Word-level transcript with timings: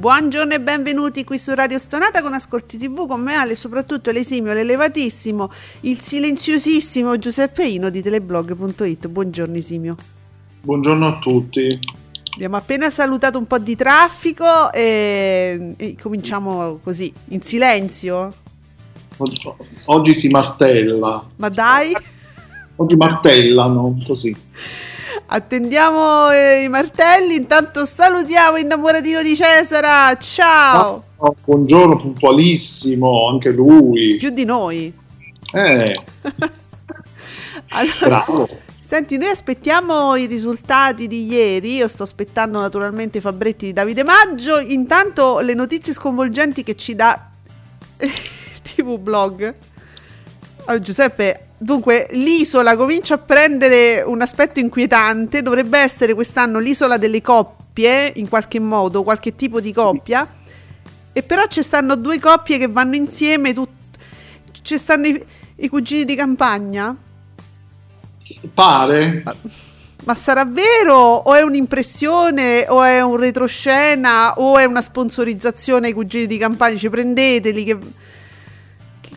Buongiorno 0.00 0.54
e 0.54 0.60
benvenuti 0.60 1.24
qui 1.24 1.38
su 1.38 1.52
Radio 1.52 1.78
Stonata 1.78 2.22
con 2.22 2.32
Ascolti 2.32 2.78
TV 2.78 3.06
con 3.06 3.20
me 3.20 3.34
Ale, 3.34 3.54
soprattutto 3.54 4.10
l'esimio, 4.10 4.54
l'elevatissimo, 4.54 5.50
il 5.80 6.00
silenziosissimo 6.00 7.18
Giuseppe 7.18 7.66
Ino 7.66 7.90
di 7.90 8.00
teleblog.it. 8.00 9.08
Buongiorno 9.08 9.56
Esimio. 9.56 9.96
Buongiorno 10.62 11.06
a 11.06 11.18
tutti. 11.18 11.78
Abbiamo 12.32 12.56
appena 12.56 12.88
salutato 12.88 13.36
un 13.36 13.46
po' 13.46 13.58
di 13.58 13.76
traffico 13.76 14.72
e, 14.72 15.72
e 15.76 15.96
cominciamo 16.00 16.78
così, 16.82 17.12
in 17.28 17.42
silenzio. 17.42 18.32
Oggi 19.84 20.14
si 20.14 20.30
martella. 20.30 21.26
Ma 21.36 21.50
dai! 21.50 21.92
Oggi 22.76 22.96
martellano 22.96 23.94
così. 24.06 24.34
Attendiamo 25.26 26.30
eh, 26.30 26.64
i 26.64 26.68
martelli, 26.68 27.36
intanto 27.36 27.84
salutiamo 27.84 28.56
innamoratino 28.56 29.22
di 29.22 29.34
Cesara, 29.34 30.16
ciao! 30.16 31.04
Oh, 31.16 31.36
buongiorno, 31.44 31.96
puntualissimo, 31.96 33.28
anche 33.28 33.50
lui. 33.50 34.16
Più 34.16 34.30
di 34.30 34.44
noi. 34.44 34.92
Eh. 35.52 36.04
allora, 37.68 38.24
Bravo. 38.24 38.48
Senti, 38.78 39.18
noi 39.18 39.28
aspettiamo 39.28 40.16
i 40.16 40.26
risultati 40.26 41.06
di 41.06 41.26
ieri, 41.26 41.76
io 41.76 41.86
sto 41.86 42.02
aspettando 42.02 42.58
naturalmente 42.58 43.18
i 43.18 43.20
Fabretti 43.20 43.66
di 43.66 43.72
Davide 43.72 44.02
Maggio, 44.02 44.58
intanto 44.58 45.38
le 45.38 45.54
notizie 45.54 45.92
sconvolgenti 45.92 46.64
che 46.64 46.74
ci 46.74 46.96
dà 46.96 47.30
TV 48.62 48.98
Blog. 48.98 49.54
Allora, 50.64 50.82
Giuseppe, 50.82 51.49
Dunque, 51.62 52.06
l'isola 52.12 52.74
comincia 52.74 53.16
a 53.16 53.18
prendere 53.18 54.00
un 54.00 54.22
aspetto 54.22 54.60
inquietante, 54.60 55.42
dovrebbe 55.42 55.78
essere 55.78 56.14
quest'anno 56.14 56.58
l'isola 56.58 56.96
delle 56.96 57.20
coppie, 57.20 58.14
in 58.16 58.30
qualche 58.30 58.58
modo, 58.58 59.02
qualche 59.02 59.36
tipo 59.36 59.60
di 59.60 59.70
coppia, 59.70 60.26
e 61.12 61.22
però 61.22 61.44
ci 61.48 61.62
stanno 61.62 61.96
due 61.96 62.18
coppie 62.18 62.56
che 62.56 62.66
vanno 62.66 62.94
insieme, 62.94 63.52
tut- 63.52 63.68
ci 64.62 64.78
stanno 64.78 65.08
i-, 65.08 65.22
i 65.56 65.68
cugini 65.68 66.06
di 66.06 66.14
campagna? 66.14 66.96
Pare. 68.54 69.20
Ma, 69.22 69.36
ma 70.04 70.14
sarà 70.14 70.46
vero 70.46 70.96
o 70.96 71.34
è 71.34 71.42
un'impressione 71.42 72.64
o 72.70 72.82
è 72.82 73.02
un 73.02 73.16
retroscena 73.16 74.32
o 74.38 74.56
è 74.56 74.64
una 74.64 74.80
sponsorizzazione 74.80 75.88
ai 75.88 75.92
cugini 75.92 76.26
di 76.26 76.38
campagna? 76.38 76.78
Ci 76.78 76.88
prendeteli 76.88 77.64
che... 77.64 77.78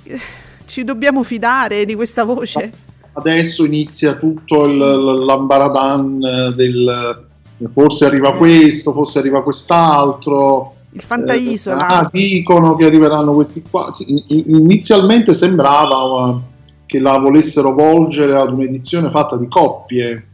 che 0.04 0.20
ci 0.66 0.84
dobbiamo 0.84 1.24
fidare 1.24 1.86
di 1.86 1.96
questa 1.96 2.24
voce? 2.24 2.72
Adesso 3.14 3.66
inizia 3.66 4.16
tutto 4.16 4.66
il, 4.66 4.78
l'ambaradan 4.78 6.20
del 6.56 7.32
forse 7.72 8.06
arriva 8.06 8.36
questo, 8.36 8.92
forse 8.94 9.20
arriva 9.20 9.44
quest'altro. 9.44 10.76
Il 10.92 11.02
Fantaisola. 11.02 11.88
Eh, 11.88 11.94
ah, 11.94 12.10
dicono 12.12 12.76
che 12.76 12.86
arriveranno 12.86 13.34
questi 13.34 13.64
qua. 13.68 13.92
Inizialmente 14.28 15.34
sembrava 15.34 16.42
che 16.86 17.00
la 17.00 17.18
volessero 17.18 17.74
volgere 17.74 18.36
ad 18.36 18.52
un'edizione 18.52 19.10
fatta 19.10 19.38
di 19.38 19.48
coppie 19.48 20.28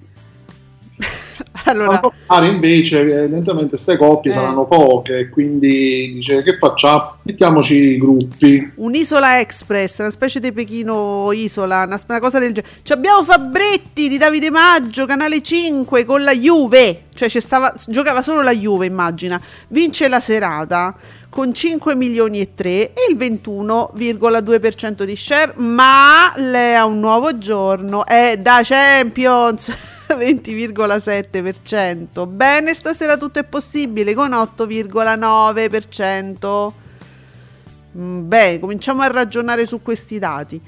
allora, 1.70 2.02
fare 2.26 2.48
invece 2.48 3.00
evidentemente 3.00 3.70
queste 3.70 3.98
coppie 3.98 4.32
eh. 4.32 4.34
saranno 4.34 4.66
poche 4.66 5.30
quindi 5.30 6.14
dice 6.14 6.44
che 6.44 6.58
facciamo 6.58 7.18
mettiamoci 7.24 7.76
i 7.76 7.98
gruppi. 7.98 8.72
Un'isola 8.76 9.40
express 9.40 10.00
una 10.00 10.10
specie 10.10 10.40
di 10.40 10.52
Pechino 10.52 11.32
isola 11.32 11.84
una, 11.84 12.00
una 12.08 12.20
cosa 12.20 12.40
del 12.40 12.54
genere 12.54 12.74
Ci 12.84 12.94
abbiamo 12.94 13.24
Fabretti 13.24 14.10
di 14.10 14.18
Davide 14.18 14.50
Maggio 14.50 15.06
canale 15.06 15.42
5 15.42 16.06
con 16.06 16.24
la 16.24 16.34
Juve. 16.34 17.04
Cioè 17.14 17.28
stava, 17.28 17.74
giocava 17.88 18.22
solo 18.22 18.42
la 18.42 18.54
Juve 18.54 18.86
immagina. 18.86 19.40
Vince 19.68 20.08
la 20.08 20.20
serata 20.20 20.96
con 21.30 21.54
5 21.54 21.96
milioni 21.96 22.40
e 22.40 22.54
3 22.56 22.70
e 22.70 22.94
il 23.10 23.18
21,2% 23.18 25.04
di 25.04 25.16
share 25.16 25.54
ma 25.58 26.34
lei 26.38 26.76
ha 26.76 26.86
un 26.86 27.00
nuovo 27.00 27.38
giorno. 27.38 28.06
È 28.06 28.38
da 28.38 28.62
Champions 28.64 29.98
20,7%. 30.16 32.28
Bene, 32.28 32.74
stasera 32.74 33.18
tutto 33.18 33.40
è 33.40 33.44
possibile 33.44 34.14
con 34.14 34.32
8,9%. 34.32 36.72
Mm, 37.98 38.28
beh, 38.28 38.60
cominciamo 38.60 39.02
a 39.02 39.08
ragionare 39.08 39.66
su 39.66 39.82
questi 39.82 40.20
dati. 40.20 40.62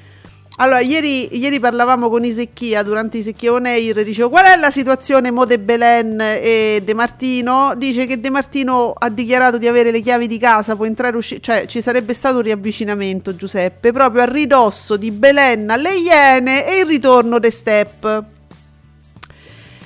Allora, 0.58 0.82
ieri, 0.82 1.40
ieri 1.40 1.60
parlavamo 1.60 2.10
con 2.10 2.24
Isecchia 2.24 2.84
durante 2.84 3.18
Isecchia 3.18 3.54
On 3.54 3.66
Air, 3.66 4.04
dicevo 4.04 4.30
qual 4.30 4.46
è 4.46 4.60
la 4.60 4.70
situazione 4.70 5.32
Mode 5.32 5.60
Belen 5.60 6.20
e 6.20 6.82
De 6.84 6.94
Martino? 6.94 7.74
Dice 7.76 8.06
che 8.06 8.20
De 8.20 8.30
Martino 8.30 8.94
ha 8.96 9.10
dichiarato 9.10 9.58
di 9.58 9.68
avere 9.68 9.92
le 9.92 10.02
chiavi 10.02 10.28
di 10.28 10.38
casa, 10.38 10.76
può 10.76 10.86
entrare 10.86 11.16
e 11.16 11.18
uscire, 11.18 11.42
cioè 11.42 11.66
ci 11.68 11.82
sarebbe 11.82 12.14
stato 12.14 12.36
un 12.36 12.42
riavvicinamento 12.44 13.36
Giuseppe, 13.36 13.92
proprio 13.92 14.24
a 14.24 14.26
ridosso 14.26 14.98
di 14.98 15.10
Belen 15.10 15.70
alle 15.70 15.96
Iene 15.96 16.68
e 16.68 16.82
il 16.82 16.86
ritorno 16.86 17.40
de 17.40 17.50
Step. 17.50 18.24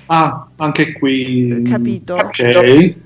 Ah, 0.07 0.47
anche 0.57 0.93
qui. 0.93 1.61
Capito. 1.63 2.15
Ok. 2.15 3.03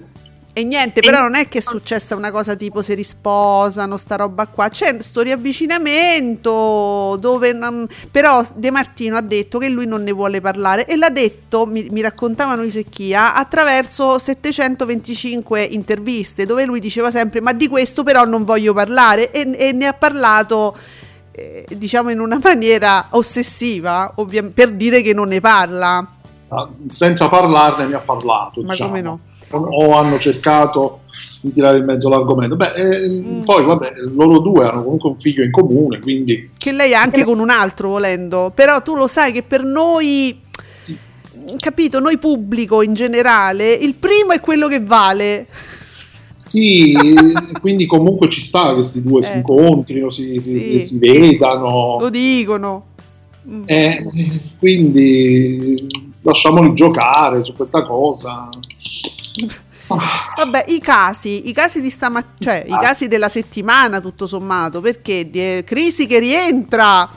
E 0.60 0.64
niente, 0.66 1.00
però 1.00 1.22
non 1.22 1.36
è 1.36 1.48
che 1.48 1.60
è 1.60 1.62
successa 1.62 2.18
una 2.18 2.32
cosa 2.32 2.56
tipo 2.56 2.82
si 2.82 2.94
risposano, 2.94 3.96
sta 3.96 4.18
roba 4.18 4.48
qua. 4.48 4.68
C'è 4.68 4.98
sto 5.00 5.22
riavvicinamento 5.22 7.16
dove... 7.18 7.52
Um, 7.52 7.88
però 8.12 8.44
De 8.56 8.70
Martino 8.70 9.16
ha 9.16 9.22
detto 9.22 9.58
che 9.58 9.70
lui 9.70 9.86
non 9.86 10.04
ne 10.04 10.12
vuole 10.12 10.42
parlare 10.42 10.86
e 10.86 10.98
l'ha 10.98 11.10
detto, 11.10 11.66
mi, 11.66 11.88
mi 11.92 12.02
raccontavano 12.02 12.64
i 12.64 12.72
Secchia, 12.72 13.36
attraverso 13.36 14.18
725 14.18 15.62
interviste 15.62 16.46
dove 16.46 16.66
lui 16.66 16.82
diceva 16.82 17.10
sempre 17.10 17.40
ma 17.40 17.54
di 17.54 17.70
questo 17.70 18.04
però 18.04 18.26
non 18.26 18.44
voglio 18.44 18.74
parlare 18.74 19.32
e, 19.32 19.50
e 19.56 19.72
ne 19.72 19.86
ha 19.86 19.94
parlato 19.94 20.76
eh, 21.32 21.66
diciamo 21.70 22.10
in 22.10 22.20
una 22.20 22.40
maniera 22.44 23.08
ossessiva 23.12 24.12
ovvia- 24.16 24.44
per 24.44 24.72
dire 24.72 25.02
che 25.02 25.14
non 25.14 25.30
ne 25.30 25.40
parla 25.40 26.16
senza 26.88 27.30
parlarne 27.30 27.86
mi 27.86 27.94
ha 27.94 28.00
parlato. 28.00 28.62
Ma 28.62 28.72
diciamo. 28.72 28.90
come 28.90 29.02
no? 29.02 29.20
O 29.52 29.96
hanno 29.96 30.20
cercato 30.20 31.02
di 31.42 31.52
tirare 31.52 31.78
in 31.78 31.86
mezzo 31.86 32.10
l'argomento. 32.10 32.56
Beh, 32.56 32.74
eh, 32.74 33.10
mm. 33.10 33.42
poi 33.42 33.64
vabbè, 33.64 33.94
loro 34.14 34.40
due 34.40 34.66
hanno 34.66 34.84
comunque 34.84 35.10
un 35.10 35.18
figlio 35.18 35.44
in 35.44 35.52
comune, 35.52 36.00
quindi... 36.00 36.50
Che 36.58 36.72
lei 36.72 36.94
ha 36.94 37.02
anche 37.02 37.24
con 37.24 37.40
un 37.40 37.50
altro 37.50 37.90
volendo, 37.90 38.52
però 38.54 38.82
tu 38.82 38.96
lo 38.96 39.08
sai 39.08 39.32
che 39.32 39.44
per 39.44 39.64
noi, 39.64 40.42
capito, 41.58 42.00
noi 42.00 42.18
pubblico 42.18 42.82
in 42.82 42.94
generale, 42.94 43.72
il 43.74 43.96
primo 43.96 44.32
è 44.32 44.40
quello 44.40 44.68
che 44.68 44.82
vale. 44.82 45.48
Sì, 46.36 46.96
quindi 47.62 47.86
comunque 47.86 48.30
ci 48.30 48.42
sta 48.42 48.70
che 48.70 48.74
questi 48.76 49.02
due 49.02 49.20
eh. 49.20 49.24
si 49.24 49.38
incontrino, 49.38 50.10
si, 50.10 50.40
si, 50.40 50.58
sì. 50.58 50.82
si, 50.82 50.98
vedano. 50.98 51.98
Lo 52.00 52.10
dicono. 52.10 52.86
Eh, 53.66 53.98
quindi 54.60 56.09
lasciamoli 56.22 56.74
giocare 56.74 57.44
su 57.44 57.54
questa 57.54 57.86
cosa. 57.86 58.50
Vabbè, 60.36 60.66
i 60.68 60.80
casi, 60.80 61.50
i 61.50 61.54
casi 61.54 61.82
di 61.82 61.90
stamattina, 61.90 62.36
cioè 62.40 62.64
i 62.68 62.78
casi 62.80 63.08
della 63.08 63.30
settimana, 63.30 64.00
tutto 64.00 64.28
sommato, 64.28 64.82
perché 64.82 65.30
di, 65.30 65.64
crisi 65.66 66.06
che 66.06 66.20
rientra, 66.20 67.10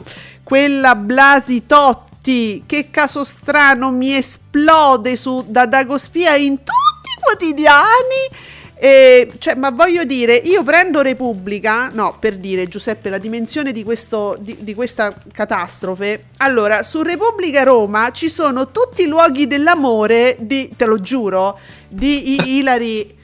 quella 0.42 0.94
Blasi 0.94 1.66
Totti 1.66 2.10
Totti, 2.22 2.62
che 2.66 2.88
caso 2.90 3.24
strano 3.24 3.90
mi 3.90 4.14
esplode 4.14 5.16
su 5.16 5.44
da 5.48 5.66
Dagospia 5.66 6.36
in 6.36 6.56
tutti 6.56 7.10
i 7.18 7.20
quotidiani. 7.20 8.50
E, 8.82 9.30
cioè, 9.38 9.54
ma 9.54 9.70
voglio 9.70 10.02
dire, 10.02 10.34
io 10.34 10.64
prendo 10.64 11.02
Repubblica, 11.02 11.88
no, 11.92 12.16
per 12.18 12.36
dire 12.36 12.66
Giuseppe 12.66 13.10
la 13.10 13.18
dimensione 13.18 13.70
di, 13.70 13.84
questo, 13.84 14.36
di, 14.40 14.56
di 14.58 14.74
questa 14.74 15.14
catastrofe. 15.32 16.24
Allora, 16.38 16.82
su 16.82 17.00
Repubblica 17.02 17.62
Roma 17.62 18.10
ci 18.10 18.28
sono 18.28 18.72
tutti 18.72 19.02
i 19.02 19.06
luoghi 19.06 19.46
dell'amore 19.46 20.34
di, 20.40 20.68
te 20.76 20.86
lo 20.86 20.98
giuro, 21.00 21.60
di 21.86 22.58
Ilari 22.58 23.16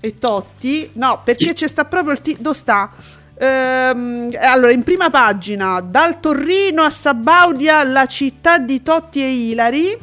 e 0.00 0.18
Totti. 0.18 0.90
No, 0.94 1.20
perché 1.22 1.52
c'è 1.52 1.68
sta 1.68 1.84
proprio 1.84 2.14
il... 2.14 2.20
T- 2.20 2.40
dove 2.40 2.56
sta? 2.56 2.90
Ehm, 3.38 4.36
allora, 4.40 4.72
in 4.72 4.82
prima 4.82 5.08
pagina, 5.08 5.80
dal 5.80 6.18
Torrino 6.18 6.82
a 6.82 6.90
Sabaudia, 6.90 7.84
la 7.84 8.06
città 8.06 8.58
di 8.58 8.82
Totti 8.82 9.22
e 9.22 9.50
Ilari. 9.50 9.96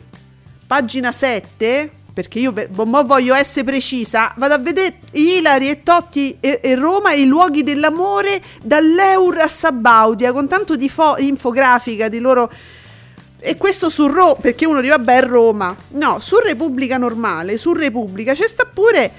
Pagina 0.66 1.12
7 1.12 1.92
perché 2.18 2.40
io 2.40 2.52
mo 2.72 3.06
voglio 3.06 3.36
essere 3.36 3.64
precisa, 3.64 4.34
vado 4.38 4.56
a 4.56 4.58
vedere 4.58 4.96
Ilari 5.12 5.69
e 5.69 5.84
Totti 5.84 6.36
e, 6.40 6.62
e 6.64 6.74
Roma 6.74 7.14
i 7.14 7.28
luoghi 7.28 7.62
dell'amore 7.62 8.42
dall'Eur 8.64 9.38
a 9.38 9.48
Sabaudia 9.48 10.34
con 10.34 10.48
tanto 10.48 10.75
di 10.75 10.90
fo- 10.90 11.18
infografica 11.19 12.08
di 12.08 12.18
loro 12.18 12.52
e 13.38 13.56
questo 13.56 13.92
su 13.92 14.08
Roma, 14.08 14.34
perché 14.34 14.66
uno 14.66 14.81
dice 14.81 14.98
vabbè 14.98 15.22
Roma. 15.28 15.75
No, 15.90 16.18
su 16.19 16.40
Repubblica 16.40 16.98
normale, 16.98 17.56
su 17.58 17.72
Repubblica 17.74 18.34
c'è 18.34 18.48
sta 18.48 18.66
pure 18.66 19.12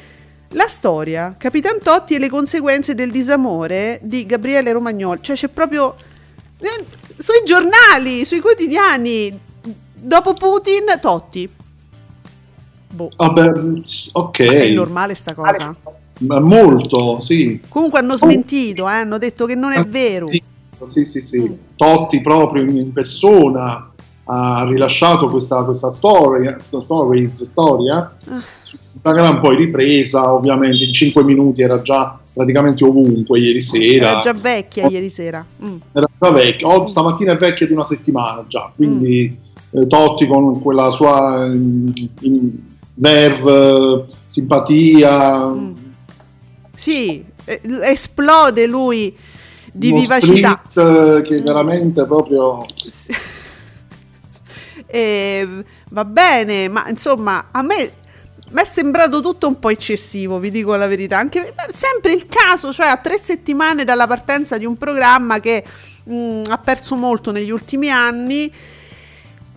la 0.49 0.67
storia, 0.67 1.37
Capitan 1.39 1.79
Totti 1.81 2.17
e 2.17 2.19
le 2.19 2.29
conseguenze 2.29 2.97
del 2.97 3.13
disamore 3.13 4.01
di 4.03 4.27
Gabriele 4.27 4.73
Romagnol. 4.73 5.21
Cioè 5.21 5.37
c'è 5.37 5.47
proprio 5.47 5.95
eh, 6.59 6.85
sui 7.17 7.45
giornali, 7.45 8.25
sui 8.25 8.41
quotidiani. 8.41 9.39
Dopo 9.95 10.35
Putin, 10.35 10.99
Totti. 11.01 11.58
Boh. 12.91 13.09
Vabbè, 13.17 13.53
ok. 14.13 14.39
Ma 14.41 14.53
è 14.53 14.71
normale 14.73 15.15
sta 15.15 15.35
cosa? 15.35 15.77
Molto, 16.21 17.21
sì. 17.21 17.61
Comunque 17.69 18.01
hanno 18.01 18.17
smentito, 18.17 18.89
eh? 18.89 18.93
hanno 18.93 19.19
detto 19.19 19.47
che 19.47 19.55
non 19.55 19.73
è 19.73 19.85
vero. 19.85 20.29
Sì, 20.85 21.05
sì, 21.05 21.21
sì. 21.21 21.41
Mm. 21.41 21.53
Totti 21.77 22.21
proprio 22.21 22.63
in 22.65 22.93
persona 22.93 23.91
ha 24.31 24.67
rilasciato 24.69 25.27
questa, 25.27 25.65
questa 25.65 25.89
storia, 25.89 26.59
stories, 26.59 27.43
storia 27.45 28.17
ah. 28.29 28.43
su 28.63 28.77
Instagram, 28.93 29.41
poi 29.41 29.57
ripresa, 29.57 30.33
ovviamente 30.33 30.85
in 30.85 30.93
5 30.93 31.25
minuti 31.25 31.63
era 31.63 31.81
già 31.83 32.19
praticamente 32.33 32.85
ovunque 32.85 33.41
ieri 33.41 33.61
sera. 33.61 34.11
Era 34.11 34.19
già 34.21 34.33
vecchia 34.35 34.87
ieri 34.87 35.09
sera. 35.09 35.45
Mm. 35.65 35.77
Era 35.93 36.07
già 36.19 36.31
vecchia, 36.31 36.67
oh, 36.67 36.87
stamattina 36.87 37.33
è 37.33 37.37
vecchia 37.37 37.67
di 37.67 37.73
una 37.73 37.85
settimana 37.85 38.45
già, 38.47 38.71
quindi 38.75 39.37
mm. 39.75 39.81
eh, 39.81 39.87
Totti 39.87 40.27
con 40.27 40.61
quella 40.61 40.91
sua... 40.91 41.47
In, 41.47 42.09
in, 42.21 42.68
nerve, 42.99 44.07
simpatia. 44.27 45.47
Mm. 45.47 45.75
Sì, 46.75 47.25
esplode 47.45 48.67
lui 48.67 49.17
di 49.73 49.93
vivacità. 49.93 50.63
che 50.73 51.43
veramente 51.43 52.05
proprio... 52.05 52.65
Sì. 52.89 53.15
E, 54.91 55.47
va 55.91 56.05
bene, 56.07 56.67
ma 56.69 56.89
insomma, 56.89 57.49
a 57.51 57.61
me 57.61 57.93
mi 58.51 58.61
è 58.63 58.65
sembrato 58.65 59.21
tutto 59.21 59.47
un 59.47 59.59
po' 59.59 59.69
eccessivo, 59.69 60.39
vi 60.39 60.51
dico 60.51 60.75
la 60.77 60.87
verità. 60.87 61.19
Anche 61.19 61.53
sempre 61.75 62.15
il 62.15 62.27
caso, 62.27 62.73
cioè 62.73 62.87
a 62.87 62.97
tre 62.97 63.19
settimane 63.19 63.85
dalla 63.85 64.07
partenza 64.07 64.57
di 64.57 64.65
un 64.65 64.79
programma 64.79 65.41
che 65.41 65.63
mh, 66.05 66.15
mm, 66.15 66.43
ha 66.49 66.57
perso 66.57 66.97
molto 66.97 67.33
negli 67.33 67.51
ultimi 67.51 67.91
anni 67.91 68.51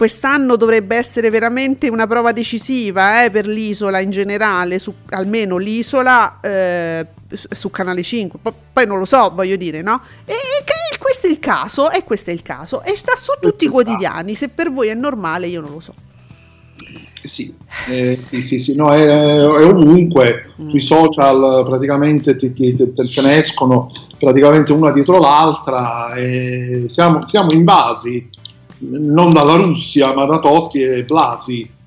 quest'anno 0.01 0.56
dovrebbe 0.56 0.95
essere 0.95 1.30
veramente 1.30 1.88
una 1.88 2.07
prova 2.07 2.31
decisiva 2.31 3.24
eh, 3.24 3.30
per 3.30 3.45
l'isola 3.45 4.00
in 4.00 4.09
generale, 4.09 4.80
su, 4.80 4.92
almeno 5.09 5.57
l'isola 5.57 6.39
eh, 6.42 7.06
su 7.51 7.69
Canale 7.69 8.01
5, 8.01 8.39
P- 8.42 8.53
poi 8.74 8.88
non 8.88 8.98
lo 8.98 9.06
so, 9.06 9.31
voglio 9.31 9.56
dire, 9.57 9.83
no? 9.83 10.01
E, 10.25 10.33
e 10.33 10.98
questo 10.98 11.27
è 11.27 11.30
il 11.30 11.38
caso, 11.38 11.92
e 11.92 12.03
questo 12.03 12.31
è 12.31 12.33
il 12.33 12.42
caso, 12.42 12.81
e 12.81 12.98
sta 12.98 13.13
su 13.15 13.33
tutti 13.39 13.65
i 13.65 13.68
quotidiani, 13.68 14.33
se 14.33 14.50
per 14.50 14.71
voi 14.71 14.88
è 14.88 14.95
normale 14.95 15.45
io 15.45 15.62
non 15.62 15.74
lo 15.74 15.80
so. 15.80 15.94
Sì, 17.21 17.53
eh, 17.88 18.19
sì, 18.27 18.42
sì, 18.42 18.57
sì 18.57 18.75
no, 18.75 18.92
è, 18.92 19.06
è 19.06 19.45
ovunque, 19.45 20.51
mm. 20.59 20.69
sui 20.69 20.81
social 20.81 21.63
praticamente 21.63 22.36
ti, 22.36 22.51
ti, 22.51 22.74
ti, 22.74 22.92
te 22.92 23.21
ne 23.21 23.38
escono 23.38 23.92
praticamente 24.18 24.74
una 24.74 24.92
dietro 24.92 25.19
l'altra, 25.19 26.15
e 26.15 26.86
siamo, 26.88 27.24
siamo 27.24 27.51
invasi 27.51 28.27
non 28.81 29.33
dalla 29.33 29.55
Russia, 29.55 30.13
ma 30.13 30.25
da 30.25 30.39
Totti 30.39 30.81
e 30.81 31.03
Blasi. 31.03 31.79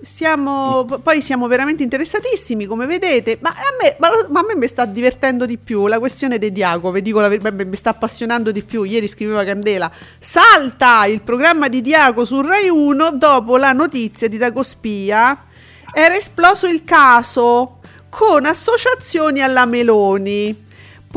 Siamo. 0.00 0.84
Poi 1.02 1.20
siamo 1.20 1.48
veramente 1.48 1.82
interessatissimi, 1.82 2.66
come 2.66 2.86
vedete, 2.86 3.38
ma 3.40 3.50
a, 3.50 3.76
me, 3.80 3.96
ma, 3.98 4.08
ma 4.30 4.40
a 4.40 4.44
me 4.44 4.54
mi 4.54 4.68
sta 4.68 4.84
divertendo 4.84 5.44
di 5.44 5.58
più 5.58 5.86
la 5.86 5.98
questione 5.98 6.38
dei 6.38 6.52
Diaco, 6.52 6.90
vi 6.90 7.02
dico 7.02 7.20
la 7.20 7.28
verità, 7.28 7.50
mi 7.50 7.76
sta 7.76 7.90
appassionando 7.90 8.50
di 8.50 8.62
più. 8.62 8.84
Ieri 8.84 9.08
scriveva 9.08 9.44
Candela, 9.44 9.90
salta 10.18 11.04
il 11.06 11.20
programma 11.22 11.68
di 11.68 11.80
Diaco 11.82 12.24
su 12.24 12.40
Rai 12.40 12.68
1 12.68 13.12
dopo 13.12 13.56
la 13.56 13.72
notizia 13.72 14.28
di 14.28 14.38
Dagospia, 14.38 15.44
era 15.92 16.16
esploso 16.16 16.66
il 16.66 16.84
caso 16.84 17.78
con 18.08 18.46
associazioni 18.46 19.42
alla 19.42 19.66
Meloni 19.66 20.66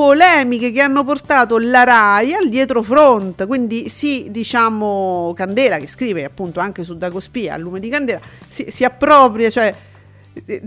polemiche 0.02 0.72
che 0.72 0.82
hanno 0.82 1.04
portato 1.04 1.60
la 1.60 1.84
RAI 1.84 2.34
al 2.34 2.50
dietro 2.50 2.82
front, 2.82 3.46
quindi 3.46 3.88
sì, 3.88 4.30
diciamo 4.32 5.32
Candela 5.36 5.78
che 5.78 5.88
scrive 5.88 6.24
appunto 6.24 6.60
anche 6.60 6.84
su 6.84 6.98
Dagospia, 6.98 7.54
al 7.54 7.62
lume 7.62 7.80
di 7.80 7.88
Candela, 7.88 8.20
si, 8.50 8.66
si 8.70 8.84
appropria, 8.84 9.52
cioè 9.52 9.72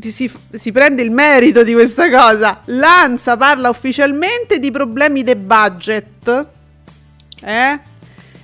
si, 0.01 0.31
si, 0.53 0.71
prende 0.71 1.03
il 1.03 1.11
merito 1.11 1.65
di 1.65 1.73
questa 1.73 2.09
cosa. 2.09 2.61
L'ANSA 2.67 3.37
parla 3.37 3.71
ufficialmente 3.71 4.61
di 4.61 4.71
problemi 4.71 5.25
di 5.25 5.35
budget, 5.35 6.49
eh? 7.43 7.81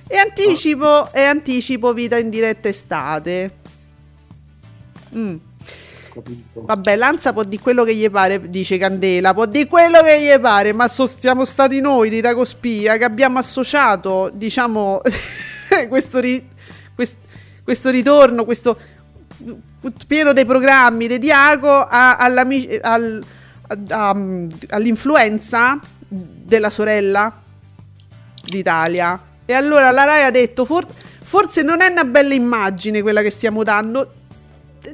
E 0.08 0.16
anticipo, 0.16 1.12
e 1.12 1.22
anticipo 1.22 1.92
vita 1.92 2.16
in 2.16 2.30
diretta 2.30 2.68
estate. 2.68 3.58
Mm 5.14 5.36
capito. 6.12 6.62
Vabbè, 6.64 6.96
Lanza 6.96 7.32
può 7.32 7.44
di 7.44 7.58
quello 7.58 7.84
che 7.84 7.94
gli 7.94 8.08
pare, 8.10 8.48
dice 8.48 8.78
Candela, 8.78 9.32
può 9.32 9.46
di 9.46 9.66
quello 9.66 10.02
che 10.02 10.20
gli 10.20 10.40
pare, 10.40 10.72
ma 10.72 10.88
so, 10.88 11.06
siamo 11.06 11.44
stati 11.44 11.80
noi 11.80 12.10
di 12.10 12.20
Ragospia 12.20 12.96
che 12.96 13.04
abbiamo 13.04 13.38
associato, 13.38 14.30
diciamo, 14.32 15.00
questo, 15.88 16.18
ri, 16.18 16.46
quest, 16.94 17.16
questo 17.62 17.90
ritorno, 17.90 18.44
questo 18.44 18.76
pieno 20.06 20.32
dei 20.32 20.44
programmi 20.44 21.08
di 21.08 21.18
Diaco 21.18 21.70
a, 21.70 22.16
a, 22.16 22.26
all'influenza 24.68 25.78
della 26.08 26.70
sorella 26.70 27.40
d'Italia. 28.42 29.20
E 29.44 29.52
allora 29.52 29.90
la 29.90 30.04
Rai 30.04 30.24
ha 30.24 30.30
detto, 30.30 30.64
for, 30.64 30.86
forse 31.22 31.62
non 31.62 31.80
è 31.80 31.88
una 31.88 32.04
bella 32.04 32.34
immagine 32.34 33.02
quella 33.02 33.22
che 33.22 33.30
stiamo 33.30 33.62
dando, 33.62 34.12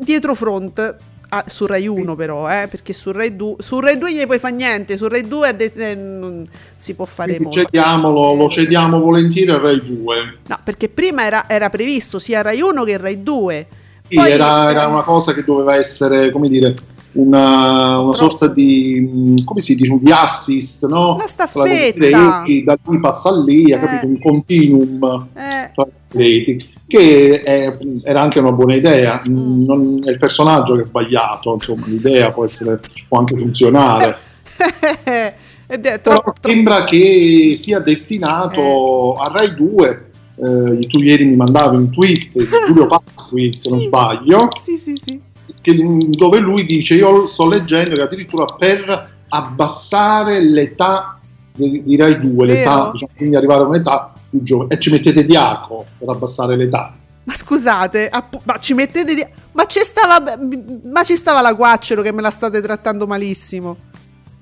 dietro 0.00 0.34
front 0.34 0.96
Ah, 1.28 1.44
su 1.48 1.66
Rai 1.66 1.88
1 1.88 2.14
però, 2.14 2.48
eh, 2.48 2.68
perché 2.68 2.92
su 2.92 3.10
Rai 3.10 3.34
2 3.34 3.56
su 3.58 3.80
Rai 3.80 3.98
2 3.98 4.14
gli 4.14 4.24
puoi 4.26 4.38
fare 4.38 4.54
niente, 4.54 4.96
su 4.96 5.08
Rai 5.08 5.26
2 5.26 5.56
de- 5.56 5.72
eh, 5.74 5.94
non 5.96 6.48
si 6.76 6.94
può 6.94 7.04
fare 7.04 7.34
Quindi 7.34 7.56
molto. 7.56 7.70
Cediamolo, 7.70 8.34
lo 8.34 8.48
cediamo 8.48 9.00
volentieri 9.00 9.50
a 9.50 9.58
Rai 9.58 9.80
2. 9.84 10.38
No, 10.46 10.58
perché 10.62 10.88
prima 10.88 11.24
era, 11.24 11.48
era 11.48 11.68
previsto 11.68 12.20
sia 12.20 12.42
Rai 12.42 12.60
1 12.60 12.84
che 12.84 12.96
Rai 12.96 13.24
2. 13.24 13.66
Sì, 14.06 14.14
Poi, 14.14 14.30
era, 14.30 14.70
era, 14.70 14.86
una 14.86 15.02
cosa 15.02 15.34
che 15.34 15.42
doveva 15.42 15.74
essere, 15.74 16.30
come 16.30 16.48
dire, 16.48 16.74
una, 17.16 17.98
una 17.98 18.14
sorta 18.14 18.48
di, 18.48 19.40
come 19.44 19.60
si 19.60 19.74
dice, 19.74 19.96
di 20.00 20.10
assist, 20.10 20.86
no? 20.86 21.14
Una 21.14 21.26
staffetta. 21.26 22.44
da 22.64 22.78
qui 22.82 23.00
passa 23.00 23.40
lì, 23.42 23.70
eh. 23.70 23.78
capito? 23.78 24.06
Un 24.06 24.20
continuum 24.20 25.28
eh. 25.34 25.70
tra 25.74 25.86
reti, 26.12 26.74
che 26.86 27.40
è, 27.42 27.76
era 28.02 28.20
anche 28.20 28.38
una 28.38 28.52
buona 28.52 28.74
idea. 28.74 29.22
Mm. 29.28 29.64
Non 29.64 30.00
è 30.04 30.10
il 30.10 30.18
personaggio 30.18 30.74
che 30.74 30.82
è 30.82 30.84
sbagliato, 30.84 31.54
insomma, 31.54 31.86
l'idea 31.86 32.32
può, 32.32 32.44
essere, 32.44 32.80
può 33.08 33.18
anche 33.18 33.36
funzionare. 33.36 34.18
Però 35.66 36.22
sembra 36.40 36.84
che 36.84 37.54
sia 37.56 37.80
destinato 37.80 39.16
eh. 39.16 39.24
a 39.24 39.30
Rai 39.32 39.54
2 39.54 40.04
eh, 40.38 40.86
tu 40.86 41.00
ieri 41.00 41.24
mi 41.24 41.34
mandavi 41.34 41.76
un 41.76 41.90
tweet 41.90 42.36
di 42.36 42.46
Giulio 42.66 42.86
Pasqui, 43.14 43.56
se 43.56 43.70
non 43.70 43.80
sbaglio, 43.80 44.48
sì, 44.60 44.76
sì, 44.76 44.94
sì 44.96 45.20
che, 45.66 45.76
dove 46.10 46.38
lui 46.38 46.64
dice 46.64 46.94
io 46.94 47.26
sto 47.26 47.48
leggendo 47.48 47.96
che 47.96 48.02
addirittura 48.02 48.44
per 48.44 49.14
abbassare 49.28 50.40
l'età 50.40 51.18
di, 51.52 51.82
di 51.82 51.96
Rai 51.96 52.18
2, 52.18 52.46
l'età, 52.46 52.90
diciamo, 52.92 53.12
quindi 53.16 53.34
arrivare 53.34 53.62
a 53.62 53.66
un'età 53.66 54.12
più 54.30 54.42
giovane, 54.42 54.74
e 54.74 54.78
ci 54.78 54.90
mettete 54.90 55.24
Diaco 55.24 55.84
per 55.98 56.08
abbassare 56.10 56.56
l'età. 56.56 56.94
Ma 57.24 57.34
scusate, 57.34 58.08
app- 58.08 58.36
ma 58.44 58.58
ci 58.58 58.74
mettete 58.74 59.12
di- 59.12 59.26
ma 59.52 59.66
ci 59.66 59.80
stava 59.82 60.38
ma 60.84 61.02
ci 61.02 61.16
stava 61.16 61.40
la 61.40 61.52
Guaccero 61.54 62.02
che 62.02 62.12
me 62.12 62.22
la 62.22 62.30
state 62.30 62.60
trattando 62.60 63.08
malissimo. 63.08 63.76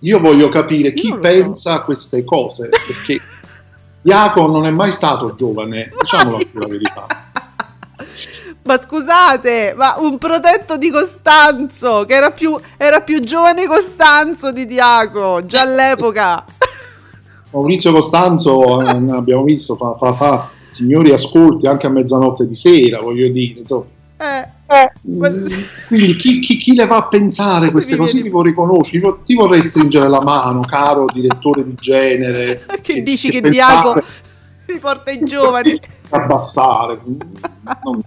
Io 0.00 0.20
voglio 0.20 0.50
capire 0.50 0.92
chi 0.92 1.16
pensa 1.18 1.70
so. 1.70 1.76
a 1.76 1.80
queste 1.82 2.24
cose, 2.24 2.68
perché 2.68 3.18
Iaco 4.02 4.46
non 4.46 4.66
è 4.66 4.70
mai 4.70 4.92
stato 4.92 5.34
giovane, 5.34 5.90
diciamo 5.98 6.38
la 6.52 6.66
verità. 6.66 7.23
Ma 8.64 8.80
scusate, 8.80 9.74
ma 9.76 9.96
un 9.98 10.16
protetto 10.16 10.78
di 10.78 10.90
Costanzo, 10.90 12.06
che 12.06 12.14
era 12.14 12.30
più, 12.30 12.58
era 12.78 13.02
più 13.02 13.20
giovane 13.20 13.66
Costanzo 13.66 14.52
di 14.52 14.64
Diaco, 14.64 15.44
già 15.44 15.60
all'epoca. 15.60 16.42
Maurizio 17.50 17.92
Costanzo, 17.92 18.80
eh, 18.80 19.12
abbiamo 19.12 19.44
visto, 19.44 19.76
fa, 19.76 19.96
fa, 19.98 20.14
fa, 20.14 20.50
signori 20.66 21.12
ascolti 21.12 21.66
anche 21.66 21.86
a 21.86 21.90
mezzanotte 21.90 22.48
di 22.48 22.54
sera, 22.54 23.00
voglio 23.00 23.28
dire, 23.28 23.60
insomma. 23.60 23.84
Eh, 24.16 24.48
eh. 24.66 24.92
Mm, 25.10 25.46
quindi 25.88 26.14
chi, 26.14 26.38
chi, 26.38 26.56
chi, 26.56 26.74
le 26.74 26.86
va 26.86 26.96
a 26.96 27.08
pensare 27.08 27.70
queste 27.70 27.96
cose? 27.96 28.18
Ti 28.18 28.32
riconosci, 28.32 29.00
ti 29.24 29.34
vorrei 29.34 29.60
stringere 29.60 30.08
la 30.08 30.22
mano, 30.22 30.60
caro 30.60 31.04
direttore 31.12 31.64
di 31.64 31.74
genere. 31.74 32.64
che, 32.66 32.80
che 32.94 33.02
dici 33.02 33.28
che, 33.28 33.42
che 33.42 33.50
Diaco 33.50 34.00
riporta 34.66 35.10
i 35.10 35.22
giovani? 35.22 35.78
Abbassare. 36.08 37.00
Non, 37.82 38.02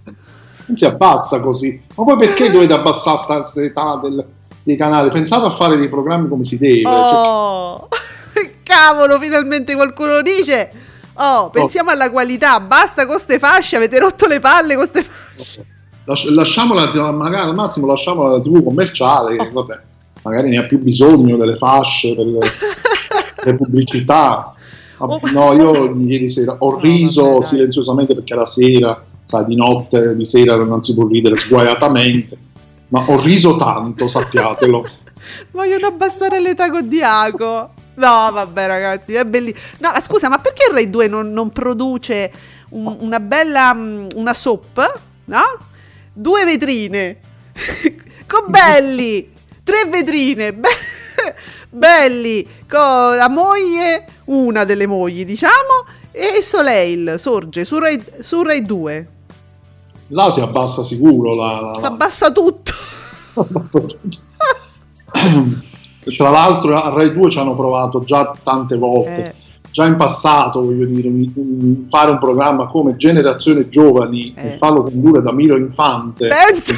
non 0.68 0.76
si 0.76 0.84
abbassa 0.84 1.40
così. 1.40 1.80
Ma 1.96 2.04
poi 2.04 2.16
perché 2.16 2.50
dovete 2.50 2.74
abbassare 2.74 3.42
l'età 3.54 3.98
del, 4.02 4.24
dei 4.62 4.76
canali? 4.76 5.10
Pensate 5.10 5.46
a 5.46 5.50
fare 5.50 5.76
dei 5.76 5.88
programmi 5.88 6.28
come 6.28 6.42
si 6.42 6.58
deve. 6.58 6.82
Cioè 6.82 6.92
oh, 6.92 7.88
cioè... 8.32 8.50
cavolo, 8.62 9.18
finalmente 9.18 9.74
qualcuno 9.74 10.20
dice. 10.22 10.70
Oh, 11.20 11.50
pensiamo 11.50 11.90
oh. 11.90 11.94
alla 11.94 12.10
qualità, 12.10 12.60
basta 12.60 13.02
con 13.02 13.14
queste 13.14 13.40
fasce, 13.40 13.74
avete 13.74 13.98
rotto 13.98 14.26
le 14.28 14.38
palle 14.38 14.76
con 14.76 14.88
queste 14.88 15.02
fasce. 15.02 15.64
Lasciamola, 16.04 17.10
magari 17.10 17.48
al 17.48 17.54
massimo 17.54 17.86
lasciamola 17.86 18.36
la 18.36 18.40
TV 18.40 18.62
commerciale, 18.62 19.36
che 19.36 19.48
oh. 19.48 19.50
vabbè, 19.50 19.80
magari 20.22 20.50
ne 20.50 20.58
ha 20.58 20.66
più 20.66 20.78
bisogno 20.78 21.36
delle 21.36 21.56
fasce 21.56 22.14
per 22.14 22.24
le, 22.24 22.38
le 23.44 23.54
pubblicità. 23.56 24.54
Oh. 24.98 25.20
No, 25.32 25.52
io 25.54 25.94
ieri 26.06 26.28
sera 26.28 26.56
ho 26.58 26.78
riso 26.78 27.24
no, 27.24 27.42
silenziosamente 27.42 28.14
perché 28.14 28.34
la 28.34 28.46
sera 28.46 29.04
sai, 29.28 29.44
di 29.44 29.56
notte, 29.56 30.16
di 30.16 30.24
sera 30.24 30.56
non 30.56 30.82
si 30.82 30.94
può 30.94 31.06
ridere 31.06 31.36
sguaiatamente, 31.36 32.38
ma 32.88 33.04
ho 33.06 33.20
riso 33.20 33.56
tanto, 33.56 34.08
sappiatelo. 34.08 34.82
Vogliono 35.52 35.86
abbassare 35.86 36.40
l'età 36.40 36.70
con 36.70 36.88
Diaco. 36.88 37.74
No, 37.96 38.30
vabbè, 38.32 38.66
ragazzi, 38.66 39.12
è 39.12 39.26
bellissimo. 39.26 39.60
No, 39.80 40.00
scusa, 40.00 40.30
ma 40.30 40.38
perché 40.38 40.68
il 40.68 40.74
Rai 40.74 40.88
2 40.88 41.08
non, 41.08 41.30
non 41.30 41.50
produce 41.50 42.32
un, 42.70 42.96
una 43.00 43.20
bella 43.20 43.74
mm, 43.74 44.06
una 44.14 44.32
soap, 44.32 45.00
no? 45.26 45.42
Due 46.10 46.44
vetrine 46.46 47.18
con 48.26 48.44
belli, 48.46 49.30
tre 49.62 49.84
vetrine, 49.90 50.54
be- 50.56 51.34
belli, 51.68 52.48
con 52.66 53.14
la 53.14 53.28
moglie, 53.28 54.06
una 54.26 54.64
delle 54.64 54.86
mogli, 54.86 55.26
diciamo, 55.26 55.84
e 56.12 56.40
Soleil 56.40 57.16
sorge 57.18 57.66
su 57.66 57.78
Rai, 57.78 58.02
su 58.20 58.42
Rai 58.42 58.64
2 58.64 59.16
là 60.08 60.30
si 60.30 60.40
abbassa 60.40 60.84
sicuro. 60.84 61.34
La, 61.34 61.60
la, 61.60 61.78
si 61.78 61.84
abbassa 61.84 62.30
tutto. 62.30 62.72
Tra 66.16 66.30
l'altro 66.30 66.80
a 66.80 66.90
Rai 66.90 67.12
2 67.12 67.30
ci 67.30 67.38
hanno 67.38 67.54
provato 67.54 68.02
già 68.02 68.34
tante 68.42 68.76
volte. 68.76 69.24
Eh. 69.24 69.34
Già 69.70 69.84
in 69.84 69.96
passato, 69.96 70.62
voglio 70.62 70.86
dire, 70.86 71.10
fare 71.88 72.10
un 72.10 72.18
programma 72.18 72.66
come 72.66 72.96
Generazione 72.96 73.68
Giovani 73.68 74.32
eh. 74.34 74.54
e 74.54 74.56
farlo 74.56 74.82
condurre 74.82 75.20
da 75.20 75.32
Milo 75.32 75.56
Infante. 75.56 76.28
Penso. 76.28 76.72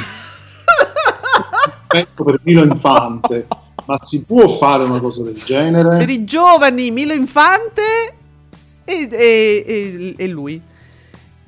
Penso 1.87 2.23
per 2.23 2.39
Milo 2.43 2.63
Infante. 2.63 3.47
Ma 3.85 3.97
si 3.97 4.25
può 4.25 4.47
fare 4.47 4.83
una 4.83 4.99
cosa 4.99 5.23
del 5.23 5.41
genere? 5.41 5.97
Per 5.97 6.09
i 6.09 6.23
giovani, 6.25 6.91
Milo 6.91 7.13
Infante 7.13 7.81
e, 8.83 9.07
e, 9.09 9.63
e, 9.65 10.15
e 10.17 10.27
lui. 10.27 10.61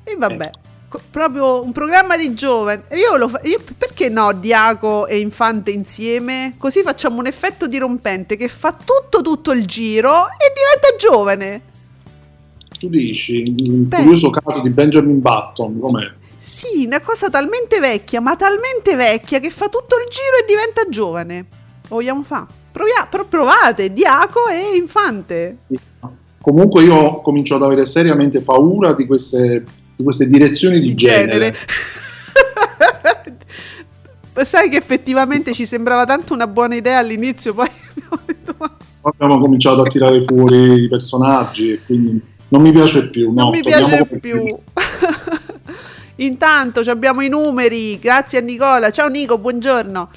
E 0.02 0.16
vabbè. 0.16 0.44
Eh 0.44 0.63
proprio 1.10 1.62
un 1.62 1.72
programma 1.72 2.16
di 2.16 2.34
giovani. 2.34 2.82
Io 2.92 3.16
lo 3.16 3.28
fa- 3.28 3.40
io, 3.44 3.60
perché 3.76 4.08
no, 4.08 4.32
Diaco 4.32 5.06
e 5.06 5.18
Infante 5.18 5.70
insieme? 5.70 6.54
Così 6.58 6.82
facciamo 6.82 7.18
un 7.18 7.26
effetto 7.26 7.66
dirompente 7.66 8.36
che 8.36 8.48
fa 8.48 8.72
tutto 8.72 9.22
tutto 9.22 9.52
il 9.52 9.66
giro 9.66 10.26
e 10.26 10.52
diventa 10.54 10.96
giovane. 10.98 11.60
Tu 12.78 12.88
dici, 12.88 13.54
il 13.56 13.88
curioso 13.88 14.30
caso 14.30 14.60
di 14.60 14.70
Benjamin 14.70 15.20
Button, 15.20 15.78
com'è? 15.78 16.12
Sì, 16.38 16.84
una 16.84 17.00
cosa 17.00 17.30
talmente 17.30 17.78
vecchia, 17.78 18.20
ma 18.20 18.36
talmente 18.36 18.94
vecchia 18.94 19.38
che 19.40 19.50
fa 19.50 19.68
tutto 19.68 19.96
il 19.96 20.06
giro 20.10 20.36
e 20.42 20.44
diventa 20.46 20.82
giovane. 20.90 21.46
Vogliamo 21.88 22.22
fare? 22.22 22.46
Provia- 22.70 23.06
pro- 23.08 23.24
provate, 23.24 23.92
Diaco 23.92 24.48
e 24.48 24.76
Infante. 24.76 25.56
Comunque 26.40 26.82
io 26.82 27.22
comincio 27.22 27.54
ad 27.54 27.62
avere 27.62 27.86
seriamente 27.86 28.42
paura 28.42 28.92
di 28.92 29.06
queste 29.06 29.64
di 29.96 30.02
queste 30.02 30.26
direzioni 30.26 30.80
di, 30.80 30.88
di 30.88 30.94
genere. 30.94 31.52
genere. 31.52 31.56
Sai 34.44 34.68
che 34.68 34.76
effettivamente 34.76 35.54
ci 35.54 35.64
sembrava 35.64 36.04
tanto 36.04 36.34
una 36.34 36.48
buona 36.48 36.74
idea 36.74 36.98
all'inizio, 36.98 37.54
poi 37.54 37.70
abbiamo 39.02 39.38
cominciato 39.38 39.82
a 39.82 39.86
tirare 39.86 40.22
fuori 40.22 40.84
i 40.84 40.88
personaggi 40.88 41.72
e 41.72 41.80
quindi 41.84 42.20
non 42.48 42.62
mi 42.62 42.72
piace 42.72 43.08
più. 43.08 43.32
Non 43.32 43.50
mi 43.50 43.62
piace 43.62 44.06
più. 44.20 44.44
Intanto 46.16 46.80
abbiamo 46.86 47.20
i 47.20 47.28
numeri, 47.28 47.98
grazie 47.98 48.38
a 48.38 48.40
Nicola. 48.40 48.90
Ciao 48.90 49.08
Nico, 49.08 49.38
buongiorno. 49.38 50.08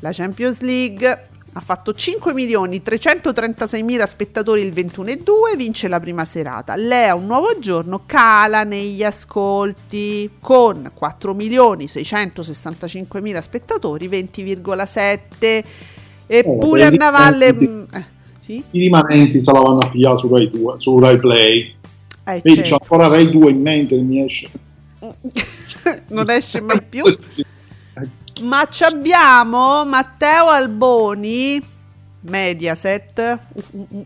La 0.00 0.10
Champions 0.12 0.60
League 0.60 1.28
ha 1.56 1.60
fatto 1.60 1.94
5 1.94 2.34
milioni 2.34 2.82
336 2.82 3.82
mila 3.82 4.04
spettatori 4.04 4.60
il 4.60 4.72
21 4.72 5.08
e 5.08 5.16
2, 5.22 5.56
vince 5.56 5.88
la 5.88 5.98
prima 5.98 6.26
serata. 6.26 6.76
Lea 6.76 7.14
un 7.14 7.24
nuovo 7.24 7.58
giorno 7.58 8.02
cala 8.04 8.62
negli 8.62 9.02
ascolti 9.02 10.28
con 10.38 10.90
4 10.92 11.32
milioni 11.32 11.86
665 11.86 13.22
mila 13.22 13.40
spettatori, 13.40 14.06
20,7. 14.06 15.64
Eppure 16.26 16.84
oh, 16.84 16.88
a 16.88 16.90
Navalle... 16.90 17.54
Mm, 17.54 17.82
eh, 17.90 18.04
sì? 18.40 18.62
I 18.72 18.78
rimanenti 18.78 19.40
se 19.40 19.50
la 19.50 19.60
vanno 19.60 19.78
a 19.78 19.88
pigliare 19.88 20.16
su 20.18 20.28
Rai, 20.28 20.50
2, 20.50 20.74
su 20.78 20.98
Rai 20.98 21.16
Play. 21.16 21.74
Eh, 22.24 22.40
Vedi, 22.42 22.56
certo. 22.56 22.62
c'è 22.62 22.76
ancora 22.82 23.06
Rai 23.06 23.30
2 23.30 23.50
in 23.50 23.62
mente, 23.62 23.98
mi 23.98 24.22
esce. 24.22 24.50
non 26.08 26.28
esce 26.28 26.60
mai 26.60 26.82
più. 26.82 27.02
sì. 27.16 27.42
Ma 28.42 28.68
abbiamo 28.80 29.86
Matteo 29.86 30.48
Alboni, 30.48 31.58
Mediaset, 32.20 33.38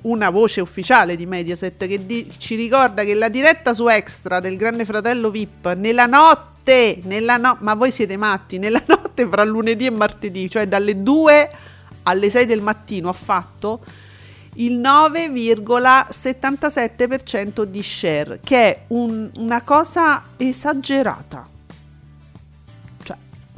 una 0.02 0.30
voce 0.30 0.60
ufficiale 0.60 1.16
di 1.16 1.26
Mediaset 1.26 1.84
che 1.86 2.06
di- 2.06 2.30
ci 2.38 2.54
ricorda 2.54 3.02
che 3.02 3.14
la 3.14 3.28
diretta 3.28 3.74
su 3.74 3.88
Extra 3.88 4.38
del 4.38 4.56
Grande 4.56 4.84
Fratello 4.84 5.30
VIP 5.30 5.72
nella 5.74 6.06
notte, 6.06 7.00
nella 7.04 7.38
no- 7.38 7.56
ma 7.60 7.74
voi 7.74 7.90
siete 7.90 8.16
matti, 8.16 8.58
nella 8.58 8.80
notte 8.86 9.26
fra 9.28 9.42
lunedì 9.42 9.86
e 9.86 9.90
martedì, 9.90 10.48
cioè 10.48 10.68
dalle 10.68 11.02
2 11.02 11.50
alle 12.04 12.30
6 12.30 12.46
del 12.46 12.60
mattino 12.60 13.08
ha 13.08 13.12
fatto 13.14 13.80
il 14.54 14.78
9,77% 14.78 17.64
di 17.64 17.82
share, 17.82 18.38
che 18.44 18.56
è 18.68 18.82
un- 18.88 19.28
una 19.38 19.62
cosa 19.62 20.22
esagerata 20.36 21.48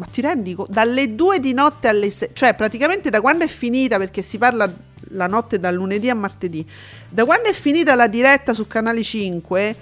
ma 0.03 0.09
ti 0.11 0.21
rendi 0.21 0.55
conto? 0.55 0.73
Dalle 0.73 1.15
2 1.15 1.39
di 1.39 1.53
notte 1.53 1.87
alle 1.87 2.11
6, 2.11 2.31
cioè 2.33 2.55
praticamente 2.55 3.09
da 3.09 3.21
quando 3.21 3.45
è 3.45 3.47
finita, 3.47 3.99
perché 3.99 4.23
si 4.23 4.37
parla 4.37 4.71
la 5.11 5.27
notte 5.29 5.61
dal 5.61 5.75
lunedì 5.75 6.11
a 6.11 6.15
martedì, 6.15 6.67
da 7.09 7.25
quando 7.25 7.49
è 7.49 7.53
finita 7.53 7.95
la 7.95 8.09
diretta 8.09 8.53
su 8.53 8.67
Canale 8.67 9.03
5, 9.05 9.77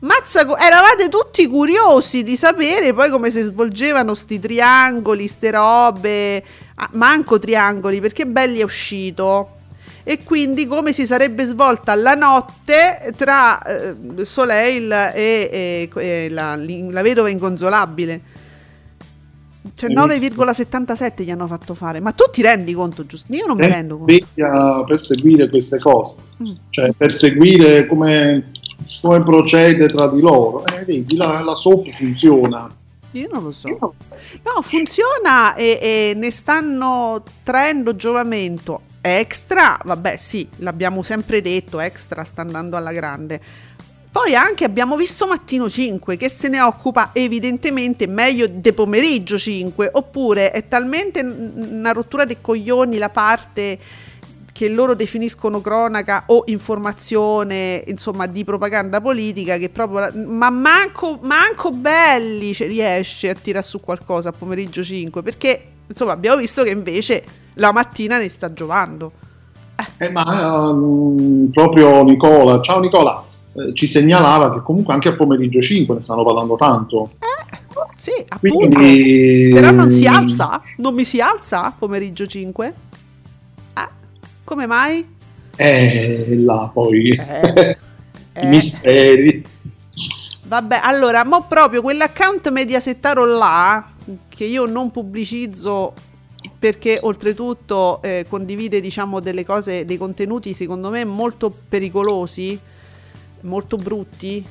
mazza, 0.00 0.40
eravate 0.58 1.10
tutti 1.10 1.46
curiosi 1.46 2.22
di 2.22 2.36
sapere 2.36 2.94
poi 2.94 3.10
come 3.10 3.30
si 3.30 3.42
svolgevano 3.42 4.14
sti 4.14 4.38
triangoli, 4.38 5.28
ste 5.28 5.50
robe, 5.50 6.42
ah, 6.76 6.88
manco 6.92 7.38
triangoli, 7.38 8.00
perché 8.00 8.26
Belli 8.26 8.60
è 8.60 8.64
uscito. 8.64 9.56
E 10.02 10.24
quindi 10.24 10.66
come 10.66 10.94
si 10.94 11.04
sarebbe 11.04 11.44
svolta 11.44 11.94
la 11.94 12.14
notte 12.14 13.12
tra 13.14 13.60
eh, 13.60 14.24
Soleil 14.24 14.90
e, 14.90 15.50
e, 15.52 15.90
e 15.94 16.28
la, 16.30 16.56
la 16.56 17.02
vedova 17.02 17.28
inconsolabile. 17.28 18.39
Cioè 19.74 19.90
9,77 19.90 21.22
gli 21.22 21.30
hanno 21.30 21.46
fatto 21.46 21.74
fare. 21.74 22.00
Ma 22.00 22.12
tu 22.12 22.24
ti 22.30 22.40
rendi 22.42 22.72
conto, 22.72 23.04
giusto? 23.04 23.32
Io 23.34 23.46
non 23.46 23.56
mi 23.56 23.66
rendo 23.66 23.98
conto. 23.98 24.84
per 24.86 25.00
seguire 25.00 25.48
queste 25.48 25.78
cose, 25.78 26.16
mm. 26.42 26.52
cioè 26.70 26.92
per 26.96 27.12
seguire 27.12 27.86
come, 27.86 28.50
come, 29.02 29.22
procede 29.22 29.88
tra 29.88 30.08
di 30.08 30.20
loro. 30.20 30.64
Eh, 30.66 30.84
vedi, 30.84 31.16
la, 31.16 31.42
la 31.42 31.54
soap 31.54 31.90
funziona. 31.90 32.70
Io 33.12 33.28
non 33.30 33.42
lo 33.42 33.50
so. 33.50 33.68
No, 33.68 34.62
funziona 34.62 35.54
e, 35.54 35.78
e 35.80 36.12
ne 36.14 36.30
stanno 36.30 37.22
traendo 37.42 37.94
giovamento. 37.96 38.82
Extra, 39.02 39.78
vabbè, 39.82 40.16
sì, 40.16 40.46
l'abbiamo 40.56 41.02
sempre 41.02 41.40
detto, 41.40 41.80
Extra 41.80 42.22
sta 42.22 42.42
andando 42.42 42.76
alla 42.76 42.92
grande 42.92 43.40
poi 44.12 44.34
anche 44.34 44.64
abbiamo 44.64 44.96
visto 44.96 45.26
Mattino 45.28 45.68
5 45.68 46.16
che 46.16 46.28
se 46.28 46.48
ne 46.48 46.60
occupa 46.60 47.10
evidentemente 47.12 48.08
meglio 48.08 48.48
de 48.48 48.72
pomeriggio 48.72 49.38
5, 49.38 49.90
oppure 49.92 50.50
è 50.50 50.66
talmente 50.66 51.20
una 51.20 51.92
rottura 51.92 52.24
dei 52.24 52.38
coglioni 52.40 52.98
la 52.98 53.08
parte 53.08 53.78
che 54.60 54.68
loro 54.68 54.94
definiscono 54.94 55.60
cronaca 55.60 56.24
o 56.26 56.42
informazione, 56.46 57.82
insomma, 57.86 58.26
di 58.26 58.44
propaganda 58.44 59.00
politica, 59.00 59.56
che 59.56 59.70
proprio, 59.70 60.10
ma 60.26 60.50
manco, 60.50 61.18
manco 61.22 61.70
Belli 61.70 62.52
ci 62.52 62.66
riesce 62.66 63.30
a 63.30 63.34
tirare 63.34 63.64
su 63.64 63.80
qualcosa 63.80 64.28
a 64.28 64.32
pomeriggio 64.32 64.82
5, 64.82 65.22
perché, 65.22 65.62
insomma, 65.86 66.12
abbiamo 66.12 66.36
visto 66.36 66.62
che 66.62 66.70
invece 66.70 67.24
la 67.54 67.72
mattina 67.72 68.18
ne 68.18 68.28
sta 68.28 68.52
giovando. 68.52 69.12
Eh, 69.96 70.10
ma 70.10 70.68
um, 70.68 71.48
proprio 71.50 72.02
Nicola, 72.02 72.60
ciao 72.60 72.80
Nicola, 72.80 73.24
eh, 73.54 73.74
ci 73.74 73.86
segnalava 73.86 74.52
che 74.54 74.62
comunque 74.62 74.94
anche 74.94 75.08
a 75.08 75.12
pomeriggio 75.12 75.60
5 75.60 75.94
ne 75.94 76.00
stanno 76.00 76.24
parlando 76.24 76.54
tanto. 76.56 77.10
Eh, 77.18 77.58
sì, 77.96 78.24
appunto. 78.28 78.76
Quindi... 78.76 79.50
Però 79.52 79.70
non 79.70 79.90
si 79.90 80.06
alza? 80.06 80.62
Non 80.76 80.94
mi 80.94 81.04
si 81.04 81.20
alza 81.20 81.74
pomeriggio 81.76 82.26
5? 82.26 82.74
Come 84.50 84.66
mai? 84.66 85.06
Eh, 85.54 86.36
là 86.42 86.68
poi. 86.74 87.10
Eh, 87.10 87.76
I 88.42 88.46
misteri. 88.46 89.44
Vabbè, 90.44 90.80
allora, 90.82 91.24
mo 91.24 91.44
proprio 91.46 91.80
quell'account 91.80 92.50
mediasettaro 92.50 93.24
là, 93.24 93.88
che 94.28 94.44
io 94.44 94.66
non 94.66 94.90
pubblicizzo 94.90 95.94
perché 96.58 96.98
oltretutto 97.00 98.02
eh, 98.02 98.26
condivide 98.28 98.80
diciamo 98.80 99.20
delle 99.20 99.44
cose, 99.44 99.84
dei 99.84 99.96
contenuti 99.96 100.52
secondo 100.52 100.90
me 100.90 101.04
molto 101.04 101.54
pericolosi, 101.68 102.58
molto 103.42 103.76
brutti, 103.76 104.44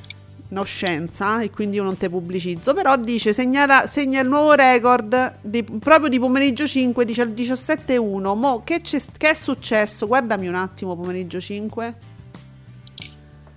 no 0.50 0.64
scienza 0.64 1.40
e 1.40 1.50
quindi 1.50 1.76
io 1.76 1.82
non 1.82 1.96
te 1.96 2.08
pubblicizzo, 2.08 2.74
però 2.74 2.96
dice 2.96 3.32
segnala, 3.32 3.86
segna 3.86 4.20
il 4.20 4.28
nuovo 4.28 4.52
record 4.52 5.36
di, 5.40 5.62
proprio 5.62 6.08
di 6.08 6.18
pomeriggio 6.18 6.66
5, 6.66 7.04
dice 7.04 7.22
il 7.22 7.30
17.1, 7.30 8.36
mo 8.36 8.62
che, 8.64 8.80
che, 8.80 9.30
è 9.30 9.34
successo? 9.34 10.06
Guardami 10.06 10.48
un 10.48 10.56
attimo 10.56 10.96
pomeriggio 10.96 11.40
5, 11.40 11.94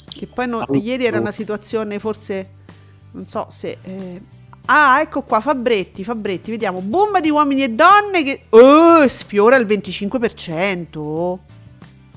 che 0.06 0.28
poi 0.28 0.48
no, 0.48 0.66
ieri 0.72 1.06
era 1.06 1.20
una 1.20 1.32
situazione 1.32 2.00
forse, 2.00 2.50
non 3.12 3.28
so 3.28 3.48
se... 3.50 3.78
Eh, 3.82 4.22
ah, 4.66 5.02
ecco 5.02 5.24
qua, 5.24 5.40
Fabretti, 5.40 6.04
Fabretti, 6.04 6.52
vediamo, 6.52 6.80
bomba 6.82 7.20
di 7.20 7.30
uomini 7.30 7.64
e 7.64 7.70
donne 7.70 8.24
che 8.24 8.46
oh, 8.50 9.08
sfiora 9.08 9.56
il 9.56 9.66
25%. 9.66 11.38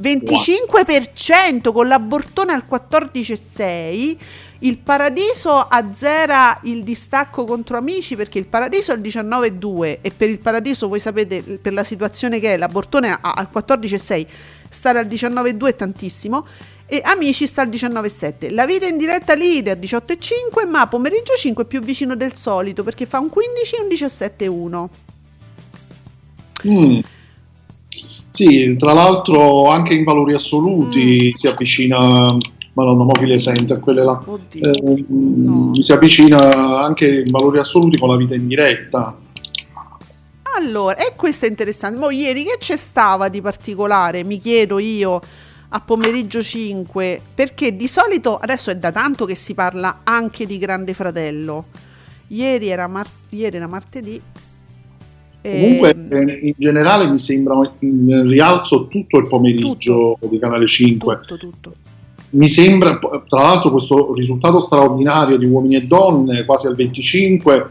25% 0.00 1.72
con 1.72 1.88
l'abortone 1.88 2.52
al 2.52 2.64
14,6 2.70 4.16
il 4.60 4.78
Paradiso 4.78 5.58
azzera 5.58 6.58
il 6.64 6.82
distacco 6.82 7.44
contro 7.44 7.76
Amici 7.76 8.16
perché 8.16 8.38
il 8.38 8.46
Paradiso 8.46 8.92
è 8.92 8.96
il 8.96 9.02
19,2 9.02 9.98
e 10.00 10.10
per 10.16 10.30
il 10.30 10.38
Paradiso 10.38 10.88
voi 10.88 11.00
sapete 11.00 11.42
per 11.42 11.72
la 11.74 11.84
situazione 11.84 12.40
che 12.40 12.54
è 12.54 12.56
l'abortone 12.56 13.18
al 13.20 13.48
14,6 13.52 14.26
stare 14.68 14.98
al 14.98 15.06
19,2 15.06 15.66
è 15.66 15.76
tantissimo 15.76 16.46
e 16.86 17.00
Amici 17.04 17.46
sta 17.46 17.62
al 17.62 17.68
19,7 17.68 18.54
la 18.54 18.64
vita 18.64 18.86
in 18.86 18.96
diretta 18.96 19.34
leader 19.34 19.78
18,5 19.78 20.68
ma 20.68 20.86
pomeriggio 20.86 21.34
5 21.34 21.64
è 21.64 21.66
più 21.66 21.80
vicino 21.80 22.16
del 22.16 22.34
solito 22.34 22.82
perché 22.82 23.04
fa 23.04 23.18
un 23.18 23.28
15 23.28 23.74
e 23.74 23.80
un 23.80 23.88
17,1 23.88 24.88
mm. 26.66 27.00
Sì, 28.36 28.76
tra 28.76 28.92
l'altro 28.92 29.70
anche 29.70 29.94
in 29.94 30.04
valori 30.04 30.34
assoluti 30.34 31.30
mm. 31.32 31.36
si 31.36 31.46
avvicina 31.46 32.36
Madonna 32.74 33.04
Mobile 33.04 33.38
Center, 33.38 33.80
quelle 33.80 34.04
là. 34.04 34.22
Eh, 34.52 35.04
no. 35.08 35.70
Si 35.72 35.90
avvicina 35.90 36.82
anche 36.84 37.22
in 37.22 37.30
valori 37.30 37.58
assoluti 37.58 37.98
con 37.98 38.10
la 38.10 38.16
vita 38.16 38.34
in 38.34 38.46
diretta. 38.46 39.16
Allora, 40.58 40.96
e 40.96 41.14
questo 41.16 41.46
è 41.46 41.48
interessante. 41.48 41.96
Mo 41.96 42.10
ieri 42.10 42.44
che 42.44 42.58
c'è 42.58 42.76
stava 42.76 43.28
di 43.28 43.40
particolare? 43.40 44.22
Mi 44.22 44.38
chiedo 44.38 44.78
io 44.78 45.18
a 45.70 45.80
pomeriggio 45.80 46.42
5, 46.42 47.20
perché 47.34 47.74
di 47.74 47.88
solito 47.88 48.36
adesso 48.36 48.70
è 48.70 48.76
da 48.76 48.92
tanto 48.92 49.24
che 49.24 49.34
si 49.34 49.54
parla 49.54 50.00
anche 50.04 50.44
di 50.44 50.58
Grande 50.58 50.92
Fratello. 50.92 51.64
Ieri 52.28 52.68
era, 52.68 52.86
mar- 52.86 53.08
ieri 53.30 53.56
era 53.56 53.66
martedì. 53.66 54.20
Comunque, 55.50 56.06
eh, 56.10 56.38
in 56.42 56.54
generale 56.56 57.08
mi 57.08 57.18
sembra 57.18 57.56
in 57.80 58.26
rialzo 58.26 58.86
tutto 58.88 59.18
il 59.18 59.26
pomeriggio 59.26 60.16
tutto, 60.18 60.28
di 60.28 60.38
Canale 60.38 60.66
5. 60.66 61.20
Tutto, 61.22 61.36
tutto 61.36 61.72
mi 62.30 62.48
sembra, 62.48 62.98
tra 63.28 63.42
l'altro, 63.42 63.70
questo 63.70 64.12
risultato 64.14 64.60
straordinario 64.60 65.38
di 65.38 65.46
uomini 65.46 65.76
e 65.76 65.82
donne, 65.82 66.44
quasi 66.44 66.66
al 66.66 66.74
25, 66.74 67.66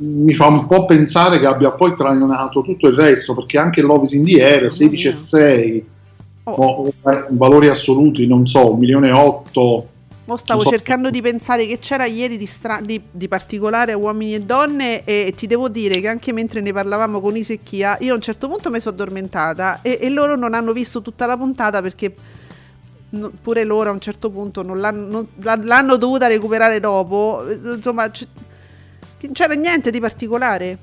mi 0.00 0.32
fa 0.34 0.46
un 0.46 0.66
po' 0.66 0.84
pensare 0.84 1.40
che 1.40 1.46
abbia 1.46 1.70
poi 1.72 1.94
trainato 1.94 2.62
tutto 2.62 2.88
il 2.88 2.94
resto, 2.94 3.34
perché 3.34 3.58
anche 3.58 3.80
l'Ovis 3.80 4.12
in 4.12 4.24
the 4.24 4.44
Air 4.44 4.70
16 4.70 5.08
e 5.08 5.12
6, 5.12 5.86
oh. 6.44 6.92
valori 7.30 7.68
assoluti, 7.68 8.26
non 8.26 8.46
so, 8.46 8.70
1 8.70 8.78
milione 8.78 9.08
e 9.08 9.12
8. 9.12 9.86
Mo 10.28 10.36
stavo 10.36 10.62
so. 10.62 10.68
cercando 10.68 11.08
di 11.08 11.22
pensare 11.22 11.66
che 11.66 11.78
c'era 11.78 12.04
ieri 12.04 12.36
di, 12.36 12.44
stra- 12.44 12.82
di, 12.82 13.00
di, 13.10 13.28
particolare 13.28 13.94
uomini 13.94 14.34
e 14.34 14.42
donne 14.42 15.02
e 15.04 15.32
ti 15.34 15.46
devo 15.46 15.70
dire 15.70 16.02
che 16.02 16.08
anche 16.08 16.34
mentre 16.34 16.60
ne 16.60 16.70
parlavamo 16.70 17.18
con 17.18 17.34
Isecchia 17.34 17.96
io 18.00 18.12
a 18.12 18.16
un 18.16 18.20
certo 18.20 18.46
punto 18.46 18.70
mi 18.70 18.78
sono 18.78 18.94
addormentata 18.94 19.80
e, 19.80 19.96
e 19.98 20.10
loro 20.10 20.36
non 20.36 20.52
hanno 20.52 20.74
visto 20.74 21.00
tutta 21.00 21.24
la 21.24 21.34
puntata 21.34 21.80
perché 21.80 22.14
no, 23.08 23.32
pure 23.40 23.64
loro 23.64 23.88
a 23.88 23.92
un 23.94 24.00
certo 24.00 24.28
punto 24.28 24.60
non 24.60 24.80
l'hanno, 24.80 25.06
non, 25.06 25.28
l'hanno 25.62 25.96
dovuta 25.96 26.26
recuperare 26.26 26.78
dopo. 26.78 27.46
Insomma, 27.48 28.10
c- 28.10 28.26
non 29.22 29.32
c'era 29.32 29.54
niente 29.54 29.90
di 29.90 29.98
particolare. 29.98 30.78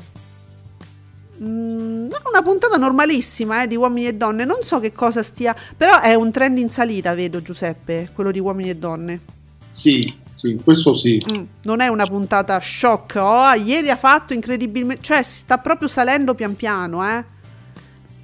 Mm, 1.39 2.09
una 2.29 2.41
puntata 2.41 2.77
normalissima 2.77 3.61
eh, 3.61 3.67
di 3.67 3.75
uomini 3.75 4.07
e 4.07 4.13
donne. 4.13 4.43
Non 4.43 4.63
so 4.63 4.79
che 4.79 4.91
cosa 4.91 5.21
stia, 5.21 5.55
però 5.77 5.99
è 5.99 6.15
un 6.15 6.31
trend 6.31 6.57
in 6.57 6.69
salita, 6.69 7.13
vedo 7.13 7.43
Giuseppe, 7.43 8.09
quello 8.13 8.31
di 8.31 8.39
uomini 8.39 8.69
e 8.69 8.75
donne. 8.75 9.34
Sì, 9.75 10.17
sì, 10.33 10.57
questo 10.63 10.95
sì. 10.95 11.21
Mm, 11.29 11.43
non 11.63 11.81
è 11.81 11.87
una 11.87 12.05
puntata 12.05 12.57
shock. 12.61 13.15
Oh, 13.17 13.53
ieri 13.55 13.89
ha 13.89 13.97
fatto 13.97 14.31
incredibilmente, 14.31 15.03
cioè 15.03 15.21
sta 15.21 15.57
proprio 15.57 15.89
salendo 15.89 16.33
pian 16.33 16.55
piano, 16.55 17.03
eh. 17.03 17.25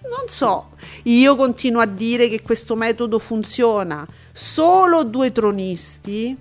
Non 0.02 0.30
so, 0.30 0.72
io 1.04 1.36
continuo 1.36 1.82
a 1.82 1.86
dire 1.86 2.30
che 2.30 2.42
questo 2.42 2.78
metodo 2.78 3.20
funziona. 3.20 4.08
Solo 4.32 5.04
due 5.04 5.34
tronisti, 5.34 6.36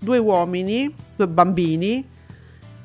due 0.00 0.18
uomini, 0.18 0.92
due 1.14 1.28
bambini, 1.28 2.04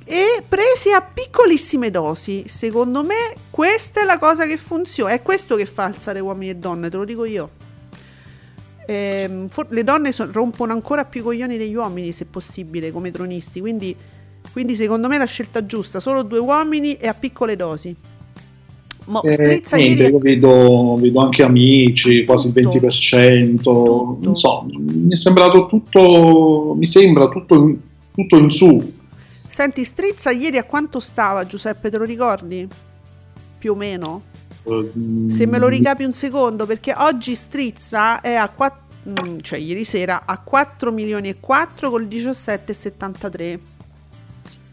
e 0.05 0.43
presi 0.47 0.91
a 0.91 1.01
piccolissime 1.01 1.89
dosi. 1.89 2.43
Secondo 2.47 3.03
me 3.03 3.35
questa 3.49 4.01
è 4.01 4.05
la 4.05 4.19
cosa 4.19 4.45
che 4.45 4.57
funziona. 4.57 5.13
È 5.13 5.23
questo 5.23 5.55
che 5.55 5.65
fa 5.65 5.85
alzare 5.85 6.19
uomini 6.19 6.51
e 6.51 6.55
donne, 6.57 6.91
te 6.91 6.97
lo 6.97 7.05
dico 7.05 7.25
io. 7.25 7.49
Eh, 8.85 9.45
for- 9.49 9.67
le 9.69 9.83
donne 9.83 10.11
so- 10.11 10.29
rompono 10.31 10.73
ancora 10.73 11.05
più 11.05 11.21
i 11.21 11.23
coglioni 11.23 11.57
degli 11.57 11.75
uomini, 11.75 12.11
se 12.11 12.25
possibile, 12.25 12.91
come 12.91 13.11
tronisti. 13.11 13.59
Quindi, 13.59 13.95
quindi 14.51 14.75
secondo 14.75 15.07
me 15.07 15.15
è 15.15 15.19
la 15.19 15.25
scelta 15.25 15.65
giusta. 15.65 15.99
Solo 15.99 16.23
due 16.23 16.39
uomini 16.39 16.93
e 16.93 17.07
a 17.07 17.13
piccole 17.13 17.55
dosi. 17.55 17.95
Mo, 19.07 19.21
eh, 19.21 19.61
niente, 19.73 20.07
io 20.07 20.17
vedo, 20.17 20.95
vedo, 20.99 21.19
anche 21.19 21.43
amici, 21.43 22.25
quasi 22.25 22.47
il 22.47 22.53
20%, 22.53 23.55
tutto. 23.61 24.17
non 24.21 24.35
so, 24.35 24.65
mi 24.67 25.11
è 25.11 25.15
sembrato 25.15 25.67
tutto, 25.67 26.73
mi 26.75 26.87
sembra 26.87 27.27
tutto 27.27 27.55
in, 27.55 27.77
tutto 28.13 28.37
in 28.37 28.49
su. 28.49 28.93
Senti, 29.47 29.83
Strizza 29.83 30.31
ieri 30.31 30.57
a 30.57 30.63
quanto 30.63 30.99
stava 30.99 31.45
Giuseppe, 31.45 31.91
te 31.91 31.97
lo 31.97 32.03
ricordi? 32.03 32.67
Più 33.59 33.73
o 33.73 33.75
meno? 33.75 34.21
Se 35.29 35.45
me 35.45 35.59
lo 35.59 35.67
ricapi 35.67 36.03
un 36.03 36.13
secondo, 36.13 36.65
perché 36.65 36.93
oggi 36.97 37.35
Strizza 37.35 38.19
è 38.21 38.33
a 38.33 38.49
4, 38.49 38.79
mm, 39.09 39.39
cioè 39.41 39.59
ieri 39.59 39.83
sera 39.83 40.23
a 40.25 40.39
4 40.39 40.91
milioni 40.91 41.29
e 41.29 41.37
4 41.39 41.89
col 41.89 42.05
17,73. 42.05 43.59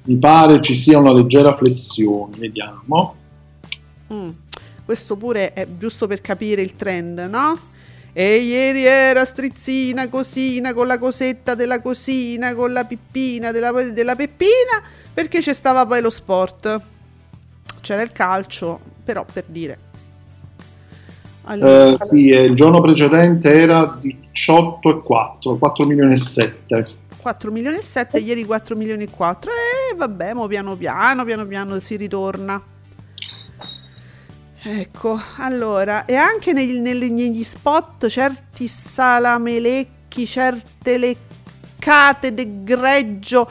Mi 0.04 0.16
pare 0.16 0.62
ci 0.62 0.74
sia 0.74 0.98
una 0.98 1.12
leggera 1.12 1.54
flessione, 1.54 2.36
vediamo. 2.38 3.16
Mm. 4.12 4.28
Questo 4.84 5.16
pure 5.16 5.52
è 5.52 5.66
giusto 5.78 6.06
per 6.06 6.20
capire 6.22 6.62
il 6.62 6.74
trend, 6.74 7.20
no? 7.30 7.58
E 8.14 8.36
ieri 8.36 8.84
era 8.84 9.24
strizzina, 9.24 10.08
cosina, 10.08 10.74
con 10.74 10.86
la 10.86 10.98
cosetta 10.98 11.54
della 11.54 11.80
cosina, 11.80 12.54
con 12.54 12.72
la 12.72 12.84
pippina 12.84 13.52
della, 13.52 13.70
della 13.70 14.16
peppina, 14.16 14.82
perché 15.12 15.40
c'è 15.40 15.52
stava 15.52 15.86
poi 15.86 16.00
lo 16.00 16.10
sport. 16.10 16.80
C'era 17.80 18.02
il 18.02 18.12
calcio, 18.12 18.80
però 19.04 19.24
per 19.30 19.44
dire. 19.46 19.90
Allora, 21.44 21.92
eh, 21.92 21.96
sì, 22.02 22.26
il 22.26 22.54
giorno 22.54 22.80
precedente 22.80 23.52
era 23.52 23.98
18 23.98 24.98
e 24.98 25.02
4, 25.02 25.56
4 25.56 25.86
milioni 25.86 26.12
e 26.12 26.16
7. 26.16 26.88
4 27.20 27.50
milioni 27.50 27.78
e 27.78 27.82
7, 27.82 28.18
ieri 28.18 28.44
4 28.44 28.76
milioni 28.76 29.04
e 29.04 29.08
4 29.10 29.50
e 29.50 29.96
vabbè, 29.96 30.34
mo 30.34 30.46
piano 30.46 30.76
piano, 30.76 31.24
piano 31.24 31.46
piano 31.46 31.80
si 31.80 31.96
ritorna. 31.96 32.62
Ecco, 34.64 35.18
allora, 35.38 36.04
e 36.04 36.14
anche 36.14 36.52
negli, 36.52 36.78
negli 36.78 37.42
spot 37.42 38.06
certi 38.06 38.68
salamelecchi, 38.68 40.24
certe 40.24 40.98
leccate 40.98 42.32
de 42.32 42.62
greggio 42.62 43.50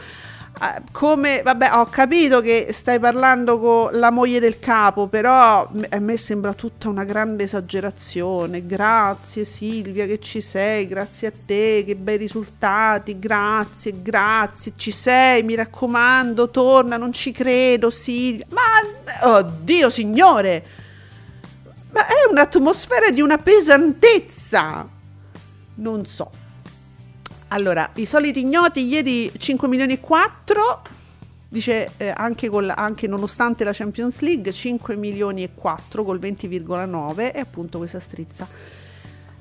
come, 0.91 1.41
vabbè, 1.41 1.71
ho 1.73 1.85
capito 1.85 2.39
che 2.39 2.67
stai 2.71 2.99
parlando 2.99 3.59
con 3.59 3.89
la 3.93 4.11
moglie 4.11 4.39
del 4.39 4.59
capo, 4.59 5.07
però 5.07 5.67
a 5.89 5.99
me 5.99 6.17
sembra 6.17 6.53
tutta 6.53 6.87
una 6.87 7.03
grande 7.03 7.45
esagerazione. 7.45 8.65
Grazie 8.67 9.43
Silvia 9.43 10.05
che 10.05 10.19
ci 10.19 10.39
sei, 10.39 10.87
grazie 10.87 11.29
a 11.29 11.33
te, 11.45 11.83
che 11.83 11.95
bei 11.95 12.17
risultati, 12.17 13.17
grazie, 13.17 14.01
grazie, 14.03 14.73
ci 14.75 14.91
sei, 14.91 15.41
mi 15.41 15.55
raccomando, 15.55 16.51
torna, 16.51 16.95
non 16.97 17.11
ci 17.11 17.31
credo 17.31 17.89
Silvia. 17.89 18.45
Ma, 18.49 19.29
oddio 19.37 19.89
signore, 19.89 20.65
ma 21.91 22.05
è 22.05 22.29
un'atmosfera 22.29 23.09
di 23.09 23.21
una 23.21 23.39
pesantezza. 23.39 24.87
Non 25.75 26.05
so. 26.05 26.40
Allora, 27.53 27.89
i 27.95 28.05
soliti 28.05 28.39
ignoti 28.39 28.85
ieri 28.85 29.29
5 29.37 29.67
milioni 29.67 29.93
e 29.93 29.99
4, 29.99 30.81
dice 31.49 31.91
eh, 31.97 32.13
anche, 32.15 32.47
col, 32.47 32.71
anche, 32.73 33.07
nonostante 33.07 33.65
la 33.65 33.73
Champions 33.73 34.21
League 34.21 34.53
5 34.53 34.95
milioni 34.95 35.43
e 35.43 35.49
4 35.53 36.05
col 36.05 36.17
20,9 36.17 37.33
e 37.33 37.39
appunto 37.41 37.77
questa 37.77 37.99
strizza. 37.99 38.47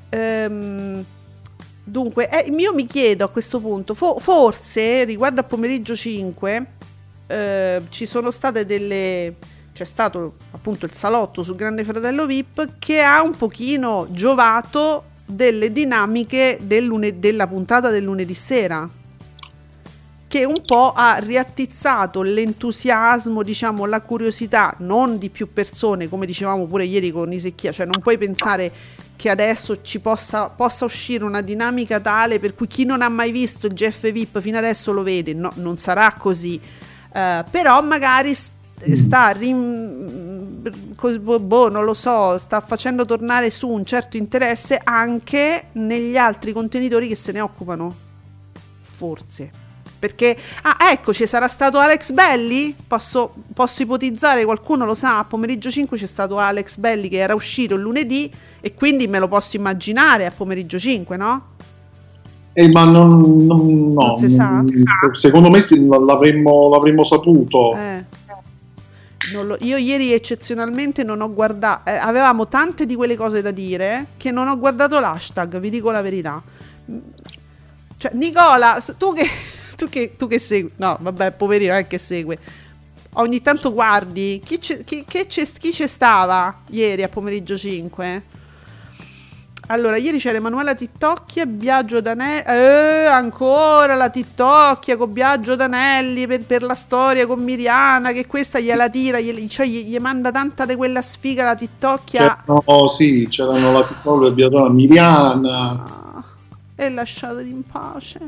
Ehm, 0.09 1.05
dunque, 1.85 2.29
eh, 2.29 2.51
io 2.51 2.75
mi 2.75 2.85
chiedo 2.85 3.25
a 3.25 3.29
questo 3.29 3.61
punto, 3.61 3.95
fo- 3.95 4.19
forse 4.19 5.05
riguardo 5.05 5.41
a 5.41 5.45
pomeriggio 5.45 5.95
5 5.95 6.67
eh, 7.29 7.83
ci 7.91 8.07
sono 8.07 8.33
state 8.33 8.67
delle 8.67 9.37
c'è 9.73 9.85
stato 9.85 10.35
appunto 10.51 10.85
il 10.85 10.93
salotto 10.93 11.45
sul 11.45 11.55
Grande 11.55 11.85
Fratello 11.85 12.27
VIP 12.27 12.79
che 12.81 13.03
ha 13.03 13.23
un 13.23 13.37
pochino 13.37 14.09
giovato 14.11 15.05
delle 15.31 15.73
dinamiche 15.73 16.59
del 16.61 16.85
lune- 16.85 17.19
della 17.19 17.47
puntata 17.47 17.91
del 17.91 18.05
lunedì 18.05 18.35
sera 18.35 18.89
che 20.31 20.45
un 20.45 20.63
po' 20.65 20.93
ha 20.95 21.17
riattizzato 21.17 22.23
l'entusiasmo, 22.23 23.43
diciamo, 23.43 23.85
la 23.85 24.01
curiosità, 24.01 24.73
non 24.79 25.19
di 25.19 25.29
più 25.29 25.53
persone, 25.53 26.09
come 26.09 26.25
dicevamo 26.25 26.67
pure 26.67 26.85
ieri 26.85 27.11
con 27.11 27.33
Isecchia, 27.33 27.73
cioè 27.73 27.85
non 27.85 28.01
puoi 28.01 28.17
pensare 28.17 28.71
che 29.17 29.29
adesso 29.29 29.83
ci 29.83 29.99
possa, 29.99 30.49
possa, 30.49 30.85
uscire 30.85 31.25
una 31.25 31.41
dinamica 31.41 31.99
tale 31.99 32.39
per 32.39 32.55
cui 32.55 32.69
chi 32.69 32.85
non 32.85 33.03
ha 33.03 33.09
mai 33.09 33.33
visto 33.33 33.67
il 33.67 33.73
GF 33.73 34.13
VIP 34.13 34.41
fino 34.41 34.57
adesso 34.57 34.93
lo 34.93 35.03
vede, 35.03 35.35
no, 35.35 35.51
non 35.57 35.77
sarà 35.79 36.15
così, 36.17 36.61
uh, 36.63 37.45
però 37.51 37.83
magari 37.83 38.33
sta 38.33 39.31
rim, 39.31 40.30
boh, 41.41 41.69
non 41.69 41.85
lo 41.85 41.95
so, 41.95 42.39
sta 42.39 42.61
facendo 42.61 43.05
tornare 43.05 43.51
su 43.51 43.69
un 43.69 43.85
certo 43.85 44.17
interesse 44.17 44.81
anche 44.83 45.65
negli 45.73 46.17
altri 46.17 46.53
contenitori 46.53 47.09
che 47.09 47.15
se 47.15 47.33
ne 47.33 47.41
occupano. 47.41 47.95
Forse. 48.83 49.69
Perché, 50.01 50.35
ah, 50.63 50.77
ecco, 50.91 51.13
ci 51.13 51.27
sarà 51.27 51.47
stato 51.47 51.79
Alex 51.79 52.13
Belli? 52.13 52.75
Posso, 52.87 53.35
posso 53.53 53.83
ipotizzare, 53.83 54.45
qualcuno 54.45 54.87
lo 54.87 54.95
sa, 54.95 55.19
a 55.19 55.25
pomeriggio 55.25 55.71
5 55.71 55.99
c'è 55.99 56.07
stato 56.07 56.39
Alex 56.39 56.79
Belli 56.79 57.09
che 57.09 57.19
era 57.19 57.35
uscito 57.35 57.75
il 57.75 57.83
lunedì 57.83 58.33
e 58.61 58.73
quindi 58.73 59.07
me 59.09 59.19
lo 59.19 59.29
posso 59.29 59.57
immaginare 59.57 60.25
a 60.25 60.33
pomeriggio 60.35 60.79
5, 60.79 61.17
no? 61.19 61.43
Eh, 62.55 62.69
ma 62.71 62.85
non, 62.85 63.45
non, 63.47 63.93
no, 63.93 64.07
non 64.07 64.17
si 64.17 64.29
sa. 64.29 64.61
Secondo 65.13 65.51
me 65.51 65.61
l'avremmo, 66.05 66.69
l'avremmo 66.71 67.05
saputo. 67.05 67.77
Eh. 67.77 68.05
Lo, 69.33 69.57
io 69.61 69.77
ieri 69.77 70.13
eccezionalmente 70.13 71.03
non 71.03 71.21
ho 71.21 71.33
guardato, 71.33 71.91
eh, 71.91 71.97
avevamo 71.97 72.49
tante 72.49 72.87
di 72.87 72.95
quelle 72.95 73.17
cose 73.17 73.43
da 73.43 73.51
dire 73.51 74.07
che 74.17 74.31
non 74.31 74.49
ho 74.49 74.59
guardato 74.59 74.99
l'hashtag, 74.99 75.59
vi 75.59 75.71
dico 75.71 75.91
la 75.91 76.03
verità. 76.03 76.43
Cioè, 77.97 78.13
Nicola, 78.15 78.83
tu 78.97 79.13
che, 79.13 79.29
tu 79.77 79.89
che, 79.89 80.17
tu 80.17 80.27
che 80.27 80.39
segui, 80.39 80.73
no, 80.77 80.97
vabbè, 81.01 81.33
poverino, 81.33 81.75
è 81.75 81.87
che 81.87 81.99
segue. 81.99 82.39
Ogni 83.15 83.41
tanto 83.43 83.73
guardi 83.73 84.41
chi, 84.45 84.59
c'è, 84.59 84.85
chi, 84.85 85.05
c'è 85.05 85.87
stava 85.87 86.63
ieri 86.71 87.03
a 87.03 87.09
pomeriggio 87.09 87.59
5? 87.59 88.30
Allora, 89.71 89.97
ieri 89.99 90.19
c'era 90.19 90.37
Emanuela 90.37 90.75
Tittocchia, 90.75 91.47
Biagio 91.47 92.01
Danelli, 92.01 92.43
eh, 92.45 93.07
ancora 93.07 93.95
la 93.95 94.11
Tittocchia 94.11 94.97
con 94.97 95.13
Biagio 95.13 95.55
Danelli 95.55 96.27
per, 96.27 96.45
per, 96.45 96.63
la 96.63 96.75
storia 96.75 97.25
con 97.25 97.41
Miriana, 97.41 98.11
che 98.11 98.27
questa 98.27 98.59
gliela 98.59 98.91
tira, 98.91 99.21
gli, 99.21 99.47
cioè 99.47 99.67
gli, 99.67 99.85
gli 99.85 99.97
manda 99.99 100.33
tanta 100.33 100.67
di 100.67 100.75
quella 100.75 101.01
sfiga 101.03 101.45
la 101.45 101.55
Tittocchia. 101.55 102.43
No, 102.47 102.61
oh, 102.65 102.89
sì, 102.89 103.29
c'erano 103.31 103.71
la 103.71 103.85
Tittocchia 103.85 104.27
e 104.27 104.33
Biagio 104.33 104.69
Miriana. 104.71 105.71
Ah, 105.71 106.25
e 106.75 106.91
lasciateli 106.91 107.49
in 107.49 107.63
pace. 107.65 108.19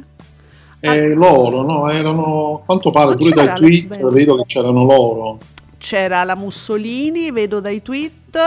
E 0.78 0.88
ah, 0.88 1.14
loro, 1.16 1.62
no? 1.62 1.90
Erano, 1.90 2.62
quanto 2.64 2.92
pare, 2.92 3.16
pure 3.16 3.30
dai 3.30 3.56
tweet 3.56 4.10
vedo 4.10 4.36
che 4.36 4.44
c'erano 4.46 4.84
loro. 4.84 5.38
C'era 5.76 6.22
la 6.22 6.36
Mussolini, 6.36 7.32
vedo 7.32 7.58
dai 7.58 7.82
tweet. 7.82 8.38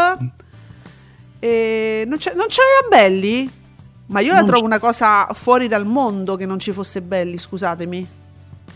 E 1.46 2.06
non, 2.08 2.18
c'è, 2.18 2.34
non 2.34 2.48
c'era 2.48 2.88
Belli? 2.90 3.48
Ma 4.08 4.20
io 4.20 4.32
la 4.32 4.38
non 4.40 4.46
trovo 4.46 4.62
c'è. 4.62 4.66
una 4.66 4.80
cosa 4.80 5.28
fuori 5.34 5.68
dal 5.68 5.86
mondo 5.86 6.36
che 6.36 6.48
non 6.48 6.58
ci 6.58 6.72
fosse 6.72 7.04
Belli, 7.04 7.38
scusatemi. 7.38 8.08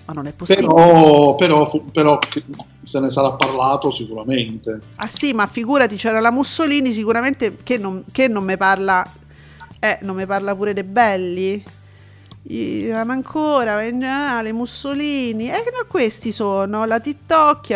Ma 0.06 0.14
non 0.14 0.28
è 0.28 0.34
possibile. 0.34 0.68
Però, 0.68 1.36
però, 1.36 1.70
però 1.92 2.20
se 2.84 3.00
ne 3.00 3.10
sarà 3.10 3.32
parlato 3.32 3.90
sicuramente. 3.90 4.80
Ah 4.98 5.08
sì, 5.08 5.34
ma 5.34 5.48
figurati, 5.48 5.96
c'era 5.96 6.20
la 6.20 6.30
Mussolini 6.30 6.94
sicuramente 6.94 7.58
che 7.64 7.80
non, 7.80 8.04
che 8.12 8.28
non 8.28 8.44
mi 8.44 8.56
parla... 8.56 9.04
Eh, 9.80 9.98
non 10.02 10.16
mi 10.16 10.28
parla 10.28 10.56
pure 10.56 10.74
dei 10.74 10.84
Belli? 10.84 11.64
Ma 12.42 13.14
ancora 13.14 13.82
le 14.42 14.54
Mussolini 14.54 15.50
e 15.50 15.56
eh, 15.56 15.88
questi 15.88 16.32
sono 16.32 16.86
la 16.86 17.00
TikTok 17.00 17.70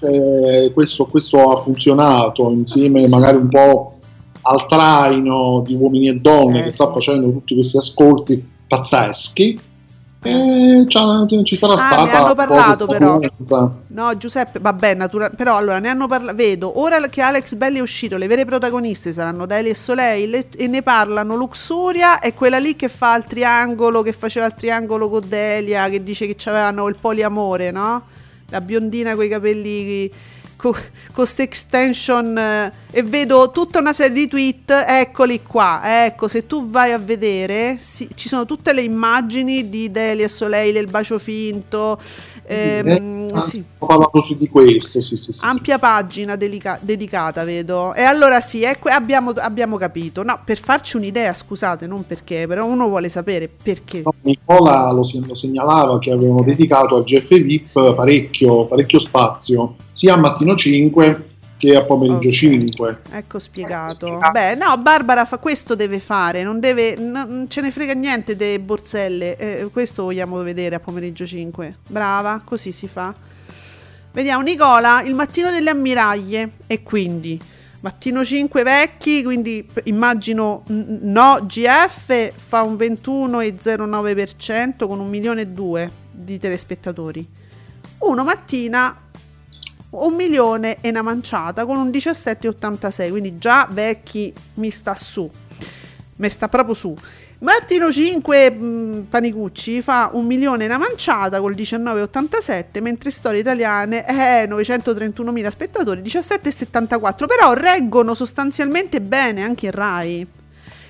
eh, 0.00 0.70
questo, 0.72 1.06
questo 1.06 1.50
ha 1.50 1.60
funzionato 1.60 2.48
insieme 2.50 3.06
magari 3.08 3.36
un 3.36 3.48
po' 3.48 3.98
al 4.42 4.66
traino 4.66 5.62
di 5.66 5.74
uomini 5.74 6.08
e 6.08 6.20
donne 6.20 6.60
eh, 6.60 6.62
che 6.64 6.70
sì. 6.70 6.76
sta 6.76 6.92
facendo 6.92 7.30
tutti 7.32 7.54
questi 7.54 7.76
ascolti 7.76 8.42
pazzeschi 8.66 9.60
eh, 10.30 11.44
ci 11.44 11.56
sarà 11.56 11.74
ah, 11.74 11.76
stata. 11.76 12.02
Ne 12.04 12.12
hanno 12.12 12.34
parlato 12.34 12.86
però. 12.86 13.20
No, 13.88 14.16
Giuseppe, 14.16 14.58
vabbè, 14.58 14.94
natura- 14.94 15.30
però 15.30 15.56
allora 15.56 15.78
ne 15.78 15.88
hanno 15.88 16.06
parlato. 16.06 16.36
Vedo 16.36 16.80
ora 16.80 17.00
che 17.08 17.20
Alex 17.20 17.54
Belli 17.54 17.78
è 17.78 17.82
uscito, 17.82 18.16
le 18.16 18.26
vere 18.26 18.44
protagoniste 18.44 19.12
saranno 19.12 19.46
Deli 19.46 19.68
e 19.68 19.74
Soleil 19.74 20.46
e 20.56 20.66
ne 20.66 20.82
parlano 20.82 21.36
Luxuria 21.36 22.18
e 22.20 22.34
quella 22.34 22.58
lì 22.58 22.74
che 22.76 22.88
fa 22.88 23.16
il 23.16 23.24
triangolo, 23.24 24.02
che 24.02 24.12
faceva 24.12 24.46
il 24.46 24.54
triangolo 24.54 25.08
con 25.08 25.22
Delia, 25.26 25.88
che 25.88 26.02
dice 26.02 26.26
che 26.26 26.48
avevano 26.48 26.88
il 26.88 26.96
poliamore, 27.00 27.70
no? 27.70 28.02
La 28.48 28.60
biondina 28.60 29.14
con 29.14 29.24
i 29.24 29.28
capelli 29.28 30.10
con 30.56 30.74
questa 31.12 31.42
extension 31.42 32.36
eh, 32.36 32.72
e 32.90 33.02
vedo 33.02 33.50
tutta 33.50 33.78
una 33.78 33.92
serie 33.92 34.14
di 34.14 34.28
tweet, 34.28 34.84
eccoli 34.86 35.42
qua, 35.42 36.04
ecco, 36.04 36.28
se 36.28 36.46
tu 36.46 36.70
vai 36.70 36.92
a 36.92 36.98
vedere, 36.98 37.76
sì, 37.80 38.08
ci 38.14 38.28
sono 38.28 38.46
tutte 38.46 38.72
le 38.72 38.82
immagini 38.82 39.68
di 39.68 39.90
Delia 39.90 40.28
Soleil, 40.28 40.76
il 40.76 40.88
bacio 40.88 41.18
finto, 41.18 42.00
eh, 42.46 43.26
sì. 43.40 43.64
Ho 43.78 43.86
parlato 43.86 44.20
su 44.20 44.36
di 44.36 44.48
questo, 44.48 45.02
sì, 45.02 45.16
sì, 45.16 45.32
sì 45.32 45.44
Ampia 45.44 45.78
pagina 45.78 46.36
delica- 46.36 46.78
dedicata, 46.80 47.44
vedo. 47.44 47.94
E 47.94 48.02
allora 48.02 48.40
sì, 48.40 48.62
ecco, 48.62 48.88
abbiamo, 48.88 49.30
abbiamo, 49.30 49.76
capito. 49.76 50.22
No, 50.22 50.40
per 50.44 50.58
farci 50.58 50.96
un'idea, 50.96 51.32
scusate, 51.32 51.86
non 51.86 52.06
perché, 52.06 52.46
però 52.46 52.66
uno 52.66 52.88
vuole 52.88 53.08
sapere 53.08 53.48
perché. 53.48 54.02
No, 54.04 54.14
Nicola 54.22 54.90
lo, 54.92 55.02
lo, 55.26 55.34
segnalava 55.34 55.98
che 55.98 56.10
avevano 56.10 56.42
dedicato 56.42 56.96
al 56.96 57.04
GF 57.04 57.28
VIP 57.40 57.94
parecchio, 57.94 58.66
parecchio 58.66 58.98
spazio, 58.98 59.76
sia 59.90 60.14
a 60.14 60.18
mattino 60.18 60.54
5 60.54 61.33
che 61.64 61.76
a 61.76 61.84
pomeriggio 61.84 62.28
okay. 62.28 62.32
5. 62.32 62.98
Ecco 63.12 63.38
spiegato. 63.38 64.18
Beh, 64.30 64.54
no, 64.54 64.76
Barbara 64.78 65.24
fa 65.24 65.38
questo 65.38 65.74
deve 65.74 66.00
fare, 66.00 66.42
non 66.42 66.60
deve 66.60 66.96
non 66.96 67.46
ce 67.48 67.60
ne 67.60 67.70
frega 67.70 67.94
niente 67.94 68.36
delle 68.36 68.60
borselle, 68.60 69.36
eh, 69.36 69.68
questo 69.72 70.02
vogliamo 70.04 70.42
vedere 70.42 70.74
a 70.74 70.80
pomeriggio 70.80 71.24
5. 71.24 71.78
Brava, 71.88 72.42
così 72.44 72.72
si 72.72 72.88
fa. 72.88 73.14
Vediamo 74.12 74.42
Nicola, 74.42 75.00
il 75.02 75.14
mattino 75.14 75.50
delle 75.50 75.70
ammiraglie 75.70 76.50
e 76.66 76.82
quindi 76.82 77.40
mattino 77.80 78.22
5 78.24 78.62
vecchi, 78.62 79.22
quindi 79.22 79.66
immagino 79.84 80.62
no 80.66 81.38
GF 81.42 82.32
fa 82.34 82.62
un 82.62 82.74
21,09% 82.76 84.86
con 84.86 85.00
un 85.00 85.08
milione 85.08 85.40
e 85.42 85.46
due 85.48 85.90
di 86.10 86.38
telespettatori. 86.38 87.28
Uno 87.98 88.24
mattina 88.24 89.03
un 89.94 90.14
milione 90.14 90.78
e 90.80 90.88
una 90.90 91.02
manciata 91.02 91.64
con 91.64 91.76
un 91.76 91.88
17,86 91.88 93.10
quindi 93.10 93.38
già 93.38 93.68
vecchi 93.70 94.32
mi 94.54 94.70
sta 94.70 94.94
su 94.94 95.30
mi 96.16 96.30
sta 96.30 96.48
proprio 96.48 96.74
su. 96.74 96.96
Mattino 97.38 97.92
5 97.92 98.50
mh, 98.50 99.06
Panicucci 99.10 99.82
fa 99.82 100.10
un 100.12 100.24
milione 100.24 100.64
e 100.64 100.66
una 100.66 100.78
manciata 100.78 101.40
col 101.40 101.54
19,87 101.54 102.80
mentre 102.80 103.10
Storie 103.10 103.40
Italiane 103.40 104.06
eh, 104.06 104.46
931.000 104.48 105.48
spettatori 105.48 106.00
17,74 106.00 107.26
però 107.26 107.52
reggono 107.52 108.14
sostanzialmente 108.14 109.00
bene 109.00 109.42
anche 109.42 109.66
il 109.66 109.72
Rai 109.72 110.26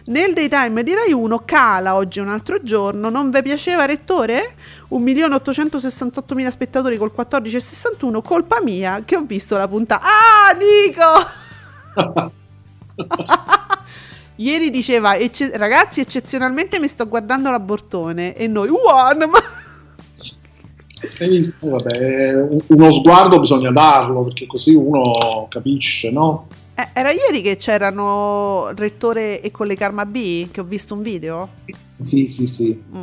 Nel 0.07 0.35
daytime 0.35 0.83
di 0.83 0.93
Rai 0.93 1.13
1 1.13 1.43
cala 1.47 1.95
oggi 1.95 2.21
un 2.21 2.29
altro 2.29 2.63
giorno. 2.63 3.09
Non 3.09 3.31
vi 3.31 3.41
piaceva, 3.43 3.87
rettore? 3.87 4.55
1.868.000 4.91 6.49
spettatori 6.49 6.99
col 6.99 7.13
14,61. 7.17 8.21
Colpa 8.23 8.61
mia 8.63 9.03
che 9.05 9.17
ho 9.17 9.23
visto 9.23 9.57
la 9.57 9.67
puntata. 9.67 10.05
Ah, 10.05 10.53
Nico! 10.53 12.33
Ieri 14.37 14.69
diceva, 14.69 15.17
ecce- 15.17 15.57
ragazzi, 15.57 16.01
eccezionalmente 16.01 16.79
mi 16.79 16.89
sto 16.89 17.09
guardando 17.09 17.51
l'abortone. 17.51 18.35
E 18.35 18.47
noi, 18.47 18.69
one, 18.69 19.25
ma... 19.27 19.39
Eh, 21.19 21.53
vabbè, 21.61 22.47
uno 22.67 22.95
sguardo 22.95 23.41
bisogna 23.41 23.71
darlo 23.71 24.25
perché 24.25 24.47
così 24.47 24.75
uno 24.75 25.47
capisce, 25.49 26.11
no? 26.11 26.49
Eh, 26.77 26.89
era 26.93 27.11
ieri 27.13 27.41
che 27.41 27.57
c'erano 27.57 28.73
Rettore 28.75 29.41
e 29.41 29.51
con 29.51 29.67
le 29.67 29.77
Karma 29.77 30.05
B, 30.07 30.51
che 30.51 30.61
ho 30.61 30.65
visto 30.65 30.95
un 30.95 31.03
video? 31.03 31.49
Sì, 32.01 32.27
sì, 32.27 32.47
sì. 32.49 32.83
Mm. 32.95 33.03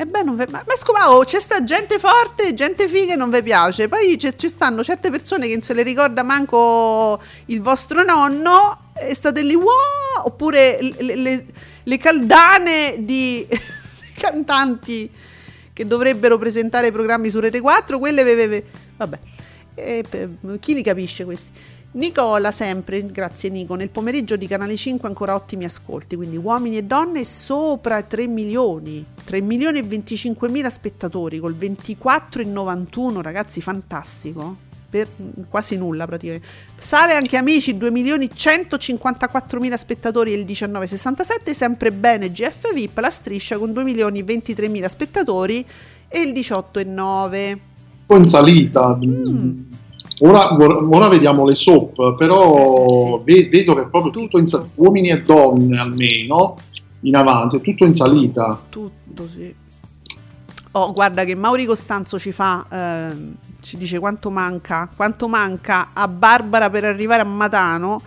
E 0.00 0.06
beh, 0.06 0.22
non 0.22 0.36
ve... 0.36 0.46
ma, 0.48 0.62
ma 0.66 0.76
scusa, 0.76 1.12
oh, 1.12 1.24
c'è 1.24 1.40
sta 1.40 1.64
gente 1.64 1.98
forte, 1.98 2.54
gente 2.54 2.88
figa 2.88 3.14
e 3.14 3.16
non 3.16 3.30
vi 3.30 3.42
piace. 3.42 3.88
Poi 3.88 4.16
ci 4.18 4.48
stanno 4.48 4.84
certe 4.84 5.10
persone 5.10 5.48
che 5.48 5.54
non 5.54 5.62
se 5.62 5.74
le 5.74 5.82
ricorda 5.82 6.22
manco 6.22 7.20
il 7.46 7.60
vostro 7.60 8.04
nonno 8.04 8.92
e 8.94 9.12
state 9.14 9.42
lì, 9.42 9.54
wow! 9.54 10.24
Oppure 10.24 10.78
le, 10.80 11.16
le, 11.16 11.46
le 11.82 11.96
caldane 11.98 12.96
di 13.00 13.46
cantanti 14.16 15.10
che 15.72 15.86
dovrebbero 15.86 16.38
presentare 16.38 16.90
programmi 16.90 17.28
su 17.28 17.40
Rete 17.40 17.60
4, 17.60 17.98
quelle 17.98 18.22
ve, 18.22 18.64
vabbè. 18.96 19.18
E, 19.74 20.04
chi 20.60 20.74
li 20.74 20.82
capisce 20.82 21.24
questi? 21.24 21.50
Nicola 21.90 22.52
sempre, 22.52 23.06
grazie 23.06 23.48
Nico, 23.48 23.74
nel 23.74 23.88
pomeriggio 23.88 24.36
di 24.36 24.46
Canale 24.46 24.76
5 24.76 25.08
ancora 25.08 25.34
ottimi 25.34 25.64
ascolti, 25.64 26.16
quindi 26.16 26.36
uomini 26.36 26.76
e 26.76 26.84
donne 26.84 27.24
sopra 27.24 28.02
3 28.02 28.26
milioni, 28.26 29.02
3 29.24 29.40
milioni 29.40 29.78
e 29.78 29.82
25 29.82 30.50
mila 30.50 30.68
spettatori 30.68 31.38
col 31.38 31.56
24,91 31.58 33.22
ragazzi, 33.22 33.62
fantastico, 33.62 34.54
per 34.90 35.08
quasi 35.48 35.78
nulla 35.78 36.04
praticamente. 36.04 36.46
Sale 36.76 37.14
anche 37.14 37.38
Amici, 37.38 37.78
2 37.78 37.90
milioni 37.90 38.28
154 38.30 39.58
mila 39.58 39.78
spettatori 39.78 40.34
e 40.34 40.36
il 40.36 40.44
19,67, 40.44 41.52
sempre 41.52 41.90
bene 41.90 42.30
GF 42.30 42.74
VIP, 42.74 42.98
la 42.98 43.08
striscia 43.08 43.56
con 43.56 43.72
2 43.72 43.82
milioni 43.82 44.22
23 44.22 44.68
mila 44.68 44.90
spettatori 44.90 45.64
e 46.06 46.20
il 46.20 46.34
18,9. 46.34 47.58
Un 48.08 48.18
in 48.18 48.28
salita. 48.28 48.98
Mm 49.02 49.68
Ora, 50.20 50.56
ora, 50.56 51.08
vediamo 51.08 51.46
le 51.46 51.54
soap, 51.54 52.16
però 52.16 53.22
eh, 53.24 53.32
sì. 53.32 53.48
vedo 53.48 53.74
che 53.74 53.82
è 53.82 53.88
proprio 53.88 54.10
tutto 54.10 54.38
in 54.38 54.48
salita, 54.48 54.70
uomini 54.76 55.10
e 55.10 55.22
donne 55.22 55.78
almeno, 55.78 56.56
in 57.00 57.14
avanti, 57.14 57.60
tutto 57.60 57.84
in 57.84 57.94
salita. 57.94 58.60
Tutto, 58.68 59.28
sì. 59.28 59.54
Oh, 60.72 60.92
guarda 60.92 61.24
che 61.24 61.34
Mauri 61.34 61.64
Costanzo 61.66 62.18
ci 62.18 62.32
fa, 62.32 62.66
eh, 62.70 63.16
ci 63.62 63.76
dice 63.76 63.98
quanto 63.98 64.30
manca, 64.30 64.88
quanto 64.94 65.28
manca 65.28 65.90
a 65.92 66.08
Barbara 66.08 66.68
per 66.68 66.84
arrivare 66.84 67.22
a 67.22 67.24
Matano 67.24 68.02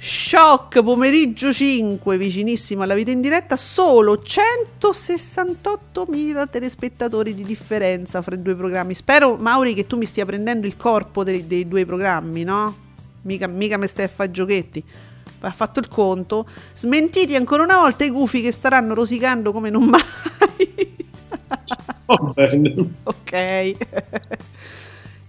Shock 0.00 0.80
pomeriggio 0.84 1.52
5, 1.52 2.16
vicinissimo 2.16 2.82
alla 2.82 2.94
vita 2.94 3.10
in 3.10 3.20
diretta, 3.20 3.56
solo 3.56 4.22
168.000 4.24 6.48
telespettatori 6.48 7.34
di 7.34 7.42
differenza 7.42 8.22
fra 8.22 8.36
i 8.36 8.42
due 8.42 8.54
programmi. 8.54 8.94
Spero, 8.94 9.34
Mauri, 9.36 9.74
che 9.74 9.88
tu 9.88 9.96
mi 9.96 10.06
stia 10.06 10.24
prendendo 10.24 10.68
il 10.68 10.76
corpo 10.76 11.24
dei, 11.24 11.48
dei 11.48 11.66
due 11.66 11.84
programmi, 11.84 12.44
no? 12.44 12.76
Mica, 13.22 13.48
mica 13.48 13.76
me 13.76 13.88
stai 13.88 14.04
a 14.04 14.08
fare 14.08 14.30
giochetti. 14.30 14.84
Ha 15.40 15.50
fatto 15.50 15.80
il 15.80 15.88
conto. 15.88 16.46
Smentiti 16.74 17.34
ancora 17.34 17.64
una 17.64 17.78
volta 17.78 18.04
i 18.04 18.10
gufi 18.10 18.40
che 18.40 18.52
staranno 18.52 18.94
rosicando 18.94 19.50
come 19.50 19.68
non 19.68 19.82
mai. 19.82 20.00
Bene. 22.34 22.88
ok. 23.02 23.76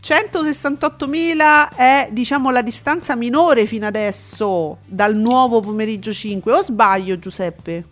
168.000 0.02 1.76
è 1.76 2.10
diciamo 2.12 2.52
la 2.52 2.62
distanza 2.62 3.16
minore 3.16 3.66
fino 3.66 3.86
adesso 3.86 4.80
dal 4.86 5.16
nuovo 5.16 5.60
pomeriggio 5.60 6.14
5 6.14 6.54
o 6.54 6.64
sbaglio 6.64 7.20
Giuseppe? 7.20 7.86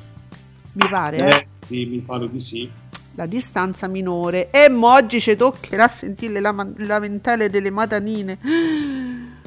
Mi 0.74 0.88
pare 0.90 1.18
eh? 1.18 1.28
eh 1.28 1.48
sì 1.66 1.86
mi 1.86 2.00
pare 2.00 2.30
di 2.30 2.40
sì 2.40 2.70
la 3.16 3.26
distanza 3.26 3.88
minore 3.88 4.52
e 4.52 4.70
mo 4.70 4.94
oggi 4.94 5.20
ci 5.20 5.36
toccherà 5.36 5.88
sentire 5.88 6.40
le 6.40 6.86
lamentele 6.86 7.50
delle 7.50 7.72
matanine 7.72 8.38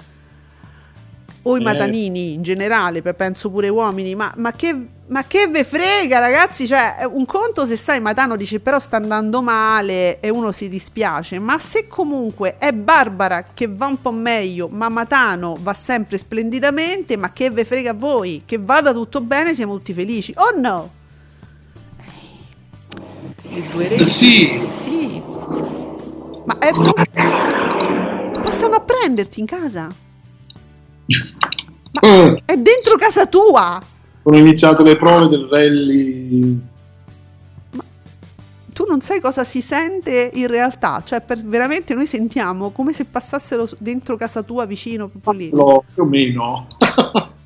o 1.42 1.56
i 1.56 1.60
eh. 1.60 1.64
matanini 1.64 2.32
in 2.34 2.42
generale, 2.42 3.00
penso 3.02 3.50
pure 3.50 3.68
uomini, 3.68 4.14
ma, 4.14 4.32
ma, 4.36 4.52
che, 4.52 4.86
ma 5.10 5.24
che 5.24 5.48
ve 5.48 5.64
frega 5.64 6.20
ragazzi, 6.20 6.68
cioè 6.68 7.08
un 7.10 7.26
conto 7.26 7.66
se 7.66 7.74
sai 7.76 8.00
Matano 8.00 8.36
dice 8.36 8.60
però 8.60 8.78
sta 8.78 8.96
andando 8.96 9.42
male 9.42 10.20
e 10.20 10.30
uno 10.30 10.52
si 10.52 10.68
dispiace, 10.68 11.40
ma 11.40 11.58
se 11.58 11.88
comunque 11.88 12.58
è 12.58 12.72
Barbara 12.72 13.42
che 13.52 13.68
va 13.68 13.86
un 13.86 14.00
po' 14.00 14.12
meglio, 14.12 14.68
ma 14.68 14.88
Matano 14.88 15.56
va 15.60 15.74
sempre 15.74 16.16
splendidamente, 16.16 17.16
ma 17.16 17.32
che 17.32 17.50
ve 17.50 17.64
frega 17.64 17.90
a 17.90 17.94
voi, 17.94 18.42
che 18.44 18.58
vada 18.58 18.92
tutto 18.92 19.20
bene, 19.20 19.52
siamo 19.52 19.74
tutti 19.74 19.92
felici, 19.92 20.32
oh 20.36 20.58
no? 20.60 20.90
Le 23.42 23.68
due 23.68 23.88
reti. 23.88 24.04
Sì. 24.04 24.68
Sì. 24.74 25.22
Ma 26.44 26.58
è... 26.58 26.70
passano 28.40 28.76
a 28.76 28.80
prenderti 28.80 29.40
in 29.40 29.46
casa. 29.46 29.92
Ma 32.00 32.08
mm. 32.08 32.36
è 32.44 32.56
dentro 32.56 32.96
casa 32.96 33.26
tua! 33.26 33.98
Sono 34.22 34.36
iniziate 34.36 34.82
le 34.82 34.96
prove 34.96 35.28
del 35.28 35.48
rally. 35.50 36.60
Ma 37.72 37.84
tu 38.72 38.84
non 38.86 39.00
sai 39.00 39.20
cosa 39.20 39.44
si 39.44 39.60
sente 39.60 40.30
in 40.34 40.46
realtà, 40.46 41.02
cioè 41.04 41.20
per, 41.20 41.42
veramente 41.44 41.94
noi 41.94 42.06
sentiamo 42.06 42.70
come 42.70 42.92
se 42.92 43.04
passassero 43.06 43.68
dentro 43.78 44.16
casa 44.16 44.42
tua 44.42 44.66
vicino, 44.66 45.08
proprio 45.08 45.32
lì. 45.32 45.50
No, 45.52 45.84
più 45.92 46.02
o 46.02 46.06
meno. 46.06 46.66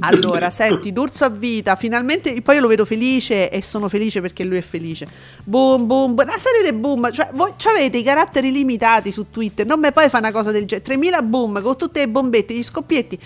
Allora, 0.00 0.50
senti, 0.50 0.92
D'Urso 0.92 1.24
a 1.24 1.30
vita, 1.30 1.74
finalmente 1.74 2.42
poi 2.42 2.56
io 2.56 2.60
lo 2.60 2.68
vedo 2.68 2.84
felice 2.84 3.48
e 3.48 3.62
sono 3.62 3.88
felice 3.88 4.20
perché 4.20 4.44
lui 4.44 4.58
è 4.58 4.62
felice. 4.62 5.06
Boom, 5.44 5.86
boom, 5.86 6.12
una 6.12 6.36
serie 6.36 6.70
di 6.70 6.76
boom, 6.76 7.10
cioè 7.10 7.30
voi 7.32 7.52
avete 7.74 7.96
i 7.96 8.02
caratteri 8.02 8.52
limitati 8.52 9.10
su 9.10 9.30
Twitter, 9.30 9.64
non 9.64 9.80
me 9.80 9.92
poi 9.92 10.10
fa 10.10 10.18
una 10.18 10.30
cosa 10.30 10.50
del 10.50 10.66
genere, 10.66 10.84
3000 10.84 11.22
boom 11.22 11.62
con 11.62 11.76
tutte 11.76 12.00
le 12.00 12.08
bombette, 12.08 12.52
gli 12.52 12.62
scoppietti. 12.62 13.18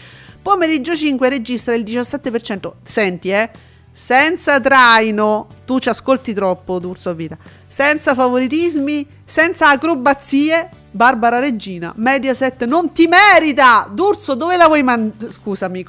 Pomeriggio 0.43 0.97
5 0.97 1.29
registra 1.29 1.75
il 1.75 1.85
17%. 1.85 2.73
Senti, 2.83 3.31
eh, 3.31 3.49
senza 3.93 4.61
traino, 4.61 5.47
tu 5.65 5.79
ci 5.79 5.89
ascolti 5.89 6.33
troppo, 6.33 6.81
D'Urso 6.81 7.15
vita. 7.15 7.39
Senza 7.67 8.15
favoritismi, 8.15 9.07
senza 9.25 9.71
acrobazie, 9.71 10.69
Barbara 10.91 11.39
Regina, 11.39 11.93
Mediaset 11.97 12.65
non 12.65 12.93
ti 12.93 13.07
merita! 13.07 13.89
D'Urso, 13.91 14.35
dove 14.35 14.57
la 14.57 14.67
vuoi 14.67 14.83
mandare? 14.83 15.33
Scusami, 15.33 15.87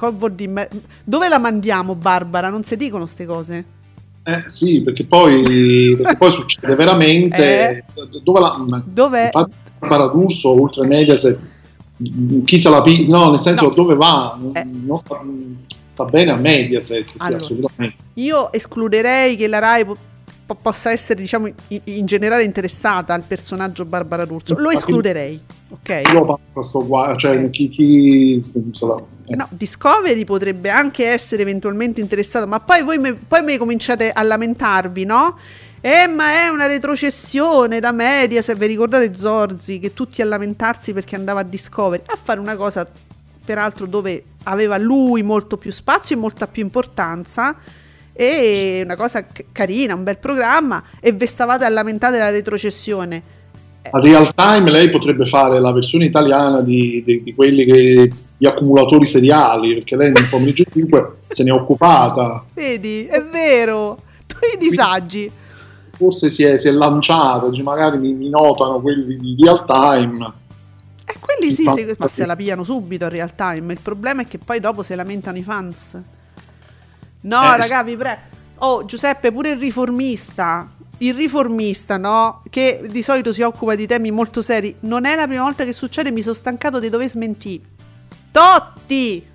me- 0.48 0.68
dove 1.02 1.28
la 1.28 1.38
mandiamo 1.38 1.94
Barbara? 1.94 2.48
Non 2.48 2.62
si 2.62 2.76
dicono 2.76 3.02
queste 3.02 3.26
cose? 3.26 3.64
Eh 4.22 4.44
sì, 4.50 4.82
perché 4.82 5.04
poi, 5.04 5.96
perché 5.96 6.16
poi 6.16 6.30
succede 6.30 6.74
veramente... 6.76 7.76
Eh? 7.76 7.84
Dove 8.22 8.40
la... 8.40 8.84
Dov'è? 8.86 9.30
Barbara 9.78 10.06
D'Urso, 10.06 10.50
oltre 10.60 10.86
Mediaset, 10.86 11.38
chi 12.44 12.58
se 12.58 12.68
la... 12.68 12.82
Pi- 12.82 13.06
no, 13.08 13.30
nel 13.30 13.40
senso, 13.40 13.68
no. 13.68 13.74
dove 13.74 13.94
va? 13.94 14.38
Eh. 14.52 14.64
Non 14.64 14.96
sta, 14.96 15.22
sta, 15.86 16.04
bene 16.04 16.32
a 16.32 16.36
Mediaset, 16.36 17.12
allora, 17.16 17.68
sì. 17.76 17.94
Io 18.14 18.52
escluderei 18.52 19.36
che 19.36 19.48
la 19.48 19.58
RAI 19.58 19.84
po- 20.46 20.56
possa 20.60 20.90
essere 20.90 21.20
diciamo 21.20 21.46
in, 21.68 21.80
in, 21.84 22.06
generale 22.06 22.42
interessata 22.42 23.14
al 23.14 23.22
personaggio 23.22 23.84
Barbara 23.84 24.24
D'Urso 24.24 24.54
lo 24.58 24.70
escluderei 24.70 25.40
ok 25.70 26.02
io 26.12 26.38
sto 26.62 26.80
qua 26.80 27.16
cioè 27.16 27.36
okay. 27.36 27.50
chi, 27.50 27.68
chi 27.70 28.34
eh. 28.34 29.36
no, 29.36 29.48
Discovery 29.50 30.24
potrebbe 30.24 30.68
anche 30.68 31.06
essere 31.06 31.42
eventualmente 31.42 32.00
interessato 32.00 32.46
ma 32.46 32.60
poi 32.60 32.82
voi 32.82 32.98
me, 32.98 33.14
poi 33.14 33.42
me 33.42 33.56
cominciate 33.58 34.10
a 34.10 34.22
lamentarvi 34.22 35.04
no? 35.04 35.36
Eh, 35.86 36.08
ma 36.08 36.42
è 36.42 36.48
una 36.48 36.64
retrocessione 36.64 37.78
da 37.78 37.92
media. 37.92 38.40
Se 38.40 38.54
vi 38.54 38.64
ricordate 38.64 39.14
Zorzi, 39.14 39.78
che 39.78 39.92
tutti 39.92 40.22
a 40.22 40.24
lamentarsi 40.24 40.94
perché 40.94 41.14
andava 41.14 41.40
a 41.40 41.42
Discovery, 41.42 42.04
a 42.06 42.16
fare 42.16 42.40
una 42.40 42.56
cosa 42.56 42.88
peraltro 43.44 43.84
dove 43.84 44.24
aveva 44.44 44.78
lui 44.78 45.22
molto 45.22 45.58
più 45.58 45.70
spazio 45.70 46.16
e 46.16 46.18
molta 46.18 46.46
più 46.46 46.62
importanza 46.62 47.54
e 48.14 48.80
una 48.82 48.96
cosa 48.96 49.26
carina, 49.52 49.94
un 49.94 50.04
bel 50.04 50.16
programma 50.16 50.82
e 51.00 51.12
vi 51.12 51.26
stavate 51.26 51.66
a 51.66 51.68
lamentare 51.68 52.14
della 52.14 52.30
retrocessione. 52.30 53.22
A 53.90 54.00
real 54.00 54.32
time 54.34 54.70
lei 54.70 54.88
potrebbe 54.88 55.26
fare 55.26 55.60
la 55.60 55.72
versione 55.72 56.06
italiana 56.06 56.62
di, 56.62 57.02
di, 57.04 57.22
di 57.22 57.34
quelli 57.34 57.66
che 57.66 58.10
gli 58.38 58.46
accumulatori 58.46 59.06
seriali, 59.06 59.74
perché 59.74 59.96
lei 59.96 60.12
nel 60.12 60.28
pomeriggio 60.30 60.64
5 60.64 61.16
se 61.28 61.42
ne 61.42 61.50
è 61.50 61.52
occupata. 61.52 62.42
Vedi, 62.54 63.04
è 63.04 63.22
vero, 63.22 63.98
tu 64.26 64.36
i 64.50 64.56
disagi. 64.56 65.42
Forse 65.96 66.28
si 66.28 66.42
è, 66.42 66.58
si 66.58 66.68
è 66.68 66.70
lanciata, 66.70 67.50
cioè 67.52 67.62
magari 67.62 67.98
mi, 67.98 68.14
mi, 68.14 68.28
notano 68.28 68.80
quelli 68.80 69.16
di 69.16 69.36
real 69.40 69.64
time. 69.64 70.32
E 71.04 71.12
eh, 71.12 71.18
quelli 71.18 71.50
sì, 71.50 71.64
se, 71.68 71.94
ma 71.98 72.08
se 72.08 72.26
la 72.26 72.36
pigliano 72.36 72.64
subito 72.64 73.04
a 73.04 73.08
real 73.08 73.34
time. 73.34 73.72
Il 73.72 73.80
problema 73.80 74.22
è 74.22 74.26
che 74.26 74.38
poi 74.38 74.60
dopo 74.60 74.82
si 74.82 74.94
lamentano 74.94 75.38
i 75.38 75.42
fans. 75.42 76.00
No, 77.20 77.42
eh, 77.42 77.56
raga, 77.56 77.82
vi 77.82 77.96
prego. 77.96 78.20
Oh, 78.58 78.84
Giuseppe, 78.84 79.32
pure 79.32 79.50
il 79.50 79.58
riformista. 79.58 80.70
Il 80.98 81.14
riformista, 81.14 81.96
no? 81.96 82.42
Che 82.48 82.86
di 82.88 83.02
solito 83.02 83.32
si 83.32 83.42
occupa 83.42 83.74
di 83.74 83.86
temi 83.86 84.10
molto 84.10 84.42
seri. 84.42 84.74
Non 84.80 85.04
è 85.04 85.14
la 85.14 85.26
prima 85.26 85.42
volta 85.42 85.64
che 85.64 85.72
succede, 85.72 86.10
mi 86.10 86.22
sono 86.22 86.34
stancato 86.34 86.78
di 86.78 86.88
dover 86.88 87.08
smentire. 87.08 87.62
Totti! 88.30 89.32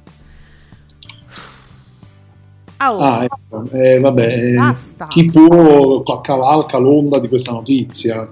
Ah, 2.82 2.94
oh. 2.94 3.00
ah 3.00 3.24
ecco. 3.26 3.65
eh, 3.72 4.00
vabbè, 4.00 4.52
eh, 4.52 4.54
Basta. 4.54 5.08
chi 5.08 5.24
può 5.24 6.02
cavalca 6.22 6.78
l'onda 6.78 7.20
di 7.20 7.28
questa 7.28 7.52
notizia? 7.52 8.32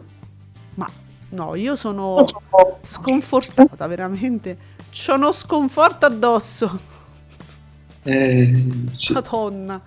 Ma 0.76 0.90
no, 1.30 1.56
io 1.56 1.76
sono 1.76 2.26
sconfortata 2.82 3.88
veramente. 3.88 4.58
C'ho 4.90 5.16
uno 5.16 5.34
sconforto 5.34 6.06
addosso. 6.06 6.80
Eh, 8.04 8.68
sì. 8.96 9.12
Madonna. 9.12 9.82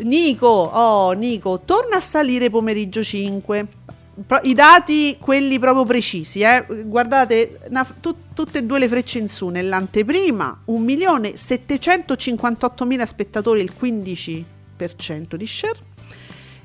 Nico, 0.00 0.46
oh 0.46 1.12
Nico, 1.12 1.60
torna 1.64 1.96
a 1.96 2.00
salire 2.00 2.50
pomeriggio 2.50 3.02
5. 3.02 3.66
I 4.42 4.52
dati, 4.52 5.16
quelli 5.18 5.58
proprio 5.58 5.84
precisi, 5.84 6.40
eh. 6.40 6.66
guardate, 6.84 7.58
una, 7.70 7.86
tu, 8.00 8.14
tutte 8.34 8.58
e 8.58 8.64
due 8.64 8.78
le 8.78 8.88
frecce 8.88 9.18
in 9.18 9.30
su. 9.30 9.48
Nell'anteprima 9.48 10.64
1.758.000 10.66 13.02
spettatori, 13.04 13.62
il 13.62 13.72
15% 13.80 15.34
di 15.34 15.46
share. 15.46 15.78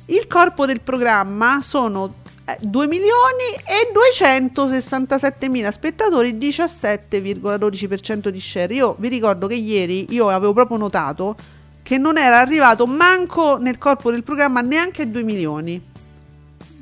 Il 0.07 0.27
corpo 0.27 0.65
del 0.65 0.81
programma 0.81 1.61
sono 1.63 2.15
2 2.59 2.83
eh, 2.83 2.87
milioni 2.87 3.43
e 3.63 3.89
267 3.91 5.49
mila 5.49 5.71
spettatori, 5.71 6.35
17,12% 6.35 8.27
di 8.27 8.39
share. 8.39 8.73
Io 8.73 8.95
vi 8.99 9.07
ricordo 9.07 9.47
che 9.47 9.55
ieri 9.55 10.13
io 10.13 10.29
avevo 10.29 10.53
proprio 10.53 10.77
notato 10.77 11.35
che 11.81 11.97
non 11.97 12.17
era 12.17 12.39
arrivato 12.39 12.85
manco 12.85 13.57
nel 13.57 13.77
corpo 13.77 14.11
del 14.11 14.23
programma 14.23 14.61
neanche 14.61 15.03
a 15.03 15.05
2 15.05 15.23
milioni. 15.23 15.93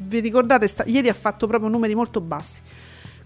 Vi 0.06 0.20
ricordate? 0.20 0.68
Sta- 0.68 0.84
ieri 0.86 1.10
ha 1.10 1.13
fatto 1.13 1.48
proprio 1.48 1.70
numeri 1.70 1.96
molto 1.96 2.22
bassi. 2.22 2.62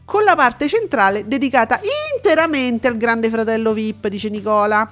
Con 0.05 0.23
la 0.23 0.35
parte 0.35 0.67
centrale 0.67 1.27
dedicata 1.27 1.79
interamente 2.15 2.87
al 2.87 2.97
grande 2.97 3.29
fratello 3.29 3.73
VIP, 3.73 4.07
dice 4.07 4.29
Nicola. 4.29 4.89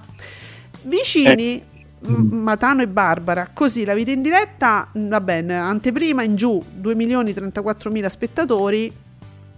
Vicini. 0.81 1.57
Eh 1.57 1.73
Matano 2.07 2.81
e 2.81 2.87
Barbara. 2.87 3.49
Così 3.51 3.83
la 3.83 3.93
vita 3.93 4.11
in 4.11 4.21
diretta, 4.21 4.87
va 4.93 5.21
bene, 5.21 5.57
anteprima 5.57 6.23
in 6.23 6.35
giù 6.35 6.63
2 6.71 6.95
milioni 6.95 7.33
34 7.33 7.89
mila 7.89 8.09
spettatori, 8.09 8.91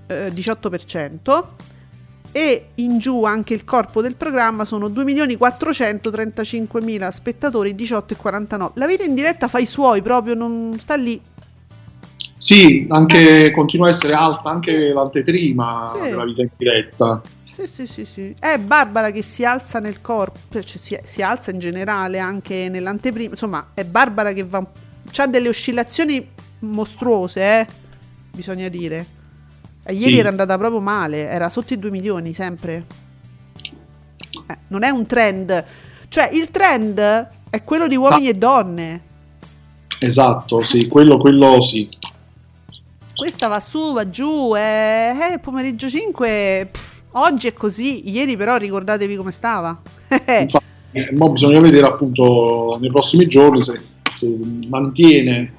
eh, 0.07 0.31
18%. 0.33 1.55
E 2.31 2.67
in 2.75 2.99
giù 2.99 3.23
anche 3.23 3.53
il 3.53 3.63
corpo 3.63 4.01
del 4.01 4.15
programma 4.15 4.63
sono 4.63 4.89
2 4.89 5.03
milioni 5.03 5.35
435 5.37 6.81
mila 6.81 7.09
spettatori, 7.09 7.73
18,49. 7.73 8.73
La 8.75 8.85
vita 8.85 9.03
in 9.03 9.15
diretta 9.15 9.47
fa 9.47 9.57
i 9.59 9.65
suoi 9.65 10.01
proprio, 10.01 10.35
non 10.35 10.77
sta 10.79 10.95
lì. 10.95 11.19
Sì, 12.37 12.85
anche 12.89 13.45
eh. 13.45 13.51
continua 13.51 13.87
a 13.87 13.89
essere 13.89 14.13
alta 14.13 14.49
anche 14.49 14.93
l'anteprima 14.93 15.93
sì. 15.95 16.01
della 16.09 16.25
vita 16.25 16.41
in 16.41 16.49
diretta. 16.55 17.21
Sì, 17.51 17.67
sì, 17.67 17.87
sì, 17.87 18.05
sì. 18.05 18.33
È 18.39 18.59
Barbara 18.59 19.09
che 19.09 19.23
si 19.23 19.43
alza 19.43 19.79
nel 19.79 19.99
corpo, 20.01 20.61
cioè 20.61 20.63
si, 20.63 20.99
si, 21.03 21.23
alza 21.23 21.49
in 21.49 21.57
generale 21.57 22.19
anche 22.19 22.69
nell'anteprima. 22.69 23.31
Insomma, 23.31 23.69
è 23.73 23.83
Barbara 23.83 24.31
che 24.33 24.43
va. 24.43 24.63
ha 25.15 25.27
delle 25.27 25.49
oscillazioni 25.49 26.25
mostruose, 26.59 27.41
eh? 27.41 27.67
bisogna 28.31 28.67
dire. 28.67 29.05
E 29.83 29.93
ieri 29.93 30.13
sì. 30.13 30.19
era 30.19 30.29
andata 30.29 30.55
proprio 30.57 30.79
male, 30.79 31.27
era 31.27 31.49
sotto 31.49 31.73
i 31.73 31.79
2 31.79 31.89
milioni 31.89 32.33
sempre. 32.33 32.85
Eh, 34.47 34.57
non 34.67 34.83
è 34.83 34.89
un 34.89 35.07
trend. 35.07 35.65
Cioè, 36.09 36.29
il 36.33 36.51
trend 36.51 36.99
è 37.49 37.63
quello 37.63 37.87
di 37.87 37.95
uomini 37.95 38.27
ah. 38.27 38.29
e 38.29 38.33
donne. 38.33 39.01
Esatto, 39.99 40.63
sì, 40.63 40.87
quello, 40.87 41.17
quello 41.17 41.59
sì. 41.61 41.89
Questa 43.17 43.47
va 43.47 43.59
su, 43.59 43.93
va 43.93 44.09
giù, 44.09 44.53
è 44.55 45.33
eh, 45.33 45.39
pomeriggio 45.39 45.89
5. 45.89 46.69
Pff 46.71 46.97
Oggi 47.11 47.47
è 47.47 47.53
così, 47.53 48.09
ieri 48.09 48.37
però 48.37 48.57
ricordatevi 48.57 49.15
come 49.15 49.31
stava. 49.31 49.79
Infatti, 50.07 50.65
eh, 50.91 51.09
bisogna 51.11 51.59
vedere 51.59 51.87
appunto 51.87 52.77
nei 52.79 52.91
prossimi 52.91 53.27
giorni 53.27 53.61
se, 53.61 53.81
se 54.13 54.37
mantiene. 54.67 55.51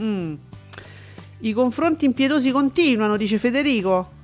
Mm. 0.00 0.34
I 1.40 1.52
confronti 1.52 2.04
impietosi 2.04 2.50
continuano, 2.50 3.16
dice 3.16 3.38
Federico. 3.38 4.14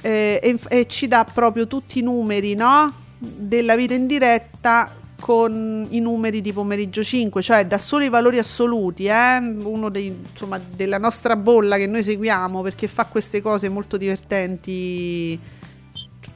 Eh, 0.00 0.40
e, 0.42 0.58
e, 0.68 0.86
ci 0.86 1.06
dà 1.06 1.24
proprio 1.24 1.66
tutti 1.66 2.00
i 2.00 2.02
numeri 2.02 2.54
no? 2.54 2.92
della 3.16 3.76
vita 3.76 3.94
in 3.94 4.06
diretta 4.06 4.92
con 5.24 5.86
i 5.88 6.00
numeri 6.00 6.42
di 6.42 6.52
pomeriggio 6.52 7.02
5, 7.02 7.40
cioè 7.40 7.66
da 7.66 7.78
soli 7.78 8.10
valori 8.10 8.36
assoluti, 8.36 9.06
eh? 9.06 9.38
uno 9.38 9.88
dei, 9.88 10.14
insomma, 10.30 10.60
della 10.76 10.98
nostra 10.98 11.34
bolla 11.34 11.78
che 11.78 11.86
noi 11.86 12.02
seguiamo 12.02 12.60
perché 12.60 12.88
fa 12.88 13.06
queste 13.06 13.40
cose 13.40 13.70
molto 13.70 13.96
divertenti, 13.96 15.40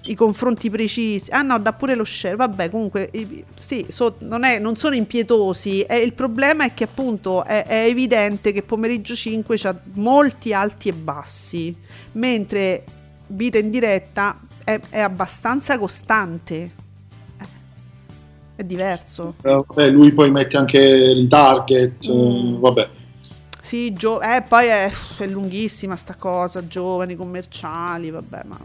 i 0.05 0.15
confronti 0.15 0.71
precisi. 0.71 1.31
Ah 1.33 1.43
no, 1.43 1.59
dà 1.59 1.75
pure 1.75 1.95
lo 1.97 2.05
share, 2.05 2.37
vabbè 2.37 2.71
comunque 2.71 3.11
sì, 3.59 3.85
so, 3.91 4.15
non, 4.21 4.43
è, 4.45 4.59
non, 4.59 4.75
sono 4.77 4.95
impietosi, 4.95 5.83
eh, 5.83 5.99
il 5.99 6.15
problema 6.15 6.65
è 6.65 6.73
che 6.73 6.85
appunto 6.85 7.45
è, 7.45 7.67
è 7.67 7.85
evidente 7.85 8.53
che 8.53 8.63
pomeriggio 8.63 9.15
5 9.15 9.59
ha 9.65 9.79
molti 9.97 10.55
alti 10.55 10.89
e 10.89 10.95
bassi, 10.95 11.77
mentre 12.13 12.85
vita 13.27 13.59
in 13.59 13.69
diretta 13.69 14.41
è, 14.65 14.81
è 14.89 15.01
abbastanza 15.01 15.77
costante 15.77 16.87
è 18.59 18.65
diverso. 18.65 19.35
Eh, 19.45 19.51
vabbè, 19.51 19.89
lui 19.89 20.11
poi 20.11 20.33
mette 20.33 20.57
anche 20.57 20.81
il 20.81 21.29
target, 21.29 22.11
mm. 22.11 22.55
eh, 22.55 22.57
vabbè. 22.59 22.89
Sì, 23.63 23.93
gio- 23.93 24.21
eh, 24.21 24.43
poi 24.49 24.67
è, 24.67 24.91
è, 25.19 25.27
lunghissima 25.29 25.95
sta 25.95 26.17
cosa, 26.19 26.67
giovani, 26.67 27.15
commerciali, 27.15 28.11
vabbè, 28.11 28.41
ma 28.49 28.59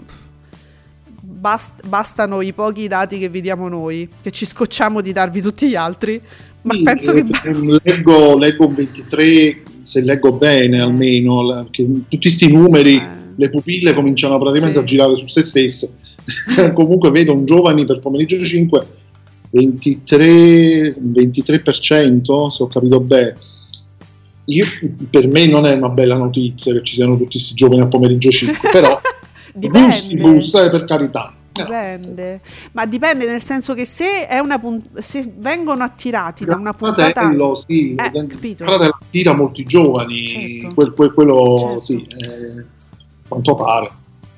bast- 1.21 1.85
bastano 1.85 2.41
i 2.41 2.53
pochi 2.53 2.87
dati 2.87 3.19
che 3.19 3.29
vediamo 3.29 3.67
noi, 3.67 4.09
che 4.19 4.31
ci 4.31 4.47
scocciamo 4.47 4.99
di 4.99 5.13
darvi 5.13 5.41
tutti 5.41 5.69
gli 5.69 5.75
altri, 5.75 6.19
ma 6.63 6.73
sì, 6.73 6.81
penso 6.81 7.11
eh, 7.11 7.23
che 7.23 7.79
leggo, 7.83 8.35
leggo 8.35 8.73
23, 8.73 9.61
se 9.83 10.01
leggo 10.01 10.31
bene 10.31 10.79
almeno, 10.79 11.67
che 11.69 11.85
tutti 11.85 12.17
questi 12.17 12.51
numeri, 12.51 12.95
eh. 12.95 13.07
le 13.35 13.49
pupille 13.51 13.93
cominciano 13.93 14.39
praticamente 14.39 14.79
sì. 14.79 14.83
a 14.83 14.87
girare 14.87 15.15
su 15.17 15.27
se 15.27 15.43
stesse. 15.43 15.93
Comunque 16.73 17.11
vedo 17.11 17.33
un 17.33 17.45
giovane 17.45 17.85
per 17.85 17.99
pomeriggio 17.99 18.43
5 18.43 19.01
23, 19.53 20.95
23% 20.99 22.47
se 22.47 22.63
ho 22.63 22.67
capito 22.67 22.99
bene. 22.99 23.35
Io, 24.45 24.65
per 25.09 25.27
me 25.27 25.45
non 25.45 25.65
è 25.65 25.73
una 25.73 25.89
bella 25.89 26.17
notizia 26.17 26.73
che 26.73 26.83
ci 26.83 26.95
siano 26.95 27.15
tutti 27.15 27.37
questi 27.37 27.53
giovani 27.53 27.81
a 27.81 27.87
pomeriggio 27.87 28.31
5, 28.31 28.69
però 28.71 28.99
dipende. 29.53 30.21
Bus, 30.21 30.53
eh, 30.55 30.69
per 30.69 30.85
carità. 30.85 31.33
Dipende, 31.51 32.41
ma 32.71 32.87
dipende 32.87 33.27
nel 33.27 33.43
senso 33.43 33.75
che 33.75 33.85
se, 33.85 34.27
punt- 34.59 34.97
se 34.97 35.31
vengono 35.37 35.83
attirati 35.83 36.45
da 36.45 36.55
una 36.55 36.73
puntata 36.73 37.11
fratello, 37.11 37.53
sì, 37.53 37.93
eh, 37.93 38.27
fratello 38.55 38.97
attira 38.99 39.35
molti 39.35 39.63
giovani, 39.63 40.27
certo. 40.27 40.73
quel, 40.73 40.93
quel, 40.93 41.13
quello 41.13 41.57
certo. 41.59 41.79
sì, 41.79 42.01
eh, 42.01 42.65
quanto 43.27 43.53
pare. 43.53 43.91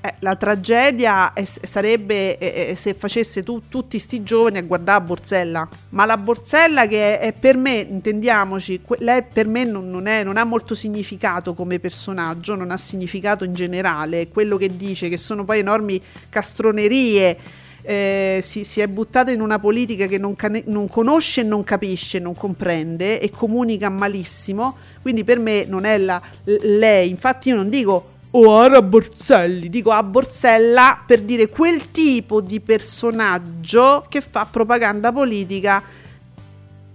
Eh, 0.06 0.14
la 0.20 0.36
tragedia 0.36 1.34
è, 1.34 1.44
sarebbe 1.46 2.38
eh, 2.38 2.70
eh, 2.70 2.76
se 2.76 2.94
facesse 2.94 3.42
tu, 3.42 3.64
tutti 3.70 3.98
sti 3.98 4.22
giovani 4.22 4.60
a 4.60 4.62
guardare 4.62 5.00
a 5.00 5.02
Borsella, 5.02 5.68
ma 5.90 6.06
la 6.06 6.18
Borsella 6.18 6.86
che 6.86 7.18
è, 7.18 7.28
è 7.28 7.34
per 7.34 7.58
me, 7.58 7.78
intendiamoci, 7.78 8.82
lei 9.00 9.24
per 9.24 9.48
me 9.48 9.64
non, 9.64 9.90
non, 9.90 10.06
è, 10.06 10.24
non, 10.24 10.38
ha 10.38 10.44
molto 10.44 10.76
significato 10.76 11.56
come 11.56 11.80
personaggio, 11.80 12.54
non 12.54 12.70
ha 12.70 12.78
significato 12.78 13.46
in 13.46 13.54
generale, 13.54 14.28
quello 14.28 14.58
che 14.58 14.76
dice 14.76 15.10
che 15.10 15.18
sono 15.18 15.44
poi 15.44 15.60
enormi 15.60 16.00
castronerie. 16.30 17.64
Eh, 17.88 18.40
si, 18.42 18.64
si, 18.64 18.82
è 18.82 18.88
buttata 18.88 19.30
in 19.30 19.42
una 19.42 19.60
politica 19.60 20.08
che 20.08 20.18
non, 20.18 20.36
cane- 20.36 20.64
non, 20.66 20.88
conosce, 20.88 21.44
non 21.44 21.64
capisce, 21.64 22.18
non 22.18 22.34
comprende 22.34 23.20
e 23.20 23.30
comunica 23.30 23.90
malissimo. 23.90 24.76
Quindi 25.04 25.24
per 25.24 25.38
me 25.38 25.66
non 25.68 25.86
è 25.86 25.98
la, 26.00 26.20
lei. 26.44 27.10
Infatti, 27.12 27.50
io 27.50 27.56
non 27.56 27.70
dico 27.70 28.14
o 28.38 28.50
ora 28.50 28.82
Borselli, 28.82 29.70
dico 29.70 29.92
a 29.92 30.04
Borsella 30.04 31.02
per 31.06 31.22
dire 31.22 31.48
quel 31.48 31.90
tipo 31.92 32.42
di 32.42 32.60
personaggio 32.60 34.06
che 34.10 34.20
fa 34.20 34.46
propaganda 34.50 35.14
politica 35.14 35.82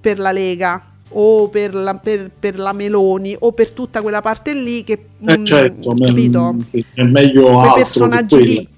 per 0.00 0.18
la 0.18 0.32
Lega 0.32 0.84
o 1.12 1.48
per 1.48 1.74
la, 1.74 1.94
per, 1.94 2.30
per 2.38 2.58
la 2.58 2.72
Meloni 2.72 3.34
o 3.38 3.52
per 3.52 3.70
tutta 3.70 4.02
quella 4.02 4.20
parte 4.20 4.54
lì 4.54 4.84
che 4.84 4.92
eh 4.92 5.38
mh, 5.38 5.40
mm, 5.40 5.46
certo, 5.46 5.94
capito? 5.94 6.56
è 6.94 7.02
meglio 7.04 7.52
quei 7.52 7.72
personaggi 7.74 8.44
lì 8.44 8.68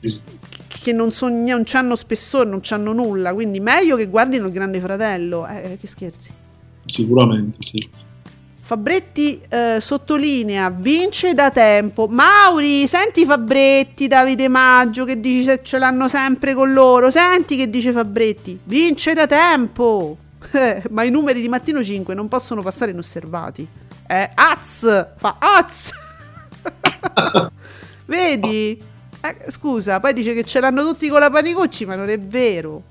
che 0.83 0.93
non, 0.93 1.13
so, 1.13 1.29
non 1.29 1.65
hanno 1.73 1.95
spessore, 1.95 2.49
non 2.49 2.61
hanno 2.71 2.93
nulla, 2.93 3.33
quindi 3.35 3.61
meglio 3.61 3.97
che 3.97 4.09
guardino 4.09 4.47
il 4.47 4.53
Grande 4.53 4.81
Fratello, 4.81 5.47
eh, 5.47 5.79
che 5.81 5.87
scherzi. 5.87 6.31
Sicuramente, 6.87 7.59
sì. 7.61 7.89
Fabretti 8.65 9.41
eh, 9.49 9.79
sottolinea, 9.81 10.71
vince 10.71 11.35
da 11.35 11.51
tempo. 11.51 12.07
Mauri, 12.07 12.87
senti 12.87 13.25
Fabretti, 13.25 14.07
Davide 14.07 14.47
Maggio 14.47 15.05
che 15.05 15.21
dice 15.21 15.43
se 15.43 15.61
ce 15.65 15.79
l'hanno 15.79 16.07
sempre 16.07 16.55
con 16.55 16.73
loro. 16.73 17.11
Senti 17.11 17.57
che 17.57 17.69
dice 17.69 17.91
Fabretti, 17.91 18.59
vince 18.65 19.15
da 19.15 19.27
tempo. 19.27 20.17
Eh, 20.55 20.83
ma 20.91 21.03
i 21.05 21.11
numeri 21.11 21.41
di 21.41 21.49
mattino 21.49 21.83
5 21.83 22.15
non 22.15 22.29
possono 22.29 22.63
passare 22.63 22.91
inosservati. 22.91 23.67
Eh, 24.07 24.31
az! 24.35 25.07
Fa 25.17 25.39
az! 25.39 25.93
Vedi? 28.05 28.79
Eh, 29.21 29.51
scusa, 29.51 30.01
poi 30.01 30.13
dice 30.13 30.35
che 30.35 30.45
ce 30.45 30.61
l'hanno 30.61 30.83
tutti 30.83 31.09
con 31.09 31.21
la 31.21 31.31
Panicucci, 31.31 31.87
ma 31.87 31.95
non 31.95 32.11
è 32.11 32.19
vero. 32.19 32.83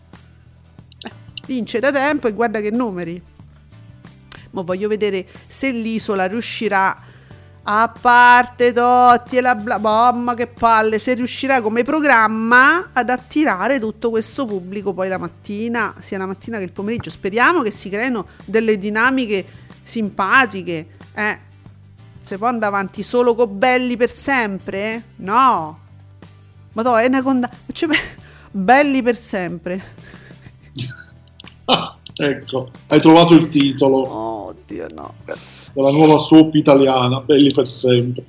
Vince 1.45 1.79
da 1.79 1.91
tempo 1.91 2.27
e 2.27 2.31
guarda 2.31 2.61
che 2.61 2.71
numeri. 2.71 3.21
Ma 4.51 4.61
voglio 4.61 4.87
vedere 4.87 5.25
se 5.47 5.71
l'isola 5.71 6.27
riuscirà 6.27 7.09
a 7.63 7.93
parte 7.99 8.73
Totti 8.73 9.37
e 9.37 9.41
la 9.41 9.55
bla 9.55 9.79
bomba 9.79 10.33
che 10.33 10.47
palle. 10.47 10.99
Se 10.99 11.13
riuscirà 11.13 11.61
come 11.61 11.83
programma 11.83 12.89
ad 12.93 13.09
attirare 13.09 13.79
tutto 13.79 14.09
questo 14.09 14.45
pubblico 14.45 14.93
poi 14.93 15.07
la 15.09 15.17
mattina 15.17 15.95
sia 15.99 16.17
la 16.17 16.25
mattina 16.25 16.57
che 16.57 16.63
il 16.63 16.71
pomeriggio. 16.71 17.09
Speriamo 17.09 17.61
che 17.61 17.71
si 17.71 17.89
creino 17.89 18.27
delle 18.45 18.77
dinamiche 18.77 19.45
simpatiche 19.81 20.87
eh. 21.13 21.49
Se 22.23 22.37
può 22.37 22.47
andare 22.47 22.67
avanti 22.67 23.01
solo 23.01 23.33
con 23.33 23.57
belli 23.57 23.97
per 23.97 24.09
sempre? 24.09 25.03
No. 25.17 25.79
Ma 26.73 26.81
no 26.83 26.97
è 26.97 27.05
una 27.07 27.21
conda 27.21 27.49
cioè, 27.73 27.89
belli 28.51 29.01
per 29.01 29.15
sempre 29.15 29.83
ecco 32.21 32.69
hai 32.87 32.99
trovato 32.99 33.33
il 33.33 33.49
titolo 33.49 34.47
oddio 34.47 34.87
no 34.93 35.13
della 35.73 35.91
nuova 35.91 36.19
soap 36.19 36.53
italiana, 36.55 37.19
belli 37.19 37.51
per 37.53 37.67
sempre. 37.67 38.23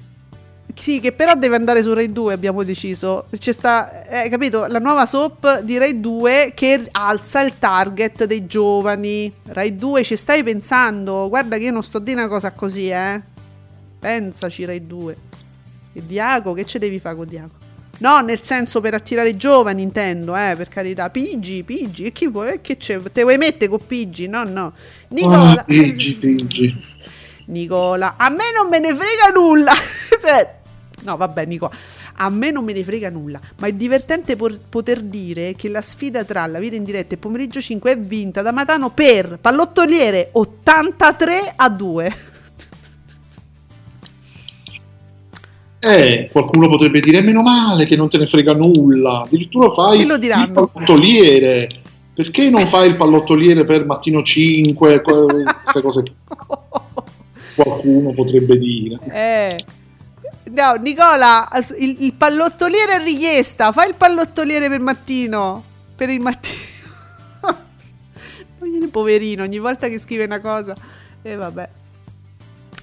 Sì, 0.75 1.01
che 1.01 1.13
però 1.13 1.35
deve 1.35 1.57
andare 1.57 1.83
su 1.83 1.93
Rai 1.93 2.13
2, 2.13 2.33
abbiamo 2.33 2.63
deciso. 2.63 3.27
C'è 3.37 3.53
sta, 3.53 4.05
eh, 4.05 4.29
capito, 4.31 4.67
la 4.67 4.79
nuova 4.79 5.05
soap 5.05 5.61
di 5.61 5.77
Rai 5.77 6.01
2 6.01 6.53
che 6.55 6.89
alza 6.93 7.43
il 7.43 7.59
target 7.59 8.25
dei 8.25 8.47
giovani. 8.47 9.31
Rai 9.47 9.77
2, 9.77 10.03
ci 10.03 10.17
stai 10.17 10.43
pensando? 10.43 11.29
Guarda 11.29 11.59
che 11.59 11.65
io 11.65 11.73
non 11.73 11.83
sto 11.83 11.99
di 11.99 12.13
una 12.13 12.27
cosa 12.27 12.53
così, 12.53 12.89
eh. 12.89 13.21
Pensaci 13.99 14.65
Rai 14.65 14.87
2. 14.87 15.17
E 15.93 16.07
Diaco, 16.07 16.55
che 16.55 16.65
ce 16.65 16.79
devi 16.79 16.99
fare 16.99 17.17
con 17.17 17.27
Diaco? 17.27 17.62
No, 18.03 18.21
nel 18.21 18.43
senso 18.43 18.81
per 18.81 18.95
attirare 18.95 19.29
i 19.29 19.37
giovani, 19.37 19.81
intendo, 19.81 20.35
eh, 20.35 20.55
per 20.57 20.67
carità. 20.67 21.09
Pigi, 21.09 21.63
Pigi, 21.63 22.03
e 22.03 22.11
chi 22.11 22.27
vuoi? 22.27 22.61
Che 22.61 22.77
c'è? 22.77 23.01
Te 23.01 23.23
vuoi 23.23 23.37
mettere 23.37 23.69
con 23.69 23.79
Pigi? 23.87 24.27
No, 24.27 24.43
no. 24.43 24.73
Nicola. 25.11 25.61
Ah, 25.61 25.63
Pigi, 25.63 26.15
Pigi. 26.15 26.85
Nicola, 27.47 28.15
a 28.17 28.29
me 28.29 28.51
non 28.53 28.69
me 28.69 28.81
ne 28.81 28.93
frega 28.93 29.29
nulla. 29.33 29.73
Cioè, 30.21 30.55
no, 31.03 31.17
vabbè, 31.17 31.45
Nicola. 31.45 31.71
A 32.15 32.29
me 32.29 32.51
non 32.51 32.65
me 32.65 32.73
ne 32.73 32.83
frega 32.83 33.09
nulla, 33.09 33.41
ma 33.59 33.69
è 33.69 33.73
divertente 33.73 34.35
por- 34.35 34.59
poter 34.69 35.01
dire 35.01 35.55
che 35.55 35.69
la 35.69 35.81
sfida 35.81 36.25
tra 36.25 36.45
la 36.47 36.59
vita 36.59 36.75
in 36.75 36.85
diretta 36.85 37.15
e 37.15 37.19
pomeriggio 37.19 37.61
5 37.61 37.93
è 37.93 37.99
vinta 37.99 38.43
da 38.43 38.51
Matano 38.51 38.91
per 38.91 39.39
pallottoliere 39.41 40.31
83 40.33 41.53
a 41.55 41.69
2. 41.69 42.17
Eh, 45.85 46.29
qualcuno 46.31 46.69
potrebbe 46.69 47.01
dire 47.01 47.23
meno 47.23 47.43
male 47.43 47.87
che 47.87 47.97
non 47.97 48.09
te 48.09 48.17
ne 48.17 48.29
frega 48.29 48.55
nulla, 48.55 49.23
addirittura 49.23 49.73
fai 49.73 50.03
il 50.03 50.07
pallottoliere. 50.53 51.69
Perché 52.15 52.51
non 52.51 52.67
fai 52.67 52.91
il 52.91 52.95
pallottoliere 52.95 53.65
per 53.65 53.85
mattino 53.85 54.23
5, 54.23 55.03
queste 55.03 55.81
cose? 55.81 56.05
qualcuno 57.57 58.13
potrebbe 58.13 58.57
dire. 58.59 59.01
Eh. 59.11 59.65
No, 60.53 60.75
Nicola, 60.75 61.49
il, 61.79 61.97
il, 61.99 62.15
pallottoliere 62.15 63.01
è 63.01 63.03
richiesta. 63.03 63.73
Fai 63.73 63.89
il 63.89 63.97
pallottoliere 63.97 64.69
per 64.69 64.79
mattino. 64.79 65.65
Per 65.97 66.09
il 66.09 66.21
mattino. 66.21 66.61
Poverino, 68.93 69.43
ogni 69.43 69.59
volta 69.59 69.89
che 69.89 69.99
scrive 69.99 70.25
una 70.25 70.41
cosa. 70.41 70.77
E 71.23 71.31
eh, 71.31 71.35
vabbè. 71.35 71.69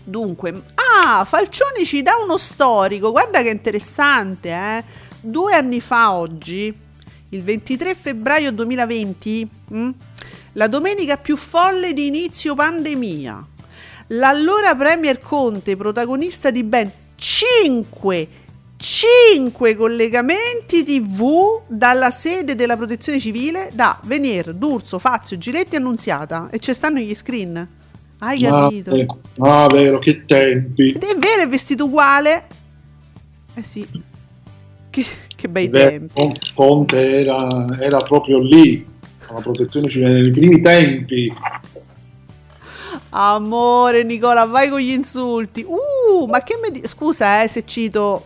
Dunque, 0.03 0.63
ah, 0.75 1.25
Falcioni 1.25 1.85
ci 1.85 2.01
dà 2.01 2.13
uno 2.23 2.37
storico. 2.37 3.11
Guarda 3.11 3.41
che 3.41 3.49
interessante, 3.49 4.49
eh. 4.49 4.83
Due 5.21 5.53
anni 5.53 5.81
fa 5.81 6.13
oggi, 6.13 6.73
il 7.29 7.43
23 7.43 7.95
febbraio 7.95 8.51
2020, 8.51 9.49
mh, 9.67 9.77
hm, 9.77 9.93
la 10.53 10.67
domenica 10.67 11.17
più 11.17 11.35
folle 11.35 11.93
di 11.93 12.07
inizio 12.07 12.55
pandemia. 12.55 13.45
L'allora 14.13 14.75
Premier 14.75 15.19
Conte, 15.19 15.75
protagonista 15.75 16.49
di 16.49 16.63
ben 16.63 16.91
5 17.15 18.27
5 18.81 19.75
collegamenti 19.75 20.85
TV 20.85 21.63
dalla 21.67 22.11
sede 22.11 22.55
della 22.55 22.77
protezione 22.77 23.19
civile 23.19 23.71
da 23.73 23.99
Venier, 24.03 24.53
D'Urso, 24.53 24.99
Fazio, 24.99 25.37
Giletti 25.37 25.75
e 25.75 25.79
Annunziata 25.79 26.47
e 26.49 26.59
ci 26.59 26.73
stanno 26.73 26.99
gli 26.99 27.13
screen. 27.13 27.78
Hai 28.19 28.45
ah, 28.45 28.49
capito? 28.49 29.21
Ah, 29.39 29.67
vero, 29.67 29.99
che 29.99 30.25
tempi. 30.25 30.91
Ed 30.91 31.03
è 31.03 31.15
vero, 31.15 31.41
è 31.43 31.47
vestito 31.47 31.85
uguale. 31.85 32.47
Eh 33.53 33.63
sì. 33.63 33.87
Che, 34.89 35.05
che 35.35 35.49
bei 35.49 35.67
vero, 35.67 36.07
tempi. 36.13 36.51
Conte 36.53 37.21
era, 37.21 37.65
era 37.79 37.99
proprio 38.01 38.39
lì, 38.39 38.85
alla 39.27 39.39
protezione 39.39 39.87
civile, 39.87 40.21
nei 40.21 40.31
primi 40.31 40.59
tempi 40.59 41.33
Amore 43.11 44.03
Nicola, 44.03 44.45
vai 44.45 44.69
con 44.69 44.79
gli 44.79 44.91
insulti. 44.91 45.65
Uh, 45.65 46.25
ma 46.25 46.43
che 46.43 46.59
mi... 46.61 46.81
Scusa 46.85 47.43
eh, 47.43 47.47
se 47.47 47.65
cito... 47.65 48.25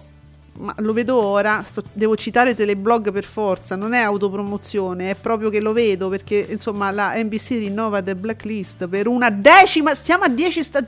Ma 0.55 0.75
lo 0.77 0.93
vedo 0.93 1.19
ora, 1.19 1.63
sto, 1.63 1.81
devo 1.93 2.15
citare 2.15 2.53
teleblog 2.53 3.11
per 3.11 3.23
forza, 3.23 3.75
non 3.75 3.93
è 3.93 4.01
autopromozione, 4.01 5.09
è 5.09 5.15
proprio 5.15 5.49
che 5.49 5.59
lo 5.59 5.73
vedo 5.73 6.09
perché 6.09 6.45
insomma 6.47 6.91
la 6.91 7.13
NBC 7.15 7.49
rinnova 7.57 8.03
The 8.03 8.15
Blacklist 8.15 8.87
per 8.87 9.07
una 9.07 9.31
decima, 9.31 9.95
stiamo 9.95 10.25
a 10.25 10.29
10 10.29 10.63
sta- 10.63 10.87